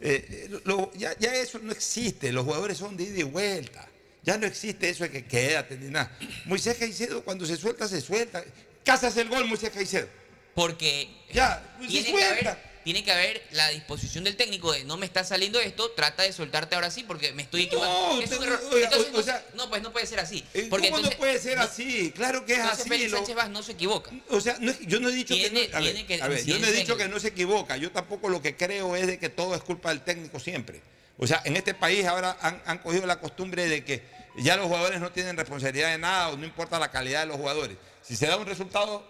[0.00, 2.32] eh, lo- ya, ya eso no existe.
[2.32, 3.88] Los jugadores son de ida y vuelta.
[4.24, 6.10] Ya no existe eso de que quédate ni nada.
[6.44, 8.44] Moisés Caicedo, cuando se suelta, se suelta.
[8.84, 10.08] Casas el gol, Moisés Caicedo.
[10.54, 14.84] Porque Ya, pues se tiene que, haber, tiene que haber la disposición del técnico de
[14.84, 18.16] no me está saliendo esto, trata de soltarte ahora sí porque me estoy equivocando.
[18.16, 18.60] No, Es un error.
[18.70, 20.44] oiga, Entonces, o- o sea- no, pues no puede ser así.
[20.54, 22.12] Eh, Porque ¿Cómo entonces- no puede ser así?
[22.14, 22.88] Claro que es Entonces así.
[22.90, 24.10] Félix Sánchez Vaz no se equivoca.
[24.28, 25.76] O sea, no yo no he dicho Tiene- que no.
[25.78, 27.76] A ver, que a ver, yo no he dicho que no se equivoca.
[27.76, 30.80] Yo tampoco lo que creo es de que todo es culpa del técnico siempre.
[31.18, 34.02] O sea, en este país ahora han, han cogido la costumbre de que
[34.36, 37.36] ya los jugadores no tienen responsabilidad de nada o no importa la calidad de los
[37.36, 37.76] jugadores.
[38.02, 39.04] Si se da un resultado,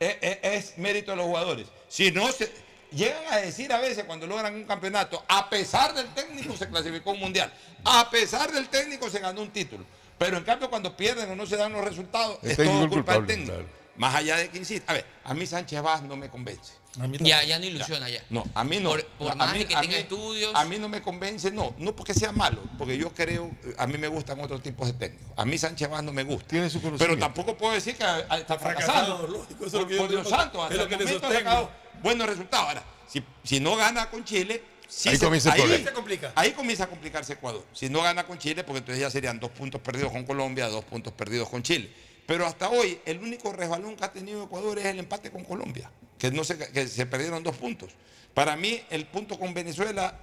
[0.00, 1.66] es, es- es mérito de los jugadores.
[1.88, 2.50] Si no se.
[2.90, 7.10] Llegan a decir a veces cuando logran un campeonato, a pesar del técnico se clasificó
[7.10, 7.52] un mundial,
[7.84, 9.84] a pesar del técnico se ganó un título.
[10.16, 12.88] Pero en cambio cuando pierden o no se dan los resultados, El es técnico todo
[12.90, 13.52] culpa del culpable, técnico.
[13.54, 13.68] claro.
[13.96, 14.84] Más allá de que insiste.
[14.88, 16.72] A ver, a mí Sánchez Vaz no me convence.
[17.20, 18.22] Ya, ya no ilusiona ya.
[18.30, 18.90] No, a mí no.
[18.90, 20.52] Por- por A más mí- que a tenga mí- estudios.
[20.54, 21.74] A mí no me convence, no.
[21.78, 25.32] No porque sea malo, porque yo creo, a mí me gustan otros tipos de técnicos.
[25.36, 26.48] A mí Sánchez Vaz no me gusta.
[26.48, 28.04] Tiene su Pero tampoco puedo decir que
[28.38, 31.70] está fracasado, lógico, eso es Por, lo Dios santo, hasta lo el momento ha sacado
[32.02, 32.68] buenos resultados.
[32.68, 35.88] Ahora, si, si no gana con Chile, Sí Ahí se- comienza el ahí- problema.
[35.88, 36.32] Se complica.
[36.36, 37.64] Ahí comienza a complicarse Ecuador.
[37.72, 40.84] Si no gana con Chile, porque entonces ya serían dos puntos perdidos con Colombia, dos
[40.84, 41.90] puntos perdidos con Chile.
[42.26, 45.90] Pero hasta hoy, el único resbalón que ha tenido Ecuador es el empate con Colombia,
[46.18, 47.90] que, no se, que se perdieron dos puntos.
[48.32, 50.18] Para mí, el punto con Venezuela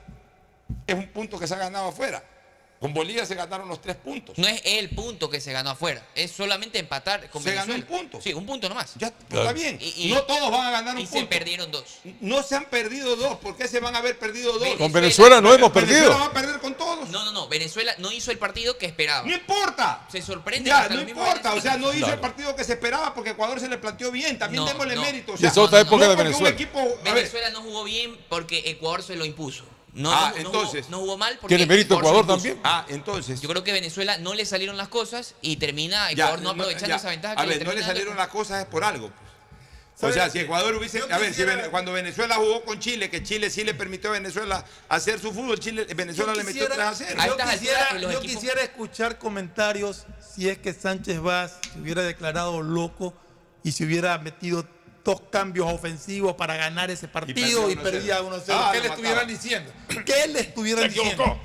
[0.87, 2.23] es un punto que se ha ganado afuera.
[2.81, 4.35] Con Bolivia se ganaron los tres puntos.
[4.39, 7.85] No es el punto que se ganó afuera, es solamente empatar con Se ganó Venezuela.
[7.93, 8.21] un punto.
[8.23, 8.93] Sí, un punto nomás.
[8.95, 9.77] Ya, Pero está bien.
[9.79, 11.29] Y- y- no todos van a ganar un y se punto.
[11.29, 11.83] perdieron dos.
[12.21, 13.37] No se han perdido dos.
[13.37, 14.67] ¿Por qué se van a haber perdido dos?
[14.79, 16.19] Con Venezuela no hemos Venezuela perdido.
[16.19, 17.07] va a perder con todos.
[17.09, 17.47] No, no, no.
[17.47, 19.27] Venezuela no hizo el partido que esperaba.
[19.27, 20.07] No importa.
[20.11, 20.67] Se sorprende.
[20.67, 22.13] Ya, hasta no los mismos importa, o sea, no hizo Claro.
[22.15, 24.39] el partido que se esperaba porque Ecuador se le planteó bien.
[24.39, 25.01] También No, démosle no.
[25.03, 25.33] mérito.
[25.33, 26.49] o Y sea, es otra época de porque Venezuela.
[26.49, 29.65] Un equipo, a ver, Venezuela no jugó bien porque Ecuador se lo impuso.
[29.93, 30.85] No, Ah, no- no entonces.
[30.85, 32.59] jugó, no jugó mal porque ¿Tiene mérito Ecuador también?
[32.63, 33.41] Ah, entonces.
[33.41, 36.87] Yo creo que Venezuela no le salieron las cosas y termina ya, Ecuador no aprovechando
[36.89, 36.95] ya.
[36.95, 39.09] esa ventaja A que ver, no le salieron las cosas es por algo.
[39.99, 40.11] pues.
[40.11, 40.99] O sea, si Ecuador hubiese.
[41.11, 44.09] A ver, si quisiera- Vene- cuando Venezuela jugó con Chile, que Chile sí le permitió
[44.09, 47.21] a Venezuela hacer su fútbol, Chile, Venezuela le metió 3 a 0.
[47.27, 50.05] yo quisiera, yo quisiera escuchar comentarios
[50.35, 53.13] si es que Sánchez Vaz se hubiera declarado loco
[53.63, 54.65] y se hubiera metido
[55.03, 57.83] dos cambios ofensivos para ganar ese partido y, perdió 1-0.
[57.83, 58.43] perdía 1-0.
[58.49, 58.95] Ah, ¿Qué le mataba.
[58.95, 59.71] estuvieran diciendo?
[60.05, 61.23] ¿Qué le estuvieran Se diciendo?
[61.23, 61.27] Oh.
[61.33, 61.41] ¿cómo-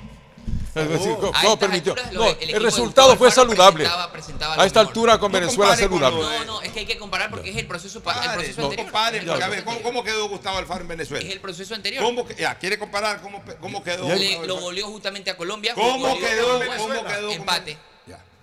[0.77, 1.93] A cómo estas permitió?
[1.93, 3.77] alturas, No, lo- el resultado fue saludable.
[3.83, 4.89] presentaba- presentaba A esta mejor.
[4.91, 6.21] altura con No Venezuela con saludable.
[6.21, 8.67] No, no, es que hay que comparar porque es el proceso, pa- el proceso no
[8.67, 8.85] anterior.
[8.85, 11.25] compare, El porque, a ver, ¿cómo, cómo quedó Gustavo Alfaro en Venezuela?
[11.27, 12.03] Es el proceso anterior.
[12.03, 14.07] ¿Cómo que- ya, ¿Quiere comparar cómo, cómo quedó?
[14.09, 15.73] Le- Gustavo lo goleó justamente a Colombia.
[15.73, 16.51] ¿Cómo quedó?
[16.51, 16.77] a Uruguay.
[16.77, 17.31] ¿Cómo quedó?
[17.31, 17.77] Empate.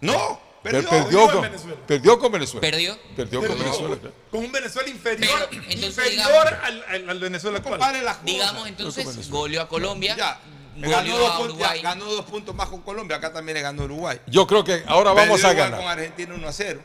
[0.01, 0.89] No, perdió.
[0.91, 1.51] perdió, con,
[1.87, 2.61] perdió con Venezuela.
[2.61, 2.99] Perdió.
[3.15, 3.65] Perdió con Perdió.
[3.65, 3.97] Venezuela.
[4.01, 4.15] claro.
[4.31, 7.79] Con un Venezuela inferior, Pero, entonces, inferior digamos- al, al- al Venezuela actual.
[7.81, 8.25] Las cosas.
[8.25, 10.17] Digamos entonces, goleó a Colombia.
[10.17, 10.41] Ya.
[10.77, 14.19] Ganó dos, puntos, ganó dos puntos más con Colombia, acá también le ganó Uruguay.
[14.27, 15.81] Yo creo que ahora vamos Perdió a igual ganar.
[15.81, 16.83] con Argentina 1 a 0.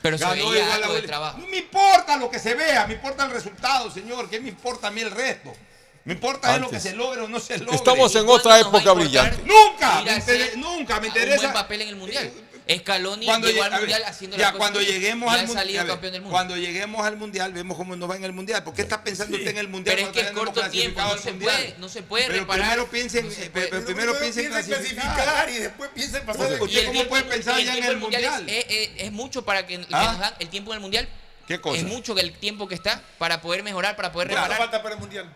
[0.00, 1.38] Pero se veía igual algo de trabajo.
[1.38, 4.30] No me importa lo que se vea, me importa el resultado, señor.
[4.30, 5.52] ¿Qué me importa a mí el resto?
[6.06, 6.90] Me importa es lo que Antes.
[6.90, 7.76] se logre o no se logre.
[7.76, 9.42] Estamos en ¿Y otra época brillante.
[9.44, 11.40] Nunca, me a inter- hacer nunca me Un interesa.
[11.42, 12.32] buen papel en el mundial.
[12.78, 16.12] Scaloni Cuando llegó lleg- al ver, mundial haciendo ya cosas cuando lleguemos al mundial, campeón
[16.12, 16.32] del mundo.
[16.32, 18.62] cuando lleguemos al mundial vemos cómo nos va en el mundial.
[18.64, 19.96] ¿Por qué está pensando usted en el mundial?
[19.96, 22.62] Pero es cuando que es corto tiempo, no se puede, no se puede Pero reparar.
[22.62, 23.66] primero piensen, No se eh, puede.
[23.68, 25.50] pero primero piensen en clasificar.
[25.50, 26.52] y después piensa en pasar.
[26.60, 28.48] ¿usted el cómo tiempo- puede pensar el ya en el mundial?
[28.48, 30.04] Es, es- es mucho para que, que ¿Ah?
[30.12, 31.08] nos dan el tiempo del mundial.
[31.48, 31.78] ¿Qué cosa?
[31.78, 34.56] Es mucho que el tiempo que está para poder mejorar, para poder reparar.
[34.58, 35.28] falta para el mundial?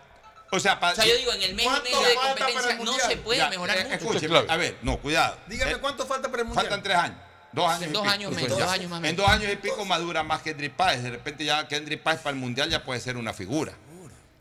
[0.51, 2.19] O sea, para, O sea, yo digo, en el mes y ¿Cuánto medio de el
[2.19, 3.95] competencia no se puede Ya, mejorar eh, mucho.
[3.97, 5.37] escúcheme, a ver, no, cuidado.
[5.49, 6.67] Dígame Eh, cuánto falta para el mundial.
[6.67, 7.19] Faltan tres años.
[7.55, 7.89] Dos años.
[7.91, 8.13] y Dos pico.
[8.13, 11.03] años menos, dos años más En dos años y pico madura más Kendrick Páez.
[11.03, 13.73] De repente ya Kendrick Páez para el mundial ya puede ser una figura.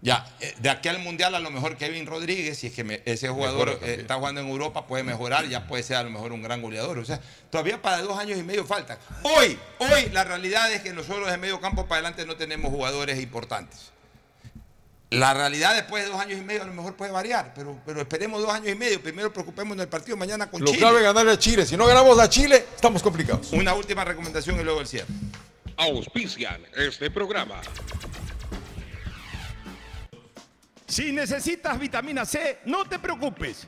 [0.01, 3.01] Ya, eh, de aquí al mundial a lo mejor Kevin Rodríguez, si es que me-
[3.05, 6.33] ese jugador eh, está jugando en Europa, puede mejorar, ya puede ser a lo mejor
[6.33, 6.97] un gran goleador.
[6.97, 8.97] O sea, todavía para dos años y medio faltan.
[9.23, 13.17] Hoy, hoy la realidad es que nosotros de medio campo para adelante no tenemos jugadores
[13.21, 13.91] importantes.
[15.19, 18.01] La realidad después de dos años y medio a lo mejor puede variar, pero, pero
[18.01, 19.01] esperemos dos años y medio.
[19.01, 20.79] Primero preocupémonos del partido mañana con Lo Chile.
[20.79, 21.65] clave es ganarle a Chile.
[21.65, 23.51] Si no ganamos a Chile, estamos complicados.
[23.53, 25.07] Una última recomendación y luego el cierre.
[25.77, 27.61] Auspician este programa.
[30.87, 33.67] Si necesitas vitamina C, no te preocupes.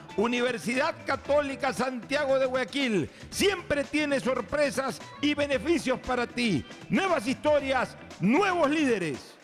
[0.17, 6.65] Universidad Católica Santiago de Guayaquil siempre tiene sorpresas y beneficios para ti.
[6.89, 9.35] Nuevas historias, nuevos líderes.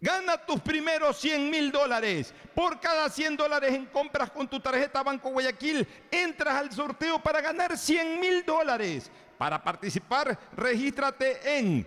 [0.00, 2.34] Gana tus primeros 100 mil dólares.
[2.54, 7.40] Por cada 100 dólares en compras con tu tarjeta Banco Guayaquil, entras al sorteo para
[7.40, 9.10] ganar 100 mil dólares.
[9.38, 11.86] Para participar, regístrate en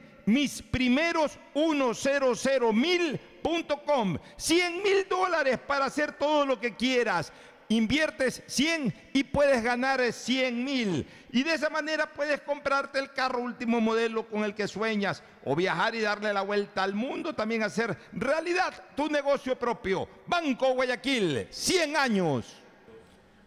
[3.45, 4.17] misprimeros100mil.com.
[4.37, 7.31] 100 mil dólares para hacer todo lo que quieras.
[7.67, 11.07] Inviertes 100 y puedes ganar 100 mil.
[11.31, 15.55] Y de esa manera puedes comprarte el carro último modelo con el que sueñas o
[15.55, 20.07] viajar y darle la vuelta al mundo, también hacer realidad tu negocio propio.
[20.27, 22.61] Banco Guayaquil, 100 años.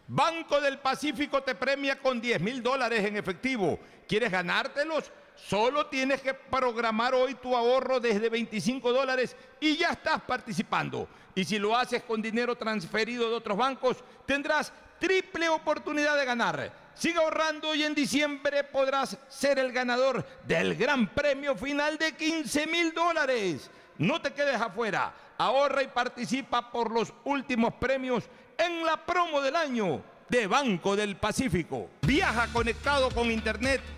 [0.08, 3.78] Banco del Pacífico te premia con 10 mil dólares en efectivo.
[4.08, 5.12] ¿Quieres ganártelos?
[5.46, 11.08] Solo tienes que programar hoy tu ahorro desde 25 dólares y ya estás participando.
[11.34, 16.72] Y si lo haces con dinero transferido de otros bancos, tendrás triple oportunidad de ganar.
[16.94, 22.66] Sigue ahorrando y en diciembre podrás ser el ganador del gran premio final de 15
[22.66, 23.70] mil dólares.
[23.96, 25.14] No te quedes afuera.
[25.38, 28.24] Ahorra y participa por los últimos premios
[28.58, 31.88] en la promo del año de Banco del Pacífico.
[32.02, 33.80] Viaja conectado con Internet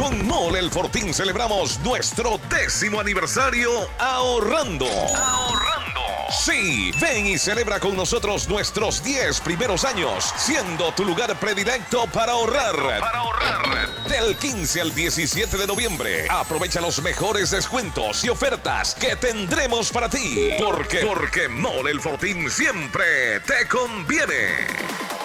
[0.00, 4.86] Con Mole El Fortín celebramos nuestro décimo aniversario ahorrando.
[4.86, 6.00] Ahorrando.
[6.30, 12.32] Sí, ven y celebra con nosotros nuestros 10 primeros años, siendo tu lugar predilecto para
[12.32, 12.76] ahorrar.
[12.98, 14.08] Para ahorrar.
[14.08, 20.08] Del 15 al 17 de noviembre, aprovecha los mejores descuentos y ofertas que tendremos para
[20.08, 20.52] ti.
[20.58, 25.19] Porque, porque Mole El Fortín siempre te conviene.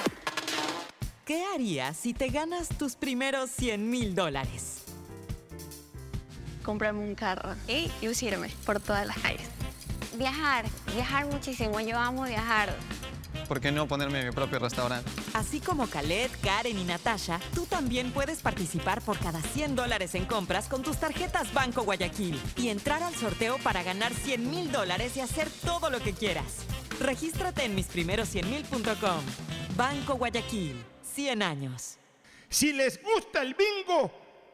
[1.25, 4.83] ¿Qué harías si te ganas tus primeros 100 mil dólares?
[6.63, 9.47] Comprarme un carro y lucirme por todas las calles.
[10.19, 11.79] Viajar, viajar muchísimo.
[11.79, 12.75] Yo amo viajar.
[13.47, 15.09] ¿Por qué no ponerme mi propio restaurante?
[15.33, 20.25] Así como Khaled, Karen y Natasha, tú también puedes participar por cada 100 dólares en
[20.25, 25.17] compras con tus tarjetas Banco Guayaquil y entrar al sorteo para ganar 100 mil dólares
[25.17, 26.65] y hacer todo lo que quieras.
[26.99, 29.21] Regístrate en misprimeros100mil.com.
[29.75, 30.75] Banco Guayaquil,
[31.15, 31.97] 100 años.
[32.49, 34.11] Si les gusta el bingo,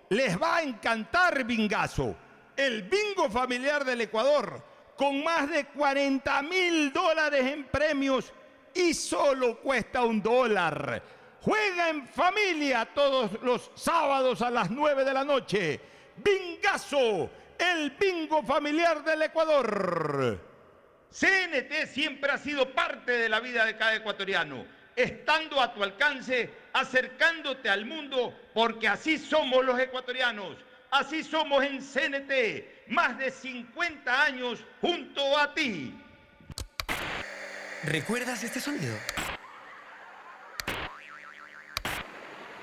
[0.09, 2.15] les va a encantar Bingazo,
[2.55, 4.63] el bingo familiar del Ecuador,
[4.95, 8.31] con más de 40 mil dólares en premios
[8.73, 11.01] y solo cuesta un dólar.
[11.41, 15.79] Juega en familia todos los sábados a las 9 de la noche.
[16.17, 20.39] Bingazo, el bingo familiar del Ecuador.
[21.09, 24.65] CNT siempre ha sido parte de la vida de cada ecuatoriano,
[25.03, 30.57] estando a tu alcance, acercándote al mundo, porque así somos los ecuatorianos.
[30.91, 35.97] Así somos en CNT, más de 50 años junto a ti.
[37.83, 38.93] ¿Recuerdas este sonido?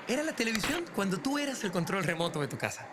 [0.07, 2.87] Era la televisión cuando tú eras el control remoto de tu casa.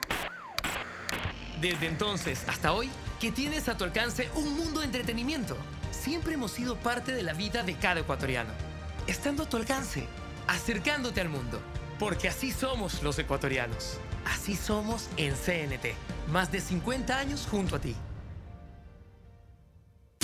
[1.61, 5.57] Desde entonces hasta hoy, que tienes a tu alcance un mundo de entretenimiento.
[5.91, 8.51] Siempre hemos sido parte de la vida de cada ecuatoriano.
[9.07, 10.05] Estando a tu alcance,
[10.49, 11.61] acercándote al mundo.
[11.99, 13.99] Porque así somos los ecuatorianos.
[14.25, 15.95] Así somos en CNT.
[16.33, 17.95] Más de 50 años junto a ti.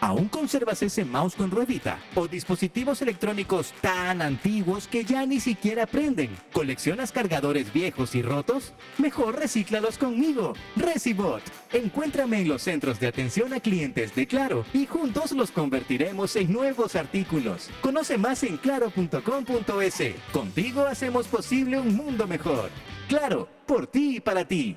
[0.00, 1.98] ¿Aún conservas ese mouse con ruedita?
[2.14, 6.30] ¿O dispositivos electrónicos tan antiguos que ya ni siquiera prenden?
[6.52, 8.72] ¿Coleccionas cargadores viejos y rotos?
[8.98, 10.54] Mejor recíclalos conmigo.
[10.76, 11.42] Recibot.
[11.72, 16.52] Encuéntrame en los centros de atención a clientes de Claro y juntos los convertiremos en
[16.52, 17.70] nuevos artículos.
[17.80, 20.14] Conoce más en claro.com.es.
[20.32, 22.70] Contigo hacemos posible un mundo mejor.
[23.08, 24.76] Claro, por ti y para ti.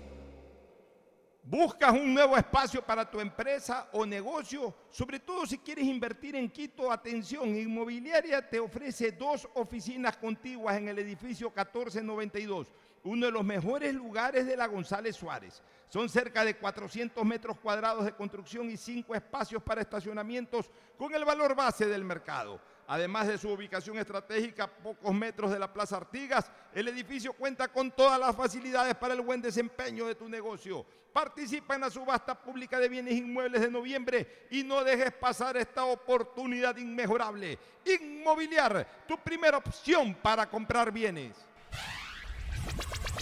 [1.51, 4.73] ¿Buscas un nuevo espacio para tu empresa o negocio?
[4.89, 10.87] Sobre todo si quieres invertir en Quito, atención, Inmobiliaria te ofrece dos oficinas contiguas en
[10.87, 12.71] el edificio 1492.
[13.03, 15.61] uno de los mejores lugares de la González Suárez.
[15.89, 21.25] Son cerca de 400 metros cuadrados de construcción y cinco espacios para estacionamientos con el
[21.25, 22.61] valor base del mercado.
[22.91, 27.69] Además de su ubicación estratégica a pocos metros de la Plaza Artigas, el edificio cuenta
[27.69, 30.85] con todas las facilidades para el buen desempeño de tu negocio.
[31.13, 35.85] Participa en la subasta pública de bienes inmuebles de noviembre y no dejes pasar esta
[35.85, 37.57] oportunidad inmejorable.
[37.85, 41.37] Inmobiliar, tu primera opción para comprar bienes.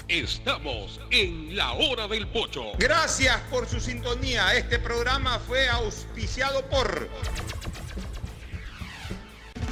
[0.08, 2.72] Estamos en la hora del pocho.
[2.80, 4.56] Gracias por su sintonía.
[4.56, 7.08] Este programa fue auspiciado por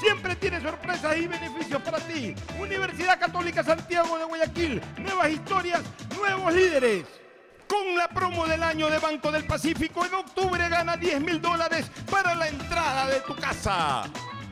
[0.00, 2.34] Siempre tiene sorpresas y beneficios para ti.
[2.58, 4.80] Universidad Católica Santiago de Guayaquil.
[4.98, 5.82] Nuevas historias,
[6.16, 7.04] nuevos líderes.
[7.68, 11.90] Con la promo del año de Banco del Pacífico, en octubre gana 10 mil dólares
[12.10, 14.04] para la entrada de tu casa.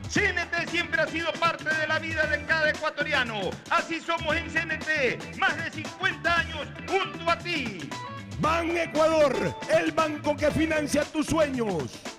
[0.07, 3.49] CNT siempre ha sido parte de la vida de cada ecuatoriano.
[3.71, 7.89] Así somos en CNT, más de 50 años junto a ti.
[8.39, 9.35] Ban Ecuador,
[9.77, 12.18] el banco que financia tus sueños.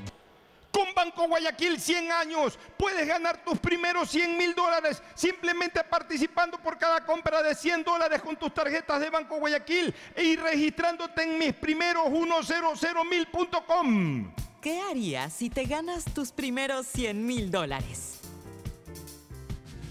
[0.71, 6.77] Con Banco Guayaquil 100 años puedes ganar tus primeros 100 mil dólares simplemente participando por
[6.77, 11.53] cada compra de 100 dólares con tus tarjetas de Banco Guayaquil y registrándote en mis
[11.53, 14.33] primeros 100mil.com.
[14.61, 18.19] ¿Qué harías si te ganas tus primeros 100 mil dólares?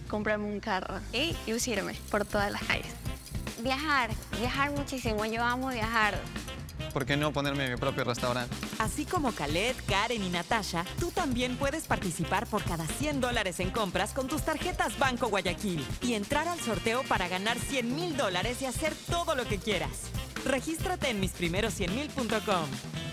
[0.09, 2.95] Comprarme un carro y lucirme por todas las calles.
[3.63, 5.27] Viajar, viajar muchísimo.
[5.27, 6.19] Yo amo viajar.
[6.93, 8.55] ¿Por qué no ponerme mi propio restaurante?
[8.79, 13.71] Así como Khaled, Karen y Natasha, tú también puedes participar por cada 100 dólares en
[13.71, 18.61] compras con tus tarjetas Banco Guayaquil y entrar al sorteo para ganar 100 mil dólares
[18.63, 20.11] y hacer todo lo que quieras.
[20.45, 22.67] Regístrate en misprimeros100mil.com.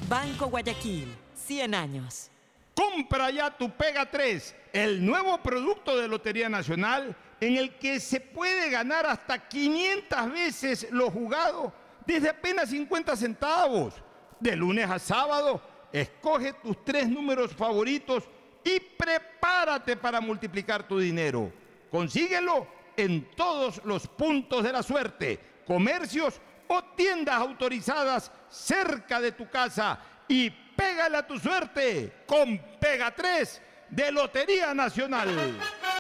[0.09, 1.15] Banco Guayaquil,
[1.45, 2.30] 100 años.
[2.73, 8.19] Compra ya tu Pega 3, el nuevo producto de Lotería Nacional en el que se
[8.19, 11.73] puede ganar hasta 500 veces lo jugado
[12.08, 13.94] desde apenas 50 centavos.
[14.40, 15.61] De lunes a sábado,
[15.92, 18.24] escoge tus tres números favoritos
[18.64, 21.52] y prepárate para multiplicar tu dinero.
[21.92, 29.50] Consíguelo en todos los puntos de la suerte, comercios o tiendas autorizadas cerca de tu
[29.50, 35.30] casa y pégale a tu suerte con Pega 3 de Lotería Nacional.